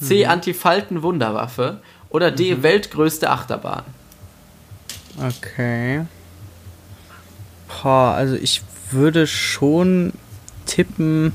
C, 0.00 0.24
Mhm. 0.24 0.30
Antifalten-Wunderwaffe 0.30 1.80
oder 2.10 2.30
D, 2.30 2.62
weltgrößte 2.62 3.30
Achterbahn. 3.30 3.84
Okay. 5.18 6.02
Boah, 7.68 8.14
also 8.14 8.34
ich 8.34 8.62
würde 8.90 9.26
schon 9.26 10.12
tippen, 10.66 11.32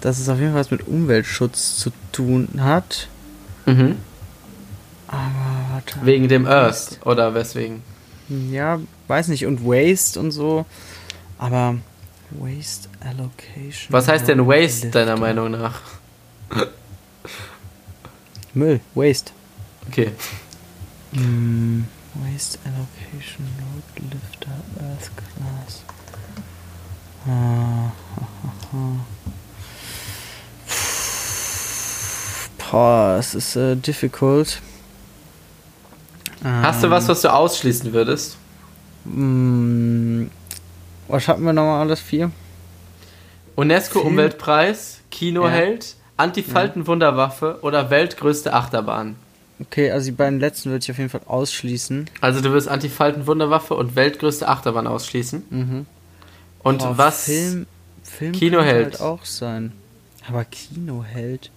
dass 0.00 0.18
es 0.18 0.28
auf 0.28 0.38
jeden 0.38 0.52
Fall 0.52 0.60
was 0.60 0.70
mit 0.70 0.86
Umweltschutz 0.86 1.76
zu 1.76 1.90
tun 2.12 2.48
hat. 2.58 3.08
Mhm. 3.66 3.96
Aber 5.08 5.30
warte. 5.70 5.98
Wegen 6.02 6.28
dem 6.28 6.46
Earth 6.46 7.00
oder 7.04 7.34
weswegen? 7.34 7.82
Ja, 8.28 8.80
weiß 9.08 9.28
nicht. 9.28 9.46
Und 9.46 9.64
Waste 9.64 10.18
und 10.20 10.30
so. 10.30 10.66
Aber 11.38 11.76
Waste 12.30 12.88
Allocation. 13.00 13.90
Was 13.90 14.08
heißt 14.08 14.28
denn 14.28 14.46
Waste 14.46 14.88
deiner 14.90 15.16
Meinung 15.16 15.50
nach? 15.50 15.80
Müll. 18.54 18.80
Waste. 18.94 19.32
Okay. 19.88 20.12
Mm, 21.12 21.82
waste 22.14 22.58
Allocation 22.64 23.46
Load 23.58 24.14
Lifter 24.14 24.50
Earth 24.80 25.10
Class. 25.16 25.82
Ah, 27.26 27.90
Boah, 32.58 33.16
es 33.18 33.34
ist 33.34 33.56
äh, 33.56 33.76
difficult. 33.76 34.60
Hast 36.42 36.82
du 36.82 36.90
was, 36.90 37.08
was 37.08 37.22
du 37.22 37.32
ausschließen 37.32 37.92
würdest? 37.92 38.36
Mm, 39.04 40.26
was 41.08 41.28
hatten 41.28 41.44
wir 41.44 41.52
nochmal 41.52 41.80
alles? 41.80 42.00
Vier? 42.00 42.30
UNESCO 43.56 44.00
Film? 44.00 44.12
Umweltpreis, 44.12 45.00
Kinoheld, 45.10 45.96
Antifalten-Wunderwaffe 46.16 47.58
oder 47.62 47.90
weltgrößte 47.90 48.52
Achterbahn? 48.52 49.16
Okay, 49.60 49.90
also 49.90 50.06
die 50.06 50.12
beiden 50.12 50.40
letzten 50.40 50.70
würde 50.70 50.82
ich 50.82 50.90
auf 50.90 50.98
jeden 50.98 51.10
Fall 51.10 51.22
ausschließen. 51.26 52.10
Also 52.20 52.40
du 52.40 52.52
wirst 52.52 52.68
Antifalten-Wunderwaffe 52.68 53.74
und 53.74 53.94
weltgrößte 53.94 54.48
Achterbahn 54.48 54.86
ausschließen. 54.86 55.44
Mhm. 55.48 55.86
Und 56.62 56.78
Boah, 56.78 56.98
was? 56.98 57.24
Film, 57.24 57.66
Film 58.02 58.32
Kinoheld. 58.32 58.94
halt 58.94 59.00
auch 59.00 59.24
sein. 59.24 59.72
Aber 60.26 60.44
Kinoheld? 60.44 61.50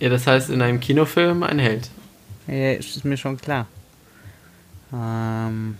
Ja, 0.00 0.08
das 0.08 0.26
heißt 0.26 0.50
in 0.50 0.62
einem 0.62 0.80
Kinofilm 0.80 1.42
ein 1.42 1.58
Held. 1.58 1.90
Ja, 2.46 2.72
ist 2.72 3.04
mir 3.04 3.16
schon 3.16 3.36
klar. 3.36 3.66
Ähm. 4.92 5.76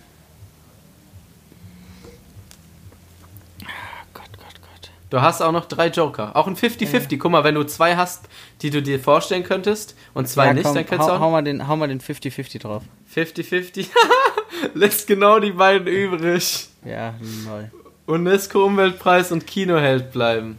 Ah, 3.63 3.67
Gott, 4.13 4.29
Gott, 4.37 4.61
Gott. 4.61 4.91
Du 5.15 5.21
hast 5.21 5.41
auch 5.41 5.53
noch 5.53 5.63
drei 5.63 5.87
Joker. 5.87 6.35
Auch 6.35 6.45
ein 6.45 6.57
50-50. 6.57 7.17
Guck 7.17 7.31
mal, 7.31 7.45
wenn 7.45 7.55
du 7.55 7.63
zwei 7.63 7.95
hast, 7.95 8.25
die 8.61 8.69
du 8.69 8.81
dir 8.81 8.99
vorstellen 8.99 9.45
könntest 9.45 9.95
und 10.13 10.27
zwei 10.27 10.47
ja, 10.47 10.53
nicht, 10.53 10.65
komm, 10.65 10.75
dann 10.75 10.85
kannst 10.85 11.07
hau, 11.07 11.13
du 11.13 11.19
hau 11.21 11.27
auch 11.27 11.31
mal 11.31 11.41
den, 11.41 11.69
hau 11.69 11.77
mal 11.77 11.87
den 11.87 12.01
50-50 12.01 12.59
drauf. 12.59 12.83
50-50. 13.15 13.87
Lässt 14.73 15.07
genau 15.07 15.39
die 15.39 15.51
beiden 15.51 15.87
übrig. 15.87 16.67
Ja, 16.83 17.13
neu. 17.45 17.63
UNESCO 18.07 18.65
Umweltpreis 18.65 19.31
und 19.31 19.47
Kinoheld 19.47 20.11
bleiben. 20.11 20.57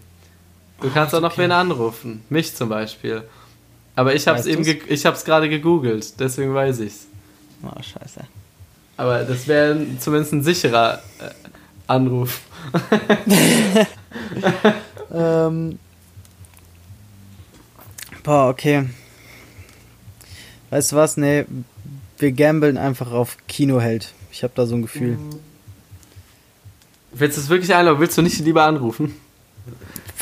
Du 0.80 0.88
kannst 0.88 1.12
Ah, 1.12 1.18
auch 1.18 1.22
noch 1.22 1.32
okay. 1.32 1.42
wen 1.42 1.52
anrufen. 1.52 2.24
Mich 2.30 2.57
zum 2.57 2.70
Beispiel. 2.70 3.24
Aber 3.94 4.14
ich 4.14 4.26
hab's 4.26 4.38
Weißt 4.38 4.48
eben, 4.48 4.62
ge 4.62 4.80
ich 4.88 5.04
hab's 5.04 5.26
gerade 5.26 5.50
gegoogelt, 5.50 6.18
deswegen 6.18 6.54
weiß 6.54 6.80
ich's. 6.80 7.09
Oh, 7.62 7.82
scheiße. 7.82 8.20
Aber 8.96 9.22
das 9.24 9.46
wäre 9.48 9.78
zumindest 9.98 10.32
ein 10.32 10.42
sicherer 10.42 11.02
äh, 11.18 11.28
Anruf. 11.88 12.40
ähm. 15.12 15.78
Boah, 18.22 18.48
okay. 18.48 18.88
Weißt 20.70 20.92
du 20.92 20.96
was? 20.96 21.16
Nee, 21.16 21.44
wir 22.18 22.32
gambeln 22.32 22.76
einfach 22.76 23.12
auf 23.12 23.36
Kinoheld. 23.46 24.12
Ich 24.32 24.42
habe 24.42 24.52
da 24.56 24.66
so 24.66 24.74
ein 24.74 24.82
Gefühl. 24.82 25.18
Willst 27.12 27.36
du 27.36 27.40
es 27.40 27.48
wirklich 27.48 27.74
einloggen? 27.74 28.00
Willst 28.00 28.18
du 28.18 28.22
nicht 28.22 28.38
lieber 28.40 28.64
anrufen? 28.64 29.14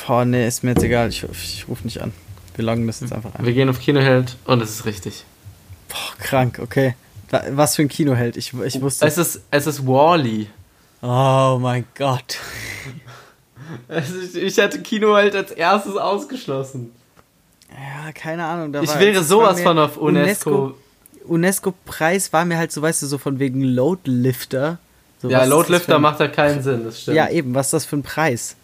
Boah, 0.06 0.24
nee, 0.24 0.46
ist 0.46 0.62
mir 0.62 0.70
jetzt 0.70 0.82
egal. 0.82 1.08
Ich, 1.08 1.24
ich 1.24 1.66
rufe 1.66 1.84
nicht 1.84 2.02
an. 2.02 2.12
Wir 2.56 2.64
loggen 2.64 2.86
das 2.86 3.00
jetzt 3.00 3.12
einfach 3.12 3.34
ein. 3.34 3.44
Wir 3.44 3.52
gehen 3.52 3.68
auf 3.68 3.80
Kinoheld 3.80 4.36
und 4.44 4.62
es 4.62 4.70
ist 4.70 4.84
richtig. 4.84 5.24
Boah, 5.88 6.14
krank, 6.18 6.60
okay. 6.62 6.94
Was 7.50 7.74
für 7.74 7.82
ein 7.82 7.88
Kinoheld? 7.88 8.36
Ich, 8.36 8.52
ich 8.52 8.80
wusste. 8.80 9.06
Es 9.06 9.18
ist, 9.18 9.40
es 9.50 9.66
ist 9.66 9.86
Wally. 9.86 10.48
Oh 11.02 11.58
mein 11.60 11.84
Gott. 11.96 12.38
Ich 14.34 14.56
hätte 14.56 14.80
Kinoheld 14.80 15.34
als 15.34 15.50
erstes 15.50 15.96
ausgeschlossen. 15.96 16.92
Ja, 17.70 18.12
keine 18.12 18.44
Ahnung. 18.44 18.82
ich 18.82 18.98
wäre 18.98 19.22
sowas 19.24 19.60
von 19.60 19.78
auf 19.78 19.96
UNESCO. 19.96 20.74
UNESCO-Preis 21.26 22.32
war 22.32 22.44
mir 22.44 22.58
halt 22.58 22.70
so, 22.70 22.82
weißt 22.82 23.02
du, 23.02 23.06
so 23.06 23.18
von 23.18 23.38
wegen 23.38 23.62
Loadlifter. 23.62 24.78
So, 25.22 25.30
ja, 25.30 25.44
Loadlifter 25.44 25.98
macht 25.98 26.20
ja 26.20 26.28
keinen 26.28 26.62
Sinn, 26.62 26.84
das 26.84 27.00
stimmt. 27.00 27.16
Ja, 27.16 27.30
eben, 27.30 27.54
was 27.54 27.68
ist 27.68 27.72
das 27.72 27.84
für 27.86 27.96
ein 27.96 28.02
Preis? 28.02 28.56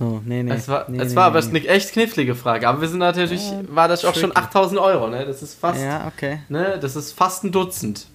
Oh, 0.00 0.20
nee, 0.24 0.42
nee. 0.42 0.52
Es 0.52 0.66
war, 0.66 0.86
nee, 0.88 0.98
es 0.98 1.10
nee, 1.10 1.16
war 1.16 1.26
aber 1.26 1.42
nee. 1.42 1.58
eine 1.58 1.68
echt 1.68 1.92
knifflige 1.92 2.34
Frage. 2.34 2.66
Aber 2.66 2.80
wir 2.80 2.88
sind 2.88 3.00
natürlich, 3.00 3.50
ja, 3.50 3.60
war 3.68 3.86
das 3.86 4.04
auch 4.04 4.14
schon 4.14 4.34
8000 4.34 4.80
Euro, 4.80 5.08
ne? 5.08 5.26
Das 5.26 5.42
ist 5.42 5.60
fast. 5.60 5.80
Ja, 5.80 6.10
okay. 6.12 6.40
Ne? 6.48 6.78
Das 6.80 6.96
ist 6.96 7.12
fast 7.12 7.44
ein 7.44 7.52
Dutzend. 7.52 8.06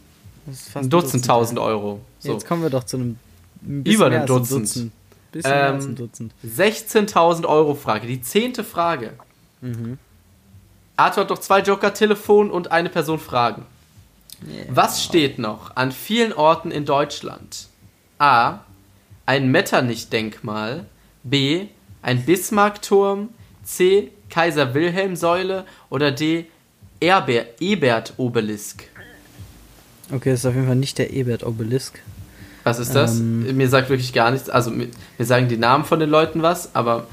Das 0.48 0.56
ist 0.56 0.70
fast 0.70 0.86
ein 0.86 0.90
Dutzend, 0.90 1.26
tausend 1.26 1.60
ja. 1.60 1.66
Euro. 1.66 2.02
So. 2.20 2.34
Jetzt 2.34 2.48
kommen 2.48 2.64
wir 2.64 2.72
doch 2.72 2.86
zu 2.86 2.98
einem. 2.98 3.18
ein 3.62 3.84
Über 3.86 4.08
einem 4.08 4.26
Dutzend. 4.26 4.64
Dutzend. 4.64 4.92
Bisschen 5.36 5.52
ähm, 5.52 5.76
als 5.76 5.86
ein 5.86 5.96
Dutzend. 5.96 6.34
16.000 6.46 7.46
Euro 7.46 7.76
Frage. 7.76 8.08
Die 8.08 8.22
zehnte 8.22 8.64
Frage. 8.64 9.14
Mhm. 9.62 9.98
Arthur 10.98 11.24
hat 11.24 11.32
doch 11.32 11.40
zwei 11.40 11.60
Joker, 11.60 11.94
Telefon 11.94 12.50
und 12.50 12.72
eine 12.72 12.90
Person 12.90 13.20
fragen. 13.20 13.66
Yeah. 14.48 14.66
Was 14.70 15.04
steht 15.04 15.38
noch 15.40 15.76
an 15.76 15.92
vielen 15.92 16.34
Orten 16.34 16.72
in 16.72 16.86
Deutschland? 16.86 17.68
A. 18.18 18.60
Ein 19.26 19.52
Metternich-Denkmal. 19.52 20.86
B 21.24 21.68
ein 22.06 22.24
Bismarckturm, 22.24 23.30
C. 23.64 24.12
Kaiser-Wilhelm-Säule 24.30 25.66
oder 25.90 26.12
D. 26.12 26.46
Ebert-Obelisk? 27.00 28.84
Okay, 30.12 30.30
das 30.30 30.42
ist 30.42 30.46
auf 30.46 30.54
jeden 30.54 30.68
Fall 30.68 30.76
nicht 30.76 31.00
der 31.00 31.12
Ebert-Obelisk. 31.12 32.00
Was 32.66 32.80
ist 32.80 32.96
das? 32.96 33.20
Ähm, 33.20 33.56
mir 33.56 33.70
sagt 33.70 33.90
wirklich 33.90 34.12
gar 34.12 34.32
nichts. 34.32 34.50
Also, 34.50 34.72
mir, 34.72 34.88
mir 35.20 35.26
sagen 35.26 35.48
die 35.48 35.56
Namen 35.56 35.86
von 35.86 36.00
den 36.00 36.10
Leuten 36.10 36.42
was, 36.42 36.74
aber. 36.74 37.06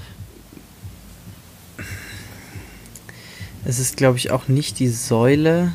Es 3.64 3.78
ist, 3.78 3.98
glaube 3.98 4.16
ich, 4.16 4.30
auch 4.30 4.48
nicht 4.48 4.78
die 4.78 4.88
Säule. 4.88 5.72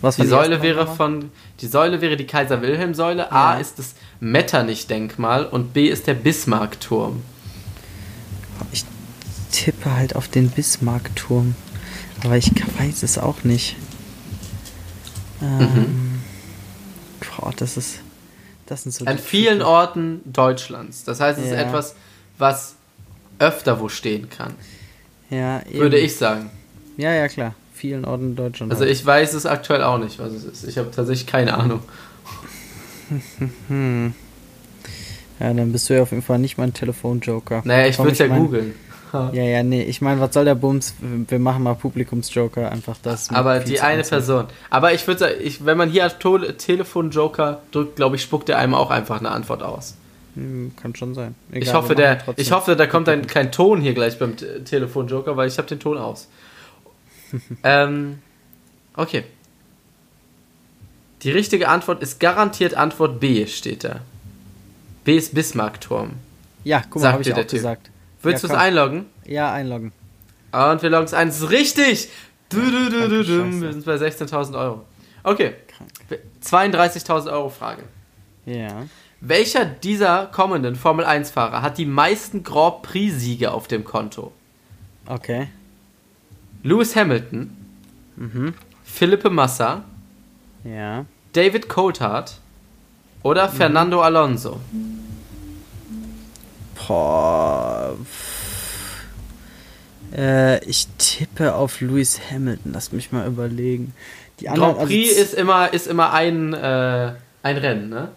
Was 0.00 0.16
die 0.16 0.26
Säule 0.26 0.62
wäre 0.62 0.86
von. 0.86 1.30
Die 1.60 1.66
Säule 1.66 2.00
wäre 2.00 2.16
die 2.16 2.26
Kaiser-Wilhelm-Säule. 2.26 3.28
Ja. 3.30 3.30
A 3.30 3.58
ist 3.58 3.78
das 3.78 3.94
Metternich-Denkmal 4.20 5.44
und 5.44 5.74
B 5.74 5.88
ist 5.88 6.06
der 6.06 6.14
Bismarckturm. 6.14 7.22
Ich 8.72 8.86
tippe 9.52 9.94
halt 9.94 10.16
auf 10.16 10.28
den 10.28 10.48
Bismarckturm. 10.50 11.54
Aber 12.24 12.38
ich 12.38 12.50
weiß 12.78 13.02
es 13.02 13.18
auch 13.18 13.44
nicht. 13.44 13.76
Ähm, 15.42 15.58
mhm. 15.58 16.20
Boah, 17.20 17.52
das 17.54 17.76
ist. 17.76 18.00
Das 18.68 18.82
sind 18.82 18.92
so 18.92 19.06
An 19.06 19.18
vielen 19.18 19.62
Orten 19.62 20.20
Deutschlands. 20.26 21.02
Das 21.04 21.20
heißt, 21.20 21.38
es 21.38 21.46
ja. 21.46 21.52
ist 21.52 21.58
etwas, 21.58 21.94
was 22.36 22.74
öfter 23.38 23.80
wo 23.80 23.88
stehen 23.88 24.28
kann. 24.28 24.54
Ja, 25.30 25.62
eben. 25.62 25.78
Würde 25.80 25.98
ich 25.98 26.16
sagen. 26.16 26.50
Ja, 26.98 27.14
ja, 27.14 27.28
klar. 27.28 27.54
Vielen 27.72 28.04
Orten 28.04 28.36
Deutschland. 28.36 28.70
Also 28.70 28.84
ich 28.84 29.04
weiß 29.06 29.32
es 29.32 29.46
aktuell 29.46 29.82
auch 29.82 29.98
nicht, 29.98 30.18
was 30.18 30.32
es 30.32 30.44
ist. 30.44 30.64
Ich 30.64 30.76
habe 30.76 30.90
tatsächlich 30.90 31.26
keine 31.26 31.54
Ahnung. 31.54 31.80
hm. 33.68 34.12
Ja, 35.40 35.54
dann 35.54 35.72
bist 35.72 35.88
du 35.88 35.94
ja 35.94 36.02
auf 36.02 36.10
jeden 36.10 36.22
Fall 36.22 36.38
nicht 36.38 36.58
mein 36.58 36.74
Telefonjoker. 36.74 37.62
Naja, 37.64 37.86
ich 37.86 37.98
würde 37.98 38.12
es 38.12 38.18
ja 38.18 38.26
googeln. 38.26 38.74
Ja, 39.12 39.42
ja, 39.42 39.62
nee, 39.62 39.82
ich 39.82 40.00
meine, 40.00 40.20
was 40.20 40.34
soll 40.34 40.44
der 40.44 40.54
Bums? 40.54 40.94
Wir 41.00 41.38
machen 41.38 41.62
mal 41.62 41.74
Publikumsjoker, 41.74 42.70
einfach 42.70 42.96
das. 43.02 43.30
Aber 43.30 43.60
die 43.60 43.80
eine 43.80 44.02
Person. 44.02 44.46
Aber 44.70 44.92
ich 44.92 45.06
würde 45.06 45.20
sagen, 45.20 45.34
ich, 45.40 45.64
wenn 45.64 45.76
man 45.76 45.90
hier 45.90 46.08
Telefonjoker 46.08 47.62
drückt, 47.70 47.96
glaube 47.96 48.16
ich, 48.16 48.22
spuckt 48.22 48.48
er 48.48 48.58
einem 48.58 48.74
auch 48.74 48.90
einfach 48.90 49.18
eine 49.20 49.30
Antwort 49.30 49.62
aus. 49.62 49.96
Hm, 50.34 50.72
kann 50.80 50.94
schon 50.94 51.14
sein. 51.14 51.34
Egal, 51.50 51.62
ich, 51.62 51.74
hoffe, 51.74 51.94
der, 51.94 52.18
ich 52.36 52.52
hoffe, 52.52 52.76
da 52.76 52.86
kommt 52.86 53.08
ein, 53.08 53.26
kein 53.26 53.50
Ton 53.50 53.80
hier 53.80 53.94
gleich 53.94 54.18
beim 54.18 54.36
Telefonjoker, 54.36 55.36
weil 55.36 55.48
ich 55.48 55.58
habe 55.58 55.68
den 55.68 55.80
Ton 55.80 55.98
aus. 55.98 56.28
ähm, 57.64 58.18
okay. 58.94 59.24
Die 61.22 61.30
richtige 61.30 61.68
Antwort 61.68 62.02
ist 62.02 62.20
garantiert 62.20 62.74
Antwort 62.74 63.18
B, 63.18 63.46
steht 63.46 63.82
da. 63.82 64.00
B 65.04 65.16
ist 65.16 65.34
Bismarckturm. 65.34 66.10
Ja, 66.62 66.82
guck 66.88 67.02
mal, 67.02 67.12
habe 67.12 67.22
ich 67.22 67.32
auch 67.32 67.38
typ. 67.38 67.50
gesagt. 67.50 67.90
Willst 68.22 68.42
ja, 68.42 68.48
du 68.48 68.54
es 68.54 68.60
einloggen? 68.60 69.06
Ja, 69.26 69.52
einloggen. 69.52 69.92
Und 70.52 70.82
wir 70.82 70.90
loggen 70.90 71.04
es 71.04 71.14
ein. 71.14 71.28
Das 71.28 71.40
ist 71.40 71.50
richtig! 71.50 72.08
Du, 72.48 72.60
du, 72.60 72.90
du, 72.90 73.08
du, 73.08 73.24
du. 73.24 73.60
Wir 73.60 73.72
sind 73.72 73.84
bei 73.84 73.96
16.000 73.96 74.58
Euro. 74.58 74.84
Okay. 75.22 75.54
32.000 76.42 77.30
Euro 77.30 77.50
Frage. 77.50 77.82
Ja. 78.46 78.86
Welcher 79.20 79.66
dieser 79.66 80.26
kommenden 80.26 80.76
Formel 80.76 81.04
1-Fahrer 81.04 81.60
hat 81.60 81.76
die 81.76 81.84
meisten 81.84 82.44
Grand 82.44 82.82
Prix-Siege 82.82 83.52
auf 83.52 83.68
dem 83.68 83.84
Konto? 83.84 84.32
Okay. 85.06 85.48
Lewis 86.62 86.96
Hamilton. 86.96 87.50
Mhm. 88.16 88.54
Philippe 88.84 89.28
Massa. 89.28 89.84
Ja. 90.64 91.04
David 91.32 91.68
Coulthard. 91.68 92.38
Oder 93.22 93.48
mhm. 93.48 93.56
Fernando 93.56 94.00
Alonso. 94.00 94.60
Boah. 96.88 97.96
Äh, 100.16 100.64
ich 100.64 100.88
tippe 100.96 101.54
auf 101.54 101.80
Lewis 101.82 102.18
Hamilton. 102.30 102.72
Lass 102.72 102.92
mich 102.92 103.12
mal 103.12 103.26
überlegen. 103.26 103.94
Die 104.40 104.48
anderen, 104.48 104.74
Grand 104.74 104.88
Prix 104.88 105.10
also 105.10 105.22
ist 105.22 105.34
immer, 105.34 105.72
ist 105.72 105.86
immer 105.86 106.12
ein, 106.12 106.54
äh, 106.54 107.12
ein 107.42 107.56
Rennen, 107.58 107.90
ne? 107.90 108.08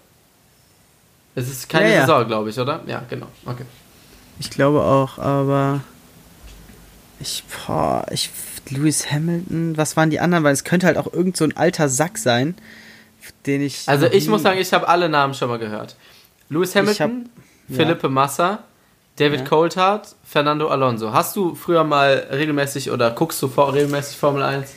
Es 1.35 1.49
ist 1.49 1.67
keine 1.69 1.89
ja, 1.89 1.95
ja. 1.95 2.01
Saison, 2.01 2.27
glaube 2.27 2.49
ich, 2.49 2.59
oder? 2.59 2.81
Ja, 2.87 3.03
genau. 3.09 3.27
Okay. 3.45 3.65
Ich 4.39 4.49
glaube 4.49 4.81
auch, 4.81 5.17
aber 5.17 5.81
ich, 7.19 7.43
boah, 7.67 8.05
ich, 8.11 8.29
Lewis 8.69 9.11
Hamilton, 9.11 9.77
was 9.77 9.97
waren 9.97 10.09
die 10.09 10.19
anderen? 10.19 10.43
Weil 10.43 10.53
es 10.53 10.63
könnte 10.63 10.87
halt 10.87 10.97
auch 10.97 11.11
irgend 11.11 11.37
so 11.37 11.43
ein 11.43 11.55
alter 11.55 11.89
Sack 11.89 12.17
sein, 12.17 12.55
den 13.45 13.61
ich. 13.61 13.87
Also 13.87 14.07
ich 14.07 14.27
muss 14.27 14.43
sagen, 14.43 14.59
ich 14.59 14.71
habe 14.73 14.87
alle 14.87 15.09
Namen 15.09 15.33
schon 15.33 15.49
mal 15.49 15.59
gehört. 15.59 15.95
Lewis 16.49 16.75
Hamilton, 16.75 17.29
Philippe 17.71 18.07
ja. 18.07 18.09
Massa, 18.09 18.59
David 19.17 19.41
ja. 19.41 19.45
Coulthard, 19.45 20.15
Fernando 20.23 20.67
Alonso. 20.67 21.13
Hast 21.13 21.35
du 21.35 21.55
früher 21.55 21.83
mal 21.83 22.27
regelmäßig 22.31 22.91
oder 22.91 23.11
guckst 23.11 23.41
du 23.41 23.47
regelmäßig 23.47 24.17
Formel 24.17 24.43
1? 24.43 24.73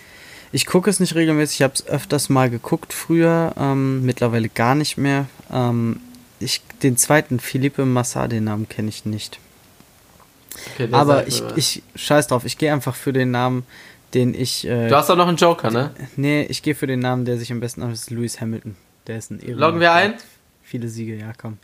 Ich 0.52 0.66
gucke 0.66 0.88
es 0.88 1.00
nicht 1.00 1.14
regelmäßig, 1.14 1.58
ich 1.58 1.62
habe 1.64 1.74
es 1.74 1.86
öfters 1.86 2.28
mal 2.28 2.48
geguckt 2.48 2.92
früher, 2.92 3.54
ähm, 3.58 4.04
mittlerweile 4.04 4.48
gar 4.48 4.74
nicht 4.74 4.96
mehr. 4.96 5.26
Ähm, 5.52 6.00
ich, 6.38 6.62
den 6.82 6.96
zweiten, 6.96 7.40
Philippe 7.40 7.84
Massa, 7.84 8.28
den 8.28 8.44
Namen 8.44 8.68
kenne 8.68 8.88
ich 8.88 9.04
nicht. 9.04 9.40
Okay, 10.74 10.88
Aber 10.92 11.26
ich, 11.26 11.42
ich 11.56 11.82
scheiß 11.96 12.28
drauf, 12.28 12.44
ich 12.44 12.58
gehe 12.58 12.72
einfach 12.72 12.94
für 12.94 13.12
den 13.12 13.30
Namen, 13.30 13.66
den 14.14 14.34
ich. 14.34 14.64
Äh, 14.66 14.88
du 14.88 14.96
hast 14.96 15.10
doch 15.10 15.16
noch 15.16 15.26
einen 15.26 15.36
Joker, 15.36 15.70
ne? 15.70 15.90
Nee, 16.16 16.42
ich 16.44 16.62
gehe 16.62 16.74
für 16.74 16.86
den 16.86 17.00
Namen, 17.00 17.24
der 17.24 17.38
sich 17.38 17.50
am 17.50 17.60
besten 17.60 17.82
anhört, 17.82 17.98
ist 17.98 18.10
Lewis 18.10 18.40
Hamilton. 18.40 18.76
Der 19.06 19.18
ist 19.18 19.30
ein 19.30 19.40
Ehrenmann. 19.40 19.58
Loggen 19.58 19.80
wir 19.80 19.92
ein? 19.92 20.14
Viele 20.62 20.88
Siege, 20.88 21.16
ja, 21.16 21.32
komm. 21.36 21.58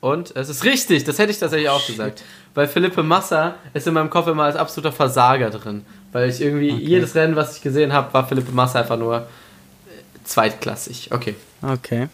Und 0.00 0.36
es 0.36 0.48
ist 0.48 0.64
richtig, 0.64 1.04
das 1.04 1.18
hätte 1.18 1.32
ich 1.32 1.38
tatsächlich 1.38 1.68
auch 1.68 1.84
gesagt. 1.84 2.22
Weil 2.54 2.68
Philippe 2.68 3.02
Massa 3.02 3.56
ist 3.74 3.86
in 3.86 3.94
meinem 3.94 4.10
Kopf 4.10 4.28
immer 4.28 4.44
als 4.44 4.56
absoluter 4.56 4.92
Versager 4.92 5.50
drin. 5.50 5.84
Weil 6.12 6.30
ich 6.30 6.40
irgendwie, 6.40 6.72
okay. 6.72 6.82
jedes 6.82 7.14
Rennen, 7.14 7.36
was 7.36 7.56
ich 7.56 7.62
gesehen 7.62 7.92
habe, 7.92 8.12
war 8.14 8.26
Philippe 8.26 8.52
Massa 8.52 8.80
einfach 8.80 8.96
nur 8.96 9.18
äh, 9.18 9.24
zweitklassig. 10.24 11.10
Okay. 11.12 11.34
Okay. 11.62 12.08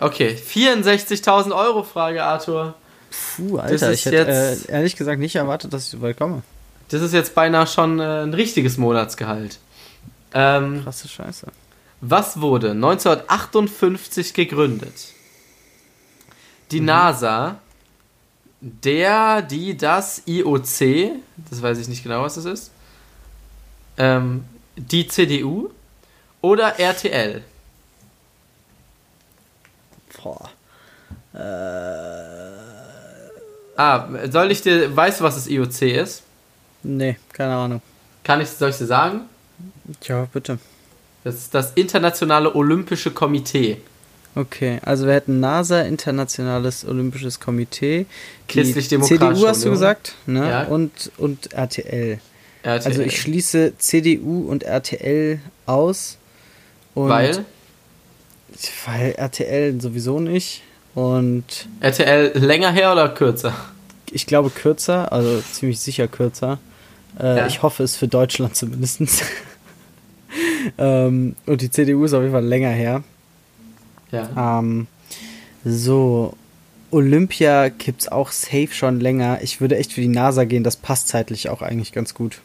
Okay, 0.00 0.36
64.000 0.36 1.54
Euro 1.54 1.82
Frage, 1.82 2.24
Arthur. 2.24 2.74
Puh, 3.36 3.58
Alter, 3.58 3.92
ich 3.92 4.04
hätte 4.06 4.30
äh, 4.30 4.56
ehrlich 4.72 4.96
gesagt 4.96 5.20
nicht 5.20 5.36
erwartet, 5.36 5.72
dass 5.72 5.84
ich 5.84 5.90
so 5.90 6.00
weit 6.00 6.16
komme. 6.16 6.42
Das 6.88 7.02
ist 7.02 7.12
jetzt 7.12 7.34
beinahe 7.34 7.66
schon 7.66 8.00
äh, 8.00 8.22
ein 8.22 8.34
richtiges 8.34 8.78
Monatsgehalt. 8.78 9.58
Ähm, 10.34 10.82
Krasse 10.82 11.08
Scheiße. 11.08 11.46
Was 12.00 12.40
wurde 12.40 12.70
1958 12.70 14.34
gegründet? 14.34 15.12
Die 16.70 16.80
mhm. 16.80 16.86
NASA, 16.86 17.58
der, 18.60 19.42
die, 19.42 19.76
das 19.76 20.22
IOC, 20.26 21.12
das 21.50 21.62
weiß 21.62 21.78
ich 21.78 21.88
nicht 21.88 22.02
genau, 22.02 22.22
was 22.22 22.34
das 22.34 22.44
ist, 22.44 22.70
ähm, 23.96 24.44
die 24.76 25.06
CDU 25.06 25.70
oder 26.40 26.78
RTL? 26.78 27.42
Boah. 30.22 30.50
Ah, 33.76 34.08
soll 34.30 34.50
ich 34.50 34.62
dir, 34.62 34.94
weißt 34.94 35.20
du, 35.20 35.24
was 35.24 35.36
das 35.36 35.46
IOC 35.46 35.82
ist? 35.82 36.22
Nee, 36.82 37.16
keine 37.32 37.54
Ahnung. 37.54 37.82
Kann 38.24 38.40
ich, 38.40 38.48
soll 38.50 38.70
ich 38.70 38.76
dir 38.76 38.86
sagen? 38.86 39.22
Tja, 40.00 40.26
bitte. 40.32 40.58
Das 41.24 41.34
ist 41.34 41.54
das 41.54 41.72
Internationale 41.74 42.54
Olympische 42.54 43.10
Komitee. 43.10 43.80
Okay, 44.34 44.78
also 44.82 45.06
wir 45.06 45.14
hätten 45.14 45.40
NASA, 45.40 45.82
Internationales 45.82 46.84
Olympisches 46.86 47.40
Komitee, 47.40 48.06
Christlich-Demokratische 48.48 49.34
CDU 49.34 49.46
hast 49.48 49.64
du 49.64 49.70
gesagt, 49.70 50.14
ne? 50.26 50.48
Ja. 50.48 50.62
Und, 50.64 51.10
und 51.16 51.52
RTL. 51.52 52.20
RTL. 52.62 52.86
Also 52.86 53.02
ich 53.02 53.20
schließe 53.20 53.72
CDU 53.78 54.48
und 54.48 54.62
RTL 54.62 55.40
aus. 55.66 56.16
Und 56.94 57.08
Weil 57.08 57.44
Weil 58.86 59.12
RTL 59.12 59.80
sowieso 59.80 60.20
nicht. 60.20 60.62
Und 60.94 61.44
RTL 61.80 62.36
länger 62.38 62.72
her 62.72 62.92
oder 62.92 63.08
kürzer? 63.08 63.54
ich 64.12 64.26
glaube 64.26 64.50
kürzer, 64.50 65.12
also 65.12 65.40
ziemlich 65.52 65.80
sicher 65.80 66.08
kürzer. 66.08 66.58
Äh, 67.18 67.36
Ja. 67.36 67.46
Ich 67.46 67.62
hoffe 67.62 67.82
es 67.82 67.96
für 67.96 68.08
Deutschland 68.08 68.56
zumindest. 68.56 69.00
ähm, 70.78 71.36
und 71.46 71.60
die 71.60 71.70
CDU 71.70 72.04
ist 72.04 72.12
auf 72.12 72.20
jeden 72.22 72.32
Fall 72.32 72.44
länger 72.44 72.70
her. 72.70 73.02
Ja. 74.12 74.58
Ähm, 74.58 74.86
so, 75.64 76.34
Olympia 76.90 77.68
gibt's 77.68 78.08
auch 78.08 78.30
safe 78.30 78.70
schon 78.72 79.00
länger. 79.00 79.40
Ich 79.42 79.60
würde 79.60 79.76
echt 79.76 79.92
für 79.92 80.00
die 80.00 80.08
NASA 80.08 80.44
gehen, 80.44 80.64
das 80.64 80.76
passt 80.76 81.08
zeitlich 81.08 81.48
auch 81.48 81.62
eigentlich 81.62 81.92
ganz 81.92 82.14
gut. 82.14 82.40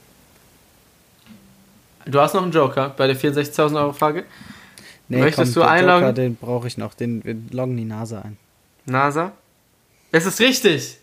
Du 2.05 2.19
hast 2.19 2.33
noch 2.33 2.43
einen 2.43 2.51
Joker 2.51 2.89
bei 2.95 3.07
der 3.07 3.15
64.000 3.15 3.77
Euro 3.77 3.93
Frage. 3.93 4.25
Möchtest 5.07 5.55
du 5.55 5.61
der 5.61 5.69
einloggen? 5.69 6.01
Joker, 6.01 6.13
den 6.13 6.35
brauche 6.35 6.67
ich 6.67 6.77
noch, 6.77 6.93
den 6.93 7.23
wir 7.23 7.35
loggen 7.51 7.77
die 7.77 7.85
NASA 7.85 8.21
ein. 8.21 8.37
NASA? 8.85 9.31
Es 10.11 10.25
ist 10.25 10.39
richtig! 10.39 10.97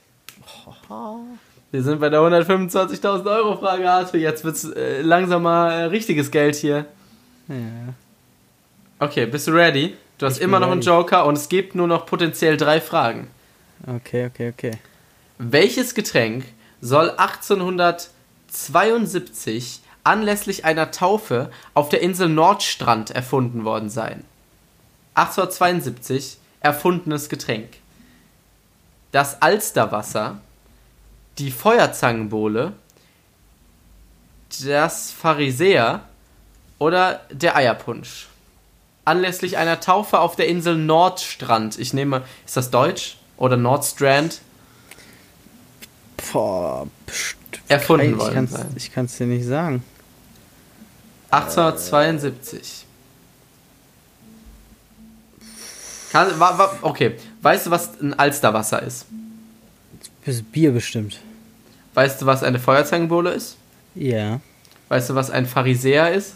Wir 1.72 1.82
sind 1.82 2.00
bei 2.00 2.08
der 2.08 2.20
125.000 2.20 3.26
Euro 3.26 3.56
Frage, 3.56 3.90
Arthur. 3.90 4.20
Jetzt 4.20 4.44
wird's 4.44 4.64
äh, 4.64 5.00
langsam 5.00 5.42
mal 5.42 5.70
äh, 5.72 5.84
richtiges 5.84 6.30
Geld 6.30 6.54
hier. 6.54 6.86
Ja. 7.48 7.94
Okay, 8.98 9.26
bist 9.26 9.48
du 9.48 9.52
ready? 9.52 9.94
Du 10.22 10.28
hast 10.28 10.36
Ich 10.36 10.42
immer 10.44 10.60
noch 10.60 10.70
einen. 10.70 10.82
Joker 10.82 11.26
und 11.26 11.36
es 11.36 11.48
gibt 11.48 11.74
nur 11.74 11.88
noch 11.88 12.06
potenziell 12.06 12.56
drei 12.56 12.80
Fragen. 12.80 13.28
Okay, 13.84 14.26
okay, 14.26 14.50
okay. 14.50 14.78
Welches 15.38 15.96
Getränk 15.96 16.44
soll 16.80 17.10
1872 17.10 19.80
anlässlich 20.04 20.64
einer 20.64 20.92
Taufe 20.92 21.50
auf 21.74 21.88
der 21.88 22.02
Insel 22.02 22.28
Nordstrand 22.28 23.10
erfunden 23.10 23.64
worden 23.64 23.90
sein? 23.90 24.22
1872 25.14 26.38
erfundenes 26.60 27.28
Getränk. 27.28 27.70
Das 29.10 29.42
Alsterwasser, 29.42 30.40
die 31.38 31.50
Feuerzangenbowle, 31.50 32.74
das 34.64 35.10
Pharisäer 35.10 36.04
oder 36.78 37.22
der 37.32 37.56
Eierpunsch. 37.56 38.28
Anlässlich 39.04 39.56
einer 39.56 39.80
Taufe 39.80 40.20
auf 40.20 40.36
der 40.36 40.46
Insel 40.46 40.76
Nordstrand. 40.76 41.78
Ich 41.78 41.92
nehme, 41.92 42.22
ist 42.46 42.56
das 42.56 42.70
Deutsch? 42.70 43.16
Oder 43.36 43.56
Nordstrand? 43.56 44.40
Boah, 46.32 46.86
pst, 47.06 47.36
Erfunden 47.68 48.12
ich 48.12 48.18
worden 48.18 48.46
sein. 48.46 48.72
ich 48.76 48.92
kann 48.92 49.06
es 49.06 49.16
dir 49.16 49.26
nicht 49.26 49.46
sagen. 49.46 49.82
1872. 51.30 52.86
Kann, 56.12 56.38
wa, 56.38 56.58
wa, 56.58 56.78
okay, 56.82 57.16
weißt 57.40 57.66
du, 57.66 57.70
was 57.70 57.98
ein 58.00 58.12
Alsterwasser 58.14 58.82
ist? 58.82 59.06
Das 60.26 60.42
Bier 60.42 60.72
bestimmt. 60.72 61.20
Weißt 61.94 62.20
du, 62.20 62.26
was 62.26 62.42
eine 62.42 62.58
Feuerzangenbowle 62.58 63.32
ist? 63.32 63.56
Ja. 63.94 64.40
Weißt 64.88 65.10
du, 65.10 65.14
was 65.14 65.30
ein 65.30 65.46
Pharisäer 65.46 66.12
ist? 66.12 66.34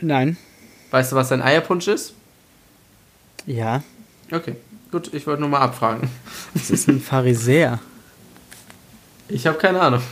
Nein. 0.00 0.36
Weißt 0.90 1.12
du, 1.12 1.16
was 1.16 1.32
ein 1.32 1.42
Eierpunsch 1.42 1.88
ist? 1.88 2.14
Ja. 3.46 3.82
Okay, 4.30 4.56
gut, 4.90 5.12
ich 5.14 5.26
wollte 5.26 5.40
nur 5.40 5.50
mal 5.50 5.60
abfragen. 5.60 6.08
Das 6.54 6.70
ist 6.70 6.88
ein 6.88 7.00
Pharisäer. 7.00 7.78
Ich 9.28 9.46
habe 9.46 9.58
keine 9.58 9.80
Ahnung. 9.80 10.02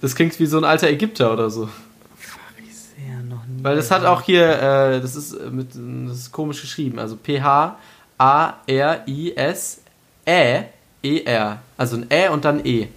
Das 0.00 0.14
klingt 0.14 0.38
wie 0.38 0.46
so 0.46 0.58
ein 0.58 0.64
alter 0.64 0.88
Ägypter 0.88 1.32
oder 1.32 1.48
so. 1.50 1.68
Pharisäer 2.16 3.22
noch 3.22 3.46
nie. 3.46 3.62
Weil 3.64 3.76
das 3.76 3.90
hat 3.90 4.04
auch 4.04 4.22
hier, 4.22 4.44
äh, 4.46 5.00
das 5.00 5.16
ist 5.16 5.32
äh, 5.32 5.50
mit, 5.50 5.70
das 5.74 6.18
ist 6.18 6.32
komisch 6.32 6.60
geschrieben. 6.60 6.98
Also 6.98 7.16
P-H-A-R-I-S-Ä-E-R. 7.16 7.78
Also 11.76 11.96
ein 11.96 12.10
Ä 12.10 12.28
und 12.28 12.44
dann 12.44 12.64
E. 12.66 12.88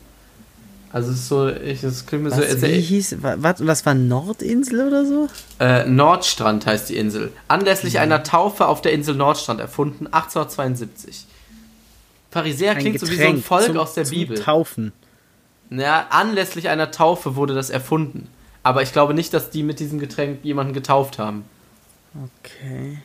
Also 0.97 1.11
es 1.11 1.17
ist 1.19 1.27
so, 1.27 1.47
ich, 1.49 1.81
das 1.81 2.07
klingt 2.07 2.23
mir 2.23 2.31
so. 2.31 2.37
Was, 2.37 2.45
also, 2.49 2.65
wie 2.67 2.81
hieß, 2.81 3.21
wa- 3.21 3.35
was, 3.37 3.57
das 3.59 3.85
war 3.85 3.93
Nordinsel 3.93 4.87
oder 4.87 5.05
so? 5.05 5.27
äh, 5.59 5.85
Nordstrand 5.85 6.65
heißt 6.65 6.89
die 6.89 6.97
Insel. 6.97 7.31
Anlässlich 7.47 7.99
einer 7.99 8.23
Taufe 8.23 8.65
auf 8.65 8.81
der 8.81 8.93
Insel 8.93 9.13
Nordstrand 9.13 9.59
erfunden, 9.59 10.07
1872. 10.07 11.27
Pharisäer 12.31 12.73
klingt 12.73 12.99
so 12.99 13.07
wie 13.11 13.15
so 13.15 13.27
ein 13.27 13.43
Volk 13.43 13.65
zum- 13.65 13.77
aus 13.77 13.93
der 13.93 14.05
zum 14.05 14.17
Bibel. 14.17 14.39
Taufen. 14.39 14.91
Ja, 15.69 16.07
anlässlich 16.09 16.67
einer 16.69 16.89
Taufe 16.89 17.35
wurde 17.35 17.53
das 17.53 17.69
erfunden. 17.69 18.27
Aber 18.63 18.81
ich 18.81 18.91
glaube 18.91 19.13
nicht, 19.13 19.33
dass 19.35 19.51
die 19.51 19.61
mit 19.61 19.79
diesem 19.79 19.99
Getränk 19.99 20.43
jemanden 20.43 20.73
getauft 20.73 21.19
haben. 21.19 21.45
Okay. 22.41 22.97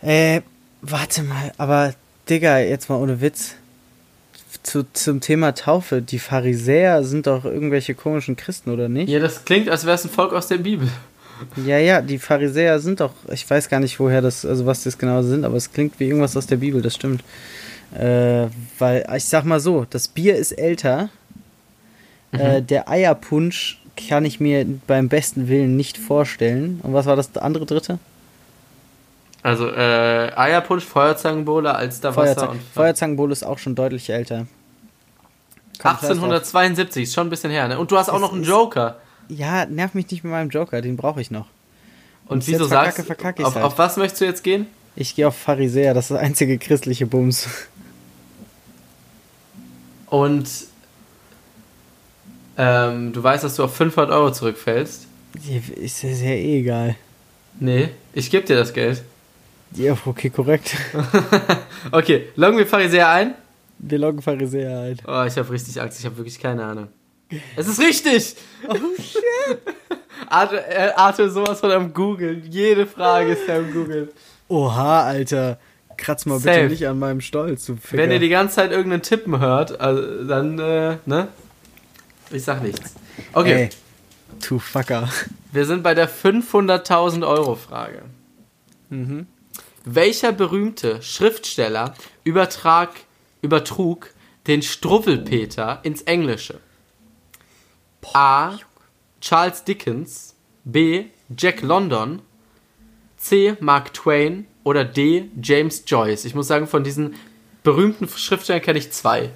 Äh, 0.00 0.40
warte 0.80 1.22
mal, 1.22 1.52
aber 1.58 1.92
Digga, 2.30 2.60
jetzt 2.60 2.88
mal 2.88 2.96
ohne 2.96 3.20
Witz. 3.20 3.56
Zu, 4.62 4.84
zum 4.92 5.20
Thema 5.20 5.54
Taufe, 5.54 6.02
die 6.02 6.18
Pharisäer 6.18 7.04
sind 7.04 7.26
doch 7.26 7.44
irgendwelche 7.44 7.94
komischen 7.94 8.36
Christen, 8.36 8.70
oder 8.70 8.88
nicht? 8.88 9.08
Ja, 9.08 9.18
das 9.18 9.44
klingt, 9.44 9.68
als 9.68 9.84
wäre 9.84 9.94
es 9.94 10.04
ein 10.04 10.10
Volk 10.10 10.32
aus 10.32 10.48
der 10.48 10.58
Bibel. 10.58 10.88
Ja, 11.64 11.78
ja, 11.78 12.02
die 12.02 12.18
Pharisäer 12.18 12.78
sind 12.80 13.00
doch, 13.00 13.12
ich 13.32 13.48
weiß 13.48 13.68
gar 13.68 13.80
nicht, 13.80 13.98
woher 13.98 14.20
das, 14.20 14.44
also 14.44 14.66
was 14.66 14.82
das 14.82 14.98
genau 14.98 15.22
sind, 15.22 15.44
aber 15.44 15.56
es 15.56 15.72
klingt 15.72 15.98
wie 15.98 16.08
irgendwas 16.08 16.36
aus 16.36 16.46
der 16.46 16.56
Bibel, 16.56 16.82
das 16.82 16.94
stimmt. 16.94 17.22
Äh, 17.94 18.46
weil, 18.78 19.06
ich 19.16 19.24
sag 19.24 19.44
mal 19.44 19.60
so, 19.60 19.86
das 19.88 20.08
Bier 20.08 20.36
ist 20.36 20.52
älter, 20.52 21.08
äh, 22.32 22.62
der 22.62 22.88
Eierpunsch 22.88 23.80
kann 24.08 24.24
ich 24.24 24.40
mir 24.40 24.66
beim 24.86 25.08
besten 25.08 25.48
Willen 25.48 25.76
nicht 25.76 25.98
vorstellen. 25.98 26.80
Und 26.82 26.92
was 26.92 27.06
war 27.06 27.16
das 27.16 27.36
andere 27.36 27.66
dritte? 27.66 27.98
Also, 29.42 29.68
äh, 29.70 30.32
Eierpunsch, 30.36 30.84
Feuerzangenbowle, 30.84 31.74
Alsterwasser 31.74 32.34
Feuerzang 32.34 32.48
und. 32.50 32.60
Feuerzangenbowle 32.74 33.32
ist 33.32 33.42
auch 33.42 33.58
schon 33.58 33.74
deutlich 33.74 34.10
älter. 34.10 34.46
Komm, 35.78 35.92
scheiß 35.92 36.00
drauf. 36.00 36.08
1872, 36.24 37.04
ist 37.04 37.14
schon 37.14 37.26
ein 37.28 37.30
bisschen 37.30 37.50
her, 37.50 37.66
ne? 37.68 37.78
Und 37.78 37.90
du 37.90 37.96
hast 37.96 38.10
auch 38.10 38.20
noch 38.20 38.32
einen 38.32 38.42
ist- 38.42 38.48
Joker. 38.48 38.96
Ja, 39.28 39.64
nerv 39.64 39.94
mich 39.94 40.10
nicht 40.10 40.24
mit 40.24 40.32
meinem 40.32 40.50
Joker, 40.50 40.82
den 40.82 40.96
brauche 40.96 41.20
ich 41.20 41.30
noch. 41.30 41.46
Und 42.26 42.42
ich 42.42 42.48
wieso 42.48 42.66
verkacke, 42.68 42.96
sagst 42.96 43.06
verkacke 43.06 43.46
auf, 43.46 43.54
halt. 43.54 43.64
auf 43.64 43.78
was 43.78 43.96
möchtest 43.96 44.20
du 44.20 44.24
jetzt 44.24 44.42
gehen? 44.44 44.66
Ich 44.96 45.14
gehe 45.14 45.26
auf 45.26 45.36
Pharisäer, 45.36 45.94
das 45.94 46.06
ist 46.06 46.10
der 46.10 46.20
einzige 46.20 46.58
christliche 46.58 47.06
Bums. 47.06 47.48
Und 50.06 50.48
ähm, 52.58 53.12
du 53.12 53.22
weißt, 53.22 53.44
dass 53.44 53.54
du 53.56 53.64
auf 53.64 53.74
500 53.74 54.10
Euro 54.10 54.32
zurückfällst. 54.32 55.06
Ist 55.76 56.02
ja 56.02 56.12
sehr 56.14 56.36
eh 56.36 56.58
egal. 56.58 56.96
Nee, 57.58 57.90
ich 58.12 58.30
gebe 58.30 58.44
dir 58.44 58.56
das 58.56 58.72
Geld. 58.72 59.02
Ja, 59.74 59.96
okay, 60.04 60.30
korrekt. 60.30 60.76
Okay, 61.92 62.28
loggen 62.36 62.58
wir 62.58 62.66
Pharisäer 62.66 63.08
ein. 63.08 63.34
Wir 63.78 63.98
loggen 63.98 64.20
Pharisäer 64.20 64.80
ein. 64.80 64.98
Oh, 65.06 65.24
ich 65.26 65.36
habe 65.38 65.50
richtig 65.50 65.80
Angst, 65.80 65.98
ich 65.98 66.04
habe 66.04 66.16
wirklich 66.18 66.38
keine 66.38 66.62
Ahnung. 66.64 66.88
Es 67.56 67.66
ist 67.68 67.80
richtig! 67.80 68.36
Oh 68.68 68.74
shit! 69.00 69.58
Arthur, 70.28 70.58
äh, 70.68 70.90
Arthur 70.96 71.30
sowas 71.30 71.60
von 71.60 71.70
am 71.70 71.94
Googeln. 71.94 72.44
Jede 72.50 72.86
Frage 72.86 73.32
ist 73.32 73.48
am 73.48 73.72
Googeln. 73.72 74.08
Oha, 74.48 75.04
Alter. 75.04 75.58
Kratz 75.96 76.26
mal 76.26 76.38
Safe. 76.38 76.56
bitte 76.60 76.70
nicht 76.70 76.86
an 76.88 76.98
meinem 76.98 77.20
Stolz, 77.20 77.66
du 77.66 77.76
Ficker. 77.76 78.02
Wenn 78.02 78.10
ihr 78.10 78.18
die 78.18 78.28
ganze 78.28 78.56
Zeit 78.56 78.72
irgendeinen 78.72 79.02
Tippen 79.02 79.38
hört, 79.38 79.80
also, 79.80 80.24
dann, 80.24 80.58
äh, 80.58 80.96
ne? 81.06 81.28
Ich 82.30 82.44
sag 82.44 82.62
nichts. 82.62 82.94
Okay, 83.32 83.64
Ey, 83.64 83.68
du 84.48 84.58
Fucker. 84.58 85.08
wir 85.52 85.64
sind 85.66 85.82
bei 85.82 85.94
der 85.94 86.08
500.000 86.08 87.26
Euro 87.26 87.54
Frage. 87.54 88.02
Mhm. 88.90 89.26
Welcher 89.84 90.32
berühmte 90.32 91.02
Schriftsteller 91.02 91.94
übertrag, 92.24 92.90
übertrug 93.42 94.10
den 94.46 94.62
Struwwelpeter 94.62 95.80
ins 95.82 96.02
Englische? 96.02 96.60
A. 98.12 98.58
Charles 99.20 99.64
Dickens, 99.64 100.34
B. 100.64 101.06
Jack 101.36 101.62
London, 101.62 102.22
C. 103.16 103.56
Mark 103.60 103.94
Twain 103.94 104.46
oder 104.64 104.84
D. 104.84 105.30
James 105.40 105.84
Joyce. 105.86 106.24
Ich 106.24 106.34
muss 106.34 106.48
sagen, 106.48 106.66
von 106.66 106.84
diesen 106.84 107.14
berühmten 107.62 108.08
Schriftstellern 108.08 108.62
kenne 108.62 108.78
ich 108.78 108.90
zwei. 108.92 109.30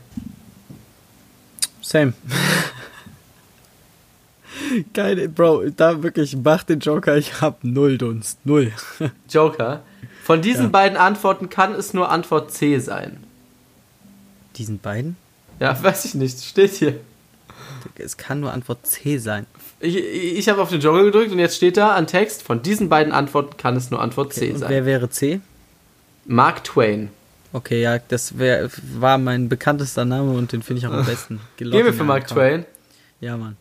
Same. 1.82 2.14
Geil, 4.94 5.28
Bro, 5.28 5.68
da 5.70 6.02
wirklich, 6.02 6.36
mach 6.42 6.64
den 6.64 6.80
Joker, 6.80 7.16
ich 7.16 7.40
hab 7.40 7.62
null 7.62 7.98
Dunst. 7.98 8.44
Null. 8.44 8.72
Joker. 9.28 9.84
Von 10.24 10.40
diesen 10.40 10.64
Ja. 10.64 10.70
beiden 10.70 10.96
Antworten 10.96 11.50
kann 11.50 11.74
es 11.74 11.92
nur 11.92 12.10
Antwort 12.10 12.50
C 12.50 12.78
sein. 12.78 13.22
Diesen 14.56 14.78
beiden? 14.78 15.16
Ja, 15.60 15.76
weiß 15.82 16.06
ich 16.06 16.14
nicht. 16.14 16.42
Steht 16.42 16.72
hier. 16.72 16.94
Es 17.96 18.16
kann 18.16 18.40
nur 18.40 18.50
Antwort 18.52 18.86
C 18.86 19.18
sein. 19.18 19.44
Ich, 19.80 19.96
ich 19.96 20.48
habe 20.48 20.62
auf 20.62 20.70
den 20.70 20.80
Joker 20.80 21.04
gedrückt 21.04 21.30
und 21.30 21.38
jetzt 21.38 21.56
steht 21.56 21.76
da 21.76 21.90
an 21.94 22.06
Text, 22.06 22.42
von 22.42 22.62
diesen 22.62 22.88
beiden 22.88 23.12
Antworten 23.12 23.58
kann 23.58 23.76
es 23.76 23.90
nur 23.90 24.00
Antwort 24.00 24.32
C 24.32 24.52
Und 24.52 24.58
sein. 24.60 24.70
wer 24.70 24.86
wäre 24.86 25.10
C? 25.10 25.40
Mark 26.24 26.64
Twain. 26.64 27.10
Okay, 27.52 27.82
ja, 27.82 27.98
das 27.98 28.38
wär, 28.38 28.70
war 28.98 29.18
mein 29.18 29.50
bekanntester 29.50 30.06
Name 30.06 30.32
und 30.32 30.52
den 30.52 30.62
finde 30.62 30.78
ich 30.80 30.86
auch 30.86 30.92
am 30.94 31.04
besten. 31.06 31.40
Gehen 31.58 31.70
wir 31.70 31.92
für 31.92 32.04
Mark 32.04 32.26
Twain. 32.28 32.64
Ja, 33.20 33.36
Mann. 33.36 33.56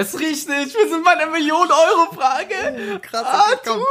Es 0.00 0.16
riecht 0.16 0.48
nicht, 0.48 0.76
wir 0.76 0.88
sind 0.88 1.04
bei 1.04 1.10
einer 1.10 1.26
Million-Euro-Frage. 1.28 3.00
Krass, 3.02 3.24
Ah, 3.26 3.44
okay, 3.52 3.60
komm. 3.66 3.82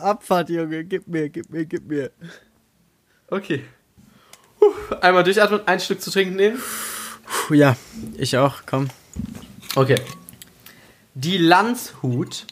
Abfahrt, 0.00 0.48
Junge, 0.48 0.84
gib 0.84 1.08
mir, 1.08 1.28
gib 1.28 1.50
mir, 1.50 1.64
gib 1.64 1.88
mir. 1.88 2.12
Okay. 3.28 3.64
Puh, 4.60 4.72
einmal 5.00 5.24
durchatmen, 5.24 5.66
ein 5.66 5.80
Stück 5.80 6.00
zu 6.00 6.12
trinken 6.12 6.36
nehmen. 6.36 6.62
Puh, 7.48 7.54
ja, 7.54 7.76
ich 8.16 8.38
auch, 8.38 8.62
komm. 8.64 8.86
Okay. 9.74 9.96
Die 11.14 11.36
Landshut 11.36 12.46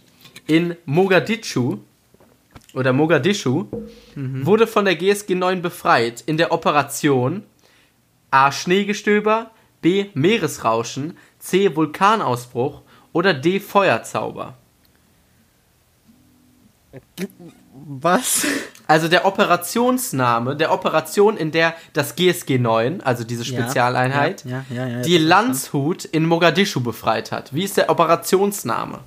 in 0.48 0.76
Mogadischu 0.84 1.78
oder 2.74 2.92
Mogadischu 2.92 3.66
wurde 4.16 4.66
von 4.66 4.86
der 4.86 4.96
GSG 4.96 5.36
9 5.36 5.62
befreit 5.62 6.20
in 6.26 6.36
der 6.36 6.50
Operation 6.50 7.44
A. 8.32 8.50
Schneegestöber, 8.50 9.52
B. 9.82 10.06
Meeresrauschen, 10.14 11.16
C. 11.38 11.76
Vulkanausbruch 11.76 12.82
oder 13.14 13.32
D. 13.32 13.60
Feuerzauber. 13.60 14.54
Was? 17.72 18.46
Also 18.86 19.08
der 19.08 19.24
Operationsname, 19.24 20.56
der 20.56 20.70
Operation, 20.72 21.36
in 21.36 21.50
der 21.50 21.74
das 21.94 22.14
GSG 22.16 22.58
9, 22.58 23.00
also 23.00 23.24
diese 23.24 23.44
Spezialeinheit, 23.44 24.44
Ja, 24.44 24.64
ja, 24.68 24.86
ja. 24.86 25.00
die 25.00 25.16
Landshut 25.18 26.04
in 26.04 26.26
Mogadischu 26.26 26.80
befreit 26.80 27.32
hat. 27.32 27.54
Wie 27.54 27.64
ist 27.64 27.76
der 27.78 27.88
Operationsname? 27.88 28.98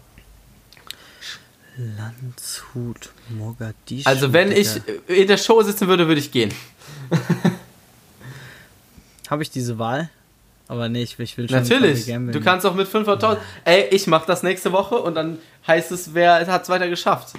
Landshut, 1.78 3.12
Mogadischu. 3.30 4.10
Also 4.10 4.34
wenn 4.34 4.50
Digga. 4.50 4.82
ich 5.08 5.16
in 5.20 5.28
der 5.28 5.38
Show 5.38 5.62
sitzen 5.62 5.88
würde, 5.88 6.08
würde 6.08 6.20
ich 6.20 6.32
gehen. 6.32 6.52
Habe 9.30 9.44
ich 9.44 9.52
diese 9.52 9.78
Wahl? 9.78 10.10
Aber 10.70 10.90
nee, 10.90 11.04
ich, 11.04 11.18
ich 11.20 11.38
will 11.38 11.48
schon 11.50 11.60
Natürlich. 11.60 12.08
gamblen. 12.08 12.34
Du 12.34 12.42
kannst 12.42 12.66
auch 12.66 12.74
mit 12.76 12.88
500.000. 12.88 13.38
Ey, 13.64 13.86
ich 13.92 14.06
mach 14.08 14.26
das 14.26 14.44
nächste 14.44 14.72
Woche 14.74 14.96
und 14.98 15.16
dann 15.16 15.38
heißt 15.66 15.92
es, 15.92 16.14
wer 16.14 16.46
hat 16.48 16.64
es 16.64 16.70
weiter 16.70 16.90
geschafft. 16.90 17.34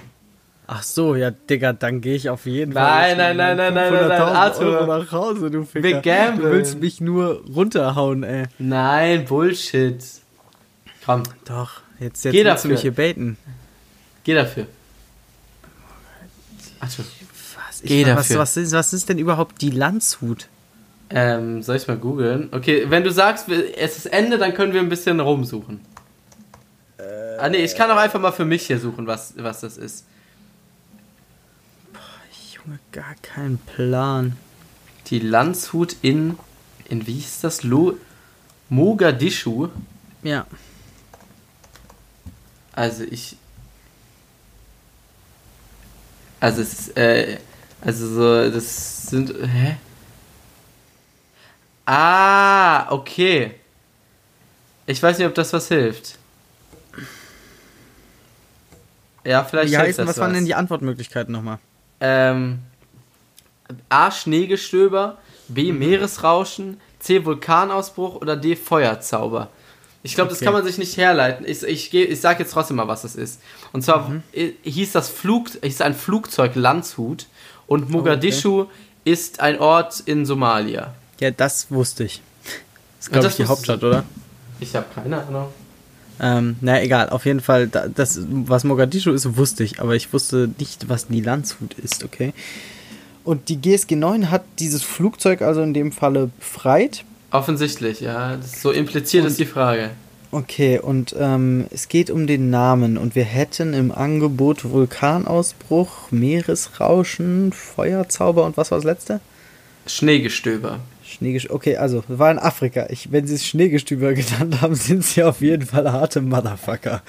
Ach 0.66 0.82
so, 0.82 1.14
ja, 1.14 1.30
Digga, 1.30 1.72
dann 1.72 2.00
gehe 2.02 2.14
ich 2.14 2.28
auf 2.28 2.44
jeden 2.46 2.72
Nein, 2.74 3.16
Fall. 3.16 3.16
nein, 3.16 3.36
nein, 3.36 3.56
nein, 3.56 3.74
nein, 3.74 3.90
nein, 3.92 4.08
nein, 4.08 4.20
500.000 4.20 4.34
Arthur. 4.34 4.66
Euro 4.80 4.98
nach 4.98 5.12
Hause, 5.12 5.50
du 5.50 5.64
Ficker. 5.64 5.82
Wir 5.88 6.00
gambeln. 6.00 6.50
Du 6.50 6.56
willst 6.56 6.78
mich 6.80 7.00
nur 7.00 7.42
runterhauen, 7.54 8.22
ey. 8.22 8.44
Nein, 8.58 9.24
Bullshit. 9.24 10.02
Komm, 11.06 11.22
Doch, 11.46 11.80
jetzt, 12.00 12.22
jetzt 12.24 12.32
Geh 12.32 12.44
willst 12.44 12.64
du 12.64 12.68
dafür. 12.68 12.70
mich 12.70 12.80
hier 12.82 12.94
baiten. 12.94 13.38
geh 14.24 14.34
dafür. 14.34 14.66
Arthur. 16.80 17.04
Was, 17.68 17.82
Geh 17.82 18.02
ich, 18.02 18.06
was, 18.06 18.14
dafür. 18.16 18.38
was, 18.38 18.56
ist, 18.56 18.72
was 18.72 18.92
ist 18.92 19.08
denn 19.08 19.18
überhaupt 19.18 19.60
die 19.62 19.70
Landshut? 19.70 20.48
Ähm, 21.10 21.62
soll 21.62 21.76
ich 21.76 21.88
mal 21.88 21.96
googeln? 21.96 22.48
Okay, 22.52 22.86
wenn 22.88 23.02
du 23.02 23.10
sagst, 23.10 23.48
es 23.48 23.96
ist 23.96 24.06
Ende, 24.06 24.36
dann 24.36 24.54
können 24.54 24.74
wir 24.74 24.80
ein 24.80 24.90
bisschen 24.90 25.20
rumsuchen. 25.20 25.80
ah, 27.38 27.48
nee, 27.48 27.64
ich 27.64 27.74
kann 27.74 27.90
auch 27.90 27.96
einfach 27.96 28.20
mal 28.20 28.32
für 28.32 28.44
mich 28.44 28.66
hier 28.66 28.78
suchen, 28.78 29.06
was, 29.06 29.34
was 29.36 29.60
das 29.60 29.78
ist. 29.78 30.04
Junge, 32.54 32.78
gar 32.92 33.14
keinen 33.22 33.58
Plan. 33.58 34.36
Die 35.06 35.20
Landshut 35.20 35.96
in, 36.02 36.38
in 36.88 37.06
wie 37.06 37.14
hieß 37.14 37.40
das? 37.40 37.62
Lo 37.62 37.96
Mogadischu. 38.68 39.68
Ja. 40.22 40.46
Also 42.72 43.04
ich. 43.04 43.36
Also 46.40 46.62
es 46.62 46.72
ist, 46.78 46.96
äh, 46.96 47.38
also 47.80 48.06
so, 48.06 48.50
das 48.50 49.06
sind, 49.06 49.30
hä? 49.30 49.76
Ah, 51.90 52.86
okay. 52.92 53.52
Ich 54.84 55.02
weiß 55.02 55.16
nicht, 55.18 55.26
ob 55.26 55.34
das 55.34 55.52
was 55.54 55.68
hilft. 55.68 56.18
Ja, 59.24 59.42
vielleicht 59.44 59.72
Wie 59.72 59.76
hilft 59.76 59.88
heißen, 59.90 60.06
das 60.06 60.16
was 60.16 60.22
waren 60.22 60.34
denn 60.34 60.44
die 60.44 60.54
Antwortmöglichkeiten 60.54 61.32
nochmal? 61.32 61.58
ähm, 62.00 62.58
A. 63.88 64.10
Schneegestöber, 64.10 65.16
B. 65.48 65.72
Mhm. 65.72 65.78
Meeresrauschen, 65.78 66.80
C. 67.00 67.24
Vulkanausbruch 67.24 68.16
oder 68.16 68.36
D. 68.36 68.54
Feuerzauber. 68.54 69.48
Ich 70.02 70.14
glaube, 70.14 70.28
das 70.30 70.38
Okay. 70.38 70.44
kann 70.44 70.54
man 70.54 70.64
sich 70.64 70.76
nicht 70.78 70.96
herleiten. 70.96 71.44
Ich, 71.46 71.62
ich, 71.62 71.92
ich 71.92 72.20
sage 72.20 72.40
jetzt 72.42 72.52
trotzdem 72.52 72.76
mal, 72.76 72.86
was 72.88 73.02
das 73.02 73.16
ist. 73.16 73.40
Und 73.72 73.82
zwar 73.82 74.08
Mhm. 74.10 74.22
hieß 74.62 74.92
das 74.92 75.08
Flug, 75.08 75.48
hieß 75.62 75.80
ein 75.80 75.94
Flugzeug 75.94 76.54
Landshut 76.54 77.26
und 77.66 77.88
Mogadischu 77.90 78.66
ist 79.04 79.40
ein 79.40 79.58
Ort 79.58 80.00
in 80.04 80.24
Somalia. 80.26 80.94
Ja, 81.20 81.30
das 81.30 81.70
wusste 81.70 82.04
ich. 82.04 82.22
Das 82.44 83.06
ist, 83.06 83.12
glaube 83.12 83.26
ich, 83.28 83.36
die 83.36 83.44
Hauptstadt, 83.46 83.82
oder? 83.82 84.04
Ich 84.60 84.74
habe 84.74 84.86
keine 84.94 85.22
Ahnung. 85.24 85.48
Ähm, 86.20 86.56
na 86.60 86.82
egal, 86.82 87.10
auf 87.10 87.26
jeden 87.26 87.40
Fall, 87.40 87.68
da, 87.68 87.86
das, 87.86 88.20
was 88.28 88.64
Mogadischu 88.64 89.12
ist, 89.12 89.36
wusste 89.36 89.62
ich, 89.62 89.80
aber 89.80 89.94
ich 89.94 90.12
wusste 90.12 90.50
nicht, 90.58 90.88
was 90.88 91.06
die 91.06 91.20
Landshut 91.20 91.74
ist, 91.74 92.02
okay? 92.02 92.32
Und 93.24 93.48
die 93.48 93.60
GSG 93.60 93.94
9 93.94 94.30
hat 94.30 94.42
dieses 94.58 94.82
Flugzeug 94.82 95.42
also 95.42 95.62
in 95.62 95.74
dem 95.74 95.92
Falle 95.92 96.30
befreit. 96.38 97.04
Offensichtlich, 97.30 98.00
ja. 98.00 98.38
So 98.42 98.72
impliziert 98.72 99.24
Und- 99.24 99.30
ist 99.30 99.38
die 99.38 99.44
Frage. 99.46 99.90
Okay, 100.30 100.78
und 100.78 101.14
ähm, 101.18 101.66
es 101.70 101.88
geht 101.88 102.10
um 102.10 102.26
den 102.26 102.50
Namen 102.50 102.98
und 102.98 103.14
wir 103.14 103.24
hätten 103.24 103.72
im 103.72 103.90
Angebot 103.90 104.68
Vulkanausbruch, 104.70 106.10
Meeresrauschen, 106.10 107.50
Feuerzauber 107.52 108.44
und 108.44 108.58
was 108.58 108.70
war 108.70 108.76
das 108.76 108.84
letzte? 108.84 109.20
Schneegestöber. 109.86 110.80
Schneegesch 111.18 111.50
Okay, 111.50 111.76
also, 111.76 112.04
es 112.08 112.18
war 112.18 112.30
in 112.30 112.38
Afrika. 112.38 112.86
Ich, 112.90 113.10
wenn 113.10 113.26
sie 113.26 113.34
es 113.34 113.46
Schneegestüber 113.46 114.12
genannt 114.14 114.60
haben, 114.60 114.74
sind 114.74 115.04
sie 115.04 115.24
auf 115.24 115.40
jeden 115.40 115.66
Fall 115.66 115.90
harte 115.90 116.20
Motherfucker. 116.20 117.02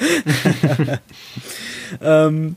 ähm, 2.02 2.56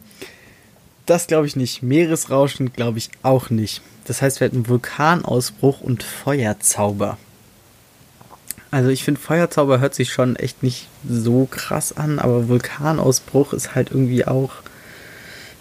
das 1.07 1.27
glaube 1.27 1.47
ich 1.47 1.57
nicht. 1.57 1.83
Meeresrauschen 1.83 2.73
glaube 2.73 2.99
ich 2.99 3.11
auch 3.23 3.51
nicht. 3.51 3.83
Das 4.07 4.23
heißt, 4.23 4.41
wir 4.41 4.47
hätten 4.47 4.69
Vulkanausbruch 4.69 5.81
und 5.81 6.03
Feuerzauber. 6.03 7.19
Also 8.71 8.89
ich 8.89 9.05
finde, 9.05 9.21
Feuerzauber 9.21 9.81
hört 9.81 9.95
sich 9.95 10.11
schon 10.11 10.37
echt 10.37 10.63
nicht 10.63 10.89
so 11.07 11.45
krass 11.45 11.95
an, 11.95 12.19
aber 12.19 12.49
Vulkanausbruch 12.49 13.53
ist 13.53 13.75
halt 13.75 13.91
irgendwie 13.91 14.25
auch 14.25 14.53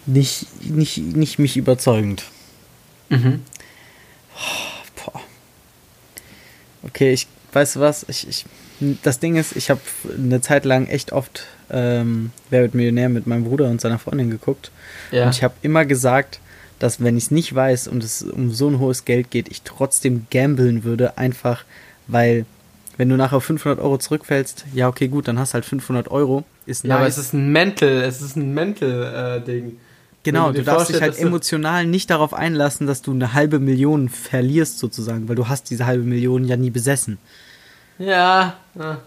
nicht, 0.06 0.46
nicht, 0.64 0.96
nicht 0.98 1.38
mich 1.38 1.58
überzeugend. 1.58 2.24
Mhm. 3.10 3.42
Boah. 4.32 4.71
Okay, 6.84 7.12
ich 7.12 7.26
weißt 7.52 7.76
du 7.76 7.80
was, 7.80 8.06
ich, 8.08 8.28
ich 8.28 8.46
das 9.02 9.20
Ding 9.20 9.36
ist, 9.36 9.54
ich 9.56 9.70
habe 9.70 9.80
eine 10.16 10.40
Zeit 10.40 10.64
lang 10.64 10.86
echt 10.86 11.12
oft 11.12 11.46
ähm, 11.70 12.30
Wer 12.50 12.62
wird 12.62 12.74
Millionär 12.74 13.08
mit 13.08 13.26
meinem 13.26 13.44
Bruder 13.44 13.68
und 13.70 13.80
seiner 13.80 13.98
Freundin 13.98 14.30
geguckt 14.30 14.70
Ja. 15.10 15.24
und 15.26 15.34
ich 15.34 15.42
habe 15.44 15.54
immer 15.62 15.84
gesagt, 15.84 16.40
dass 16.78 17.00
wenn 17.02 17.16
ich 17.16 17.24
es 17.24 17.30
nicht 17.30 17.54
weiß 17.54 17.86
und 17.88 18.02
es 18.02 18.22
um 18.22 18.50
so 18.52 18.68
ein 18.68 18.78
hohes 18.80 19.04
Geld 19.04 19.30
geht, 19.30 19.48
ich 19.50 19.62
trotzdem 19.62 20.26
gambeln 20.30 20.82
würde, 20.84 21.16
einfach 21.18 21.64
weil 22.08 22.44
wenn 22.96 23.08
du 23.08 23.16
nachher 23.16 23.36
auf 23.36 23.44
500 23.44 23.78
Euro 23.80 23.98
zurückfällst, 23.98 24.64
ja 24.74 24.88
okay 24.88 25.08
gut, 25.08 25.28
dann 25.28 25.38
hast 25.38 25.50
du 25.52 25.54
halt 25.54 25.64
500 25.64 26.10
Euro, 26.10 26.44
ist 26.66 26.84
Ja, 26.84 26.96
aber 26.96 27.04
nice. 27.04 27.16
es 27.18 27.26
ist 27.26 27.32
ein 27.34 27.50
Mental, 27.52 27.88
es 28.02 28.20
ist 28.20 28.36
ein 28.36 28.52
Mental-Ding. 28.54 29.76
Genau, 30.24 30.52
du, 30.52 30.62
darfst 30.62 30.90
dich 30.90 31.00
halt 31.00 31.18
emotional 31.18 31.84
nicht 31.84 32.10
darauf 32.10 32.32
einlassen, 32.32 32.86
dass 32.86 33.02
du 33.02 33.10
eine 33.10 33.32
halbe 33.32 33.58
Million 33.58 34.08
verlierst 34.08 34.78
sozusagen, 34.78 35.28
weil 35.28 35.34
du 35.34 35.48
hast 35.48 35.70
diese 35.70 35.86
halbe 35.86 36.04
Million 36.04 36.44
ja 36.44 36.56
nie 36.56 36.70
besessen. 36.70 37.18
Ja. 37.98 38.56
ja. 38.76 38.98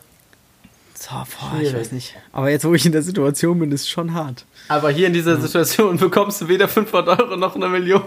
So, 0.97 1.11
boah, 1.11 1.61
ich 1.61 1.73
weiß 1.73 1.91
nicht. 1.91 2.15
Aber 2.33 2.49
jetzt, 2.49 2.65
wo 2.65 2.73
ich 2.73 2.85
in 2.85 2.91
der 2.91 3.01
Situation 3.01 3.59
bin, 3.59 3.71
ist 3.71 3.89
schon 3.89 4.13
hart. 4.13 4.45
Aber 4.67 4.89
hier 4.89 5.07
in 5.07 5.13
dieser 5.13 5.39
Situation 5.39 5.97
bekommst 5.99 6.41
du 6.41 6.47
weder 6.47 6.67
500 6.67 7.19
Euro 7.19 7.37
noch 7.37 7.55
eine 7.55 7.69
Million. 7.69 8.03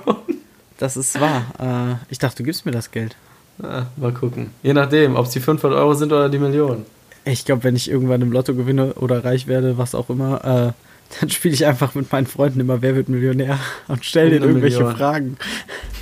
Das 0.78 0.96
ist 0.96 1.20
wahr. 1.20 1.44
Äh, 1.58 2.12
ich 2.12 2.18
dachte, 2.18 2.38
du 2.38 2.44
gibst 2.44 2.66
mir 2.66 2.72
das 2.72 2.90
Geld. 2.90 3.16
Ah, 3.62 3.86
mal 3.96 4.12
gucken. 4.12 4.50
Je 4.62 4.72
nachdem, 4.72 5.16
ob 5.16 5.26
es 5.26 5.32
die 5.32 5.40
500 5.40 5.78
Euro 5.78 5.94
sind 5.94 6.12
oder 6.12 6.28
die 6.28 6.38
Million. 6.38 6.86
Ich 7.24 7.44
glaube, 7.44 7.64
wenn 7.64 7.76
ich 7.76 7.90
irgendwann 7.90 8.22
im 8.22 8.32
Lotto 8.32 8.54
gewinne 8.54 8.94
oder 8.94 9.24
reich 9.24 9.46
werde, 9.46 9.76
was 9.76 9.94
auch 9.94 10.08
immer, 10.08 10.44
äh, 10.44 10.72
dann 11.20 11.30
spiele 11.30 11.54
ich 11.54 11.66
einfach 11.66 11.94
mit 11.94 12.10
meinen 12.12 12.26
Freunden 12.26 12.60
immer 12.60 12.82
Wer 12.82 12.96
wird 12.96 13.08
Millionär 13.08 13.58
und 13.88 14.04
stelle 14.04 14.30
denen 14.30 14.44
irgendwelche 14.44 14.78
Million. 14.78 14.96
Fragen. 14.96 15.36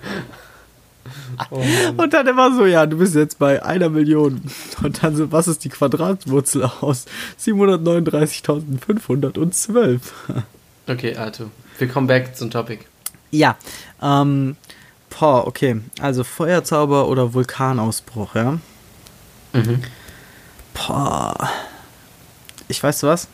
Oh. 1.51 1.62
Und 1.97 2.14
dann 2.14 2.26
immer 2.28 2.55
so, 2.55 2.66
ja, 2.66 2.86
du 2.86 2.97
bist 2.97 3.16
jetzt 3.16 3.39
bei 3.39 3.64
einer 3.64 3.89
Million. 3.89 4.41
Und 4.84 5.03
dann 5.03 5.16
so, 5.16 5.32
was 5.32 5.47
ist 5.47 5.64
die 5.64 5.70
Quadratwurzel 5.70 6.70
aus 6.82 7.05
739.512? 7.39 9.99
Okay, 10.88 11.16
Arthur. 11.16 11.51
Wir 11.78 11.88
kommen 11.88 12.08
back 12.08 12.36
zum 12.36 12.49
Topic. 12.49 12.84
Ja, 13.30 13.55
ähm, 14.01 14.55
boah, 15.10 15.45
okay. 15.45 15.80
Also 16.01 16.24
Feuerzauber 16.24 17.08
oder 17.08 17.34
Vulkanausbruch, 17.34 18.36
ja? 18.36 18.58
Mhm. 19.53 19.84
Boah. 20.74 21.49
Ich 22.68 22.82
weiß 22.82 23.03
was? 23.03 23.28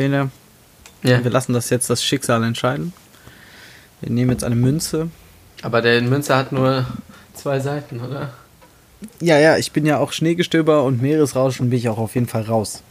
Bene, 0.00 0.30
Ja. 1.02 1.22
wir 1.22 1.30
lassen 1.30 1.52
das 1.52 1.68
jetzt 1.68 1.90
das 1.90 2.02
Schicksal 2.02 2.42
entscheiden. 2.42 2.94
Wir 4.00 4.10
nehmen 4.10 4.30
jetzt 4.30 4.44
eine 4.44 4.54
Münze. 4.56 5.10
Aber 5.60 5.82
der 5.82 6.00
Münzer 6.00 6.38
hat 6.38 6.52
nur 6.52 6.86
zwei 7.34 7.60
Seiten, 7.60 8.00
oder? 8.00 8.32
Ja, 9.20 9.38
ja, 9.38 9.58
ich 9.58 9.72
bin 9.72 9.84
ja 9.84 9.98
auch 9.98 10.12
Schneegestöber 10.12 10.84
und 10.84 11.02
Meeresrauschen 11.02 11.68
bin 11.68 11.78
ich 11.78 11.90
auch 11.90 11.98
auf 11.98 12.14
jeden 12.14 12.28
Fall 12.28 12.44
raus. 12.44 12.82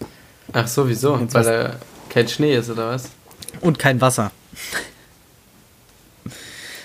Ach 0.53 0.67
sowieso, 0.67 1.19
weil 1.33 1.43
da 1.43 1.75
kein 2.09 2.27
Schnee 2.27 2.55
ist, 2.55 2.69
oder 2.69 2.89
was? 2.89 3.05
Und 3.61 3.79
kein 3.79 3.99
Wasser. 4.01 4.31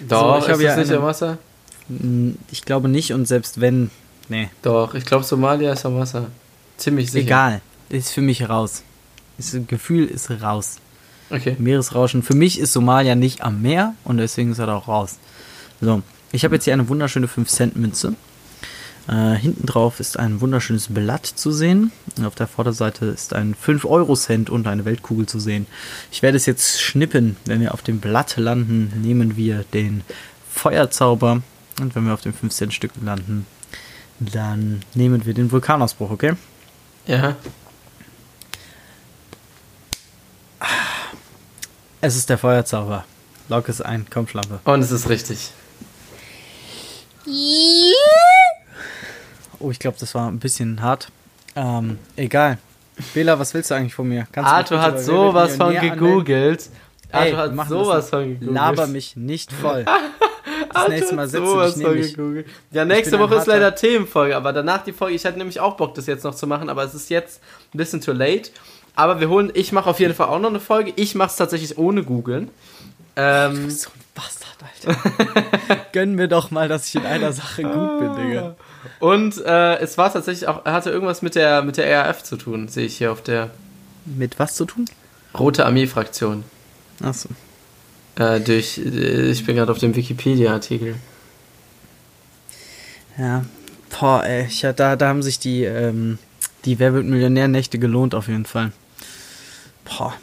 Doch, 0.08 0.38
ich 0.48 0.54
ist 0.54 0.60
ja 0.62 0.76
nicht 0.76 0.90
eine- 0.90 1.02
Wasser? 1.02 1.36
Ich 2.50 2.64
glaube 2.64 2.88
nicht 2.88 3.12
und 3.12 3.26
selbst 3.28 3.60
wenn, 3.60 3.90
nee. 4.30 4.48
Doch, 4.62 4.94
ich 4.94 5.04
glaube 5.04 5.24
Somalia 5.24 5.74
ist 5.74 5.84
am 5.84 5.98
Wasser. 5.98 6.28
Ziemlich 6.78 7.10
sicher. 7.12 7.26
Egal, 7.26 7.60
ist 7.90 8.10
für 8.12 8.22
mich 8.22 8.48
raus. 8.48 8.82
Das 9.36 9.56
Gefühl 9.66 10.06
ist 10.06 10.30
raus. 10.30 10.76
Okay. 11.30 11.56
Meeresrauschen. 11.58 12.22
Für 12.22 12.34
mich 12.34 12.60
ist 12.60 12.72
Somalia 12.72 13.14
nicht 13.14 13.42
am 13.42 13.62
Meer 13.62 13.94
und 14.04 14.18
deswegen 14.18 14.52
ist 14.52 14.58
er 14.58 14.66
da 14.66 14.76
auch 14.76 14.88
raus. 14.88 15.18
So, 15.80 16.02
ich 16.32 16.44
habe 16.44 16.54
jetzt 16.54 16.64
hier 16.64 16.72
eine 16.72 16.88
wunderschöne 16.88 17.26
5-Cent-Münze. 17.26 18.14
Äh, 19.06 19.34
hinten 19.34 19.66
drauf 19.66 20.00
ist 20.00 20.18
ein 20.18 20.40
wunderschönes 20.40 20.88
Blatt 20.88 21.26
zu 21.26 21.50
sehen. 21.50 21.92
Und 22.16 22.24
auf 22.24 22.34
der 22.34 22.46
Vorderseite 22.46 23.06
ist 23.06 23.34
ein 23.34 23.54
5-Euro-Cent 23.54 24.50
und 24.50 24.66
eine 24.66 24.84
Weltkugel 24.84 25.26
zu 25.26 25.38
sehen. 25.38 25.66
Ich 26.10 26.22
werde 26.22 26.36
es 26.36 26.46
jetzt 26.46 26.80
schnippen. 26.80 27.36
Wenn 27.44 27.60
wir 27.60 27.74
auf 27.74 27.82
dem 27.82 28.00
Blatt 28.00 28.36
landen, 28.36 28.92
nehmen 29.02 29.36
wir 29.36 29.64
den 29.74 30.02
Feuerzauber. 30.50 31.42
Und 31.80 31.94
wenn 31.94 32.06
wir 32.06 32.14
auf 32.14 32.22
dem 32.22 32.32
5-Cent-Stück 32.32 32.92
landen, 33.02 33.46
dann 34.20 34.82
nehmen 34.94 35.26
wir 35.26 35.34
den 35.34 35.50
Vulkanausbruch, 35.50 36.10
okay? 36.10 36.34
Ja. 37.06 37.36
Es 42.06 42.16
ist 42.16 42.28
der 42.28 42.36
Feuerzauber. 42.36 43.06
Lock 43.48 43.70
es 43.70 43.80
ein, 43.80 44.04
komm 44.12 44.28
Schlampe. 44.28 44.60
Und 44.64 44.82
es 44.82 44.90
ist 44.90 45.08
richtig. 45.08 45.50
Oh, 49.60 49.70
ich 49.70 49.78
glaube, 49.78 49.96
das 49.98 50.14
war 50.14 50.28
ein 50.28 50.40
bisschen 50.40 50.82
hart. 50.82 51.08
Ähm, 51.56 51.98
egal. 52.16 52.58
Bela, 53.14 53.38
was 53.38 53.54
willst 53.54 53.70
du 53.70 53.76
eigentlich 53.76 53.94
von 53.94 54.06
mir? 54.06 54.26
Kannst 54.30 54.52
Arthur 54.52 54.82
hat 54.82 55.00
sowas 55.00 55.56
von 55.56 55.72
gegoogelt. 55.72 56.68
Ey, 57.10 57.32
Arthur 57.32 57.38
hat 57.38 57.68
sowas 57.68 58.10
von 58.10 58.28
gegoogelt. 58.28 58.52
Laber 58.52 58.86
mich 58.88 59.16
nicht 59.16 59.52
voll. 59.52 59.86
Das 60.68 60.76
Arthur 60.76 60.94
nächste 60.94 61.14
Mal 61.14 61.28
du 61.28 61.46
sowas 61.46 61.80
von 61.80 61.94
gegoogelt. 61.94 62.46
Ja, 62.72 62.84
nächste 62.84 63.18
Woche 63.18 63.36
ist 63.36 63.46
leider 63.46 63.74
Themenfolge, 63.74 64.36
aber 64.36 64.52
danach 64.52 64.84
die 64.84 64.92
Folge. 64.92 65.14
Ich 65.14 65.24
hatte 65.24 65.38
nämlich 65.38 65.60
auch 65.60 65.76
Bock, 65.76 65.94
das 65.94 66.06
jetzt 66.06 66.24
noch 66.24 66.34
zu 66.34 66.46
machen, 66.46 66.68
aber 66.68 66.82
es 66.84 66.94
ist 66.94 67.08
jetzt 67.08 67.40
ein 67.72 67.78
bisschen 67.78 68.02
too 68.02 68.12
late. 68.12 68.50
Aber 68.96 69.20
wir 69.20 69.28
holen, 69.28 69.50
ich 69.54 69.72
mache 69.72 69.90
auf 69.90 69.98
jeden 70.00 70.14
Fall 70.14 70.28
auch 70.28 70.38
noch 70.38 70.50
eine 70.50 70.60
Folge. 70.60 70.92
Ich 70.96 71.14
mache 71.14 71.30
es 71.30 71.36
tatsächlich 71.36 71.76
ohne 71.78 72.04
googeln. 72.04 72.48
Ähm, 73.16 73.70
So 73.70 73.90
ein 73.90 74.00
Bastard, 74.14 74.56
Alter. 74.62 75.80
Gönn 75.92 76.14
mir 76.14 76.28
doch 76.28 76.50
mal, 76.50 76.68
dass 76.68 76.86
ich 76.88 76.94
in 76.96 77.06
einer 77.06 77.32
Sache 77.32 77.62
gut 77.62 77.98
bin, 77.98 78.14
Digga. 78.16 78.56
und 79.00 79.40
äh, 79.44 79.76
es 79.78 79.98
war 79.98 80.12
tatsächlich 80.12 80.48
auch, 80.48 80.64
hatte 80.64 80.90
irgendwas 80.90 81.22
mit 81.22 81.34
der, 81.34 81.62
mit 81.62 81.76
der 81.76 82.06
RAF 82.06 82.22
zu 82.22 82.36
tun, 82.36 82.68
sehe 82.68 82.86
ich 82.86 82.98
hier 82.98 83.10
auf 83.12 83.22
der 83.22 83.50
Mit 84.04 84.38
was 84.38 84.54
zu 84.54 84.64
tun? 84.64 84.84
Rote 85.38 85.64
Armee-Fraktion. 85.66 86.44
Achso. 87.02 87.28
Äh, 88.16 88.40
durch, 88.40 88.78
äh, 88.78 89.30
ich 89.30 89.44
bin 89.44 89.56
gerade 89.56 89.72
auf 89.72 89.78
dem 89.78 89.96
Wikipedia-Artikel. 89.96 90.94
Ja. 93.18 93.44
Boah, 93.98 94.24
ey. 94.24 94.46
Ich, 94.46 94.60
da, 94.60 94.96
da 94.96 95.08
haben 95.08 95.22
sich 95.22 95.38
die, 95.38 95.64
ähm, 95.64 96.18
die 96.64 96.78
Wer 96.78 96.94
wird 96.94 97.04
Millionär-Nächte 97.06 97.78
gelohnt, 97.78 98.14
auf 98.14 98.28
jeden 98.28 98.44
Fall. 98.46 98.72
Boah. 99.84 100.14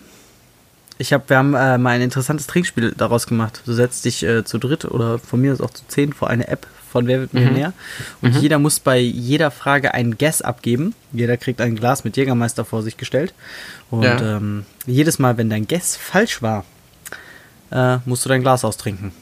Ich 0.97 1.13
hab, 1.13 1.29
wir 1.29 1.37
haben 1.37 1.55
äh, 1.55 1.77
mal 1.79 1.91
ein 1.91 2.01
interessantes 2.01 2.45
Trinkspiel 2.47 2.93
daraus 2.95 3.25
gemacht. 3.25 3.61
Du 3.65 3.73
setzt 3.73 4.05
dich 4.05 4.21
äh, 4.23 4.43
zu 4.43 4.59
dritt 4.59 4.85
oder 4.85 5.17
von 5.17 5.41
mir 5.41 5.51
aus 5.53 5.61
auch 5.61 5.71
zu 5.71 5.83
zehn 5.87 6.13
vor 6.13 6.29
eine 6.29 6.47
App 6.47 6.67
von 6.91 7.07
Wer 7.07 7.21
wird 7.21 7.33
Millionär. 7.33 7.71
Und 8.21 8.35
jeder 8.35 8.59
muss 8.59 8.79
bei 8.81 8.97
jeder 8.99 9.49
Frage 9.49 9.93
einen 9.93 10.17
Guess 10.17 10.41
abgeben. 10.41 10.93
Jeder 11.13 11.37
kriegt 11.37 11.61
ein 11.61 11.75
Glas 11.75 12.03
mit 12.03 12.17
Jägermeister 12.17 12.65
vor 12.65 12.83
sich 12.83 12.97
gestellt. 12.97 13.33
Und 13.89 14.03
Ja. 14.03 14.35
ähm, 14.37 14.65
jedes 14.85 15.17
Mal, 15.17 15.37
wenn 15.37 15.49
dein 15.49 15.67
Guess 15.67 15.95
falsch 15.95 16.41
war, 16.41 16.65
äh, 17.71 17.97
musst 18.05 18.25
du 18.25 18.29
dein 18.29 18.41
Glas 18.41 18.65
austrinken. 18.65 19.13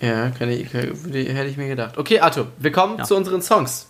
Ja, 0.00 0.30
kann 0.30 0.48
ich, 0.50 0.70
kann, 0.72 0.80
hätte 0.82 1.44
ich 1.48 1.56
mir 1.58 1.68
gedacht. 1.68 1.96
Okay, 1.98 2.20
Arthur, 2.20 2.48
wir 2.58 2.72
kommen 2.72 2.98
Ja. 2.98 3.04
zu 3.04 3.16
unseren 3.16 3.42
Songs. 3.42 3.86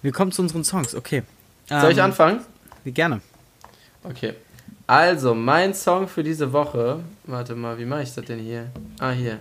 Wir 0.00 0.12
kommen 0.12 0.30
zu 0.32 0.42
unseren 0.42 0.64
Songs, 0.64 0.94
okay. 0.94 1.24
Soll 1.68 1.90
ich 1.92 1.98
Ähm, 1.98 2.04
anfangen? 2.04 2.40
Gerne. 2.84 3.20
Okay. 4.04 4.34
Also, 4.86 5.34
mein 5.34 5.74
Song 5.74 6.08
für 6.08 6.22
diese 6.22 6.52
Woche. 6.52 7.00
Warte 7.24 7.54
mal, 7.54 7.78
wie 7.78 7.86
mache 7.86 8.02
ich 8.02 8.14
das 8.14 8.24
denn 8.26 8.38
hier? 8.38 8.66
Ah, 9.00 9.10
hier. 9.10 9.38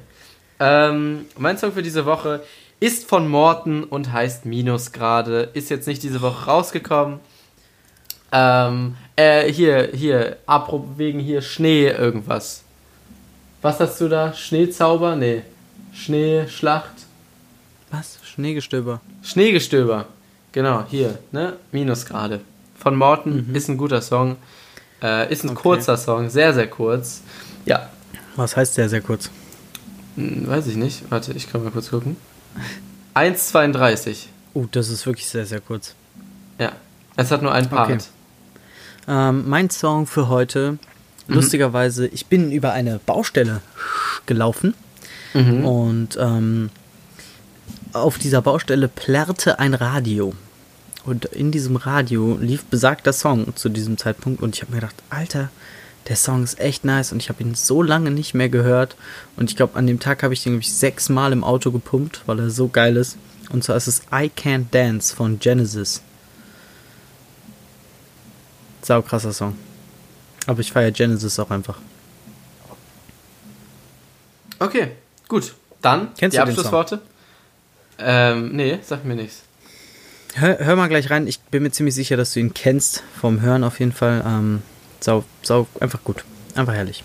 Ähm, 0.59 1.26
mein 1.38 1.57
Song 1.57 1.74
für 1.74 1.84
diese 1.84 2.05
Woche 2.05 2.41
ist 2.80 3.07
von 3.09 3.28
Morten 3.28 3.84
und 3.84 4.11
heißt 4.11 4.45
Minusgrade. 4.45 5.49
Ist 5.53 5.70
jetzt 5.70 5.88
nicht 5.88 6.01
diese 6.01 6.22
Woche 6.22 6.45
rausgekommen. 6.45 7.20
Ähm, 8.32 8.95
äh, 9.16 9.51
hier, 9.51 9.89
hier, 9.93 10.38
apropos 10.45 10.97
wegen 10.97 11.20
hier 11.20 11.41
Schnee 11.41 11.89
irgendwas. 11.89 12.64
Was 13.61 13.80
hast 13.80 13.99
du 14.01 14.07
da? 14.07 14.34
Schneezauber? 14.34 15.16
Nee. 15.16 15.43
Schneeschlacht? 15.93 16.95
Was? 17.91 18.20
Schneegestöber. 18.24 19.01
Schneegestöber. 19.22 20.05
Genau, 20.51 20.86
hier, 20.89 21.20
ne? 21.32 21.57
Minusgrade. 21.72 22.41
Von 22.78 22.95
Morten 22.95 23.53
ist 23.53 23.70
ein 23.70 23.78
guter 23.78 24.01
Song. 24.01 24.38
Äh, 25.04 25.32
ist 25.32 25.43
ein 25.43 25.49
Okay. 25.51 25.62
kurzer 25.62 25.97
Song, 25.97 26.30
sehr, 26.30 26.54
sehr 26.54 26.68
kurz. 26.68 27.22
Ja, 27.66 27.89
Was 28.38 28.56
heißt 28.58 28.78
der 28.78 28.89
sehr 28.89 29.01
kurz? 29.01 29.30
hm, 30.16 30.47
weiß 30.47 30.68
ich 30.68 30.76
nicht. 30.78 31.04
Warte, 31.12 31.34
ich 31.34 31.51
kann 31.51 31.64
mal 31.64 31.72
kurz 31.72 31.89
gucken. 31.89 32.16
1,32. 33.16 34.28
Oh, 34.54 34.66
das 34.72 34.89
ist 34.89 35.06
wirklich 35.06 35.28
sehr, 35.28 35.45
sehr 35.45 35.62
kurz. 35.62 35.93
Ja. 36.60 36.72
Es 37.16 37.32
hat 37.32 37.41
nur 37.41 37.51
einen 37.54 37.70
Part. 37.70 37.89
Okay. 37.91 37.97
Ähm, 39.08 39.47
mein 39.49 39.70
Song 39.70 40.08
für 40.08 40.30
heute, 40.30 40.78
lustigerweise, 41.28 42.08
ich 42.08 42.28
bin 42.28 42.51
über 42.51 42.74
eine 42.74 42.99
Baustelle 43.06 43.62
gelaufen 44.26 44.74
Mhm. 45.34 45.66
und 45.66 46.18
ähm, 46.20 46.70
auf 47.91 48.18
dieser 48.20 48.41
Baustelle 48.41 48.88
plärrte 48.88 49.58
ein 49.60 49.74
Radio. 49.74 50.34
Und 51.06 51.26
in 51.26 51.51
diesem 51.51 51.76
Radio 51.76 52.38
lief 52.39 52.64
besagter 52.66 53.12
Song 53.12 53.56
zu 53.56 53.70
diesem 53.70 53.97
Zeitpunkt 53.97 54.41
und 54.41 54.56
ich 54.56 54.62
habe 54.62 54.72
mir 54.72 54.80
gedacht, 54.80 54.95
Alter, 55.10 55.49
der 56.08 56.16
Song 56.16 56.43
ist 56.43 56.60
echt 56.60 56.86
nice 56.86 57.12
und 57.12 57.22
ich 57.22 57.30
habe 57.30 57.43
ihn 57.43 57.56
so 57.56 57.82
lange 57.82 58.12
nicht 58.12 58.34
mehr 58.34 58.49
gehört 58.49 58.95
und 59.36 59.49
ich 59.49 59.56
glaube, 59.56 59.78
an 59.78 59.88
dem 59.88 59.99
Tag 59.99 60.24
habe 60.24 60.34
ich 60.34 60.43
den, 60.43 60.54
glaube 60.54 60.64
ich, 60.64 60.74
sechsmal 60.74 61.34
im 61.34 61.43
Auto 61.43 61.72
gepumpt, 61.72 62.22
weil 62.26 62.39
er 62.39 62.49
so 62.49 62.68
geil 62.68 62.97
ist. 62.97 63.18
Und 63.51 63.64
zwar 63.64 63.76
ist 63.76 63.88
es 63.88 64.01
I 64.12 64.32
Can't 64.36 64.68
Dance 64.72 65.16
von 65.16 65.39
Genesis. 65.39 66.01
Sau 68.82 69.01
krasser 69.01 69.34
Song. 69.34 69.58
Aber 70.45 70.60
ich 70.60 70.72
feiere 70.72 70.91
Genesis 70.91 71.39
auch 71.39 71.51
einfach. 71.51 71.80
Okay, 74.60 74.91
gut. 75.28 75.54
Dann 75.82 76.14
Kennst 76.18 76.36
die 76.36 76.39
du 76.39 76.45
den 76.45 76.49
Abschlussworte. 76.49 77.01
Ähm, 77.99 78.56
nee, 78.56 78.80
sag 78.82 79.06
mir 79.06 79.16
nichts. 79.16 79.43
Hör, 80.36 80.58
hör 80.60 80.76
mal 80.76 80.88
gleich 80.90 81.10
rein. 81.10 81.28
Ich 81.28 81.40
bin 81.40 81.64
mir 81.64 81.72
ziemlich 81.72 81.94
sicher, 81.96 82.18
dass 82.18 82.34
du 82.34 82.40
ihn 82.40 82.54
kennst. 82.54 83.04
Vom 83.20 83.42
Hören 83.42 83.64
auf 83.64 83.80
jeden 83.80 83.92
Fall. 83.92 84.24
Ähm, 84.26 84.62
sau, 85.00 85.24
sau, 85.44 85.68
einfach 85.80 86.04
gut. 86.04 86.24
Einfach 86.56 86.74
herrlich. 86.74 87.04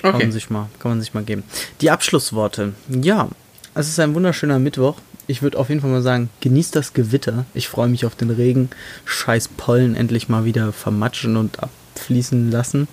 Kann, 0.00 0.12
man 0.12 0.22
Okay. 0.22 0.30
sich 0.30 0.50
mal, 0.50 0.68
kann 0.78 0.92
man 0.92 1.00
sich 1.00 1.14
mal 1.14 1.22
geben. 1.24 1.44
Die 1.80 1.90
Abschlussworte. 1.90 2.72
Ja, 2.88 3.28
es 3.74 3.88
ist 3.88 4.00
ein 4.00 4.14
wunderschöner 4.14 4.58
Mittwoch. 4.58 4.98
Ich 5.26 5.42
würde 5.42 5.58
auf 5.58 5.68
jeden 5.68 5.80
Fall 5.80 5.90
mal 5.90 6.02
sagen, 6.02 6.30
genießt 6.40 6.74
das 6.74 6.92
Gewitter. 6.94 7.44
Ich 7.54 7.68
freue 7.68 7.88
mich 7.88 8.04
auf 8.04 8.16
den 8.16 8.30
Regen. 8.30 8.70
Scheiß 9.04 9.48
Pollen 9.48 9.94
endlich 9.94 10.28
mal 10.28 10.44
wieder 10.44 10.72
vermatschen 10.72 11.36
und 11.36 11.58
abfließen 11.62 12.50
lassen. 12.50 12.88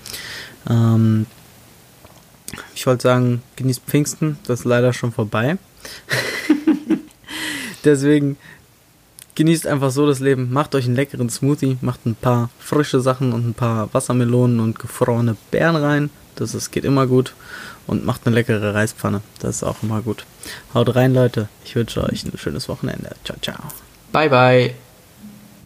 Ähm, 0.69 1.25
ich 2.75 2.85
wollte 2.85 3.03
sagen, 3.03 3.41
genießt 3.55 3.81
Pfingsten. 3.87 4.37
Das 4.45 4.59
ist 4.59 4.65
leider 4.65 4.93
schon 4.93 5.11
vorbei. 5.11 5.57
Deswegen 7.83 8.37
genießt 9.39 9.67
einfach 9.67 9.89
so 9.89 10.05
das 10.05 10.19
Leben. 10.19 10.51
Macht 10.51 10.75
euch 10.75 10.85
einen 10.85 10.97
leckeren 10.97 11.29
Smoothie, 11.29 11.77
macht 11.79 12.05
ein 12.05 12.15
paar 12.15 12.49
frische 12.59 12.99
Sachen 12.99 13.31
und 13.31 13.47
ein 13.47 13.53
paar 13.53 13.87
Wassermelonen 13.93 14.59
und 14.59 14.77
gefrorene 14.77 15.37
Beeren 15.49 15.77
rein. 15.77 16.09
Das 16.35 16.53
ist, 16.53 16.71
geht 16.71 16.83
immer 16.83 17.07
gut. 17.07 17.33
Und 17.87 18.05
macht 18.05 18.27
eine 18.27 18.35
leckere 18.35 18.75
Reispfanne. 18.75 19.21
Das 19.39 19.55
ist 19.55 19.63
auch 19.63 19.81
immer 19.81 20.01
gut. 20.01 20.25
Haut 20.73 20.93
rein, 20.93 21.13
Leute. 21.13 21.47
Ich 21.63 21.73
wünsche 21.75 22.03
euch 22.03 22.25
ein 22.25 22.37
schönes 22.37 22.67
Wochenende. 22.67 23.15
Ciao, 23.23 23.37
ciao. 23.41 23.63
Bye, 24.11 24.29
bye. 24.29 24.88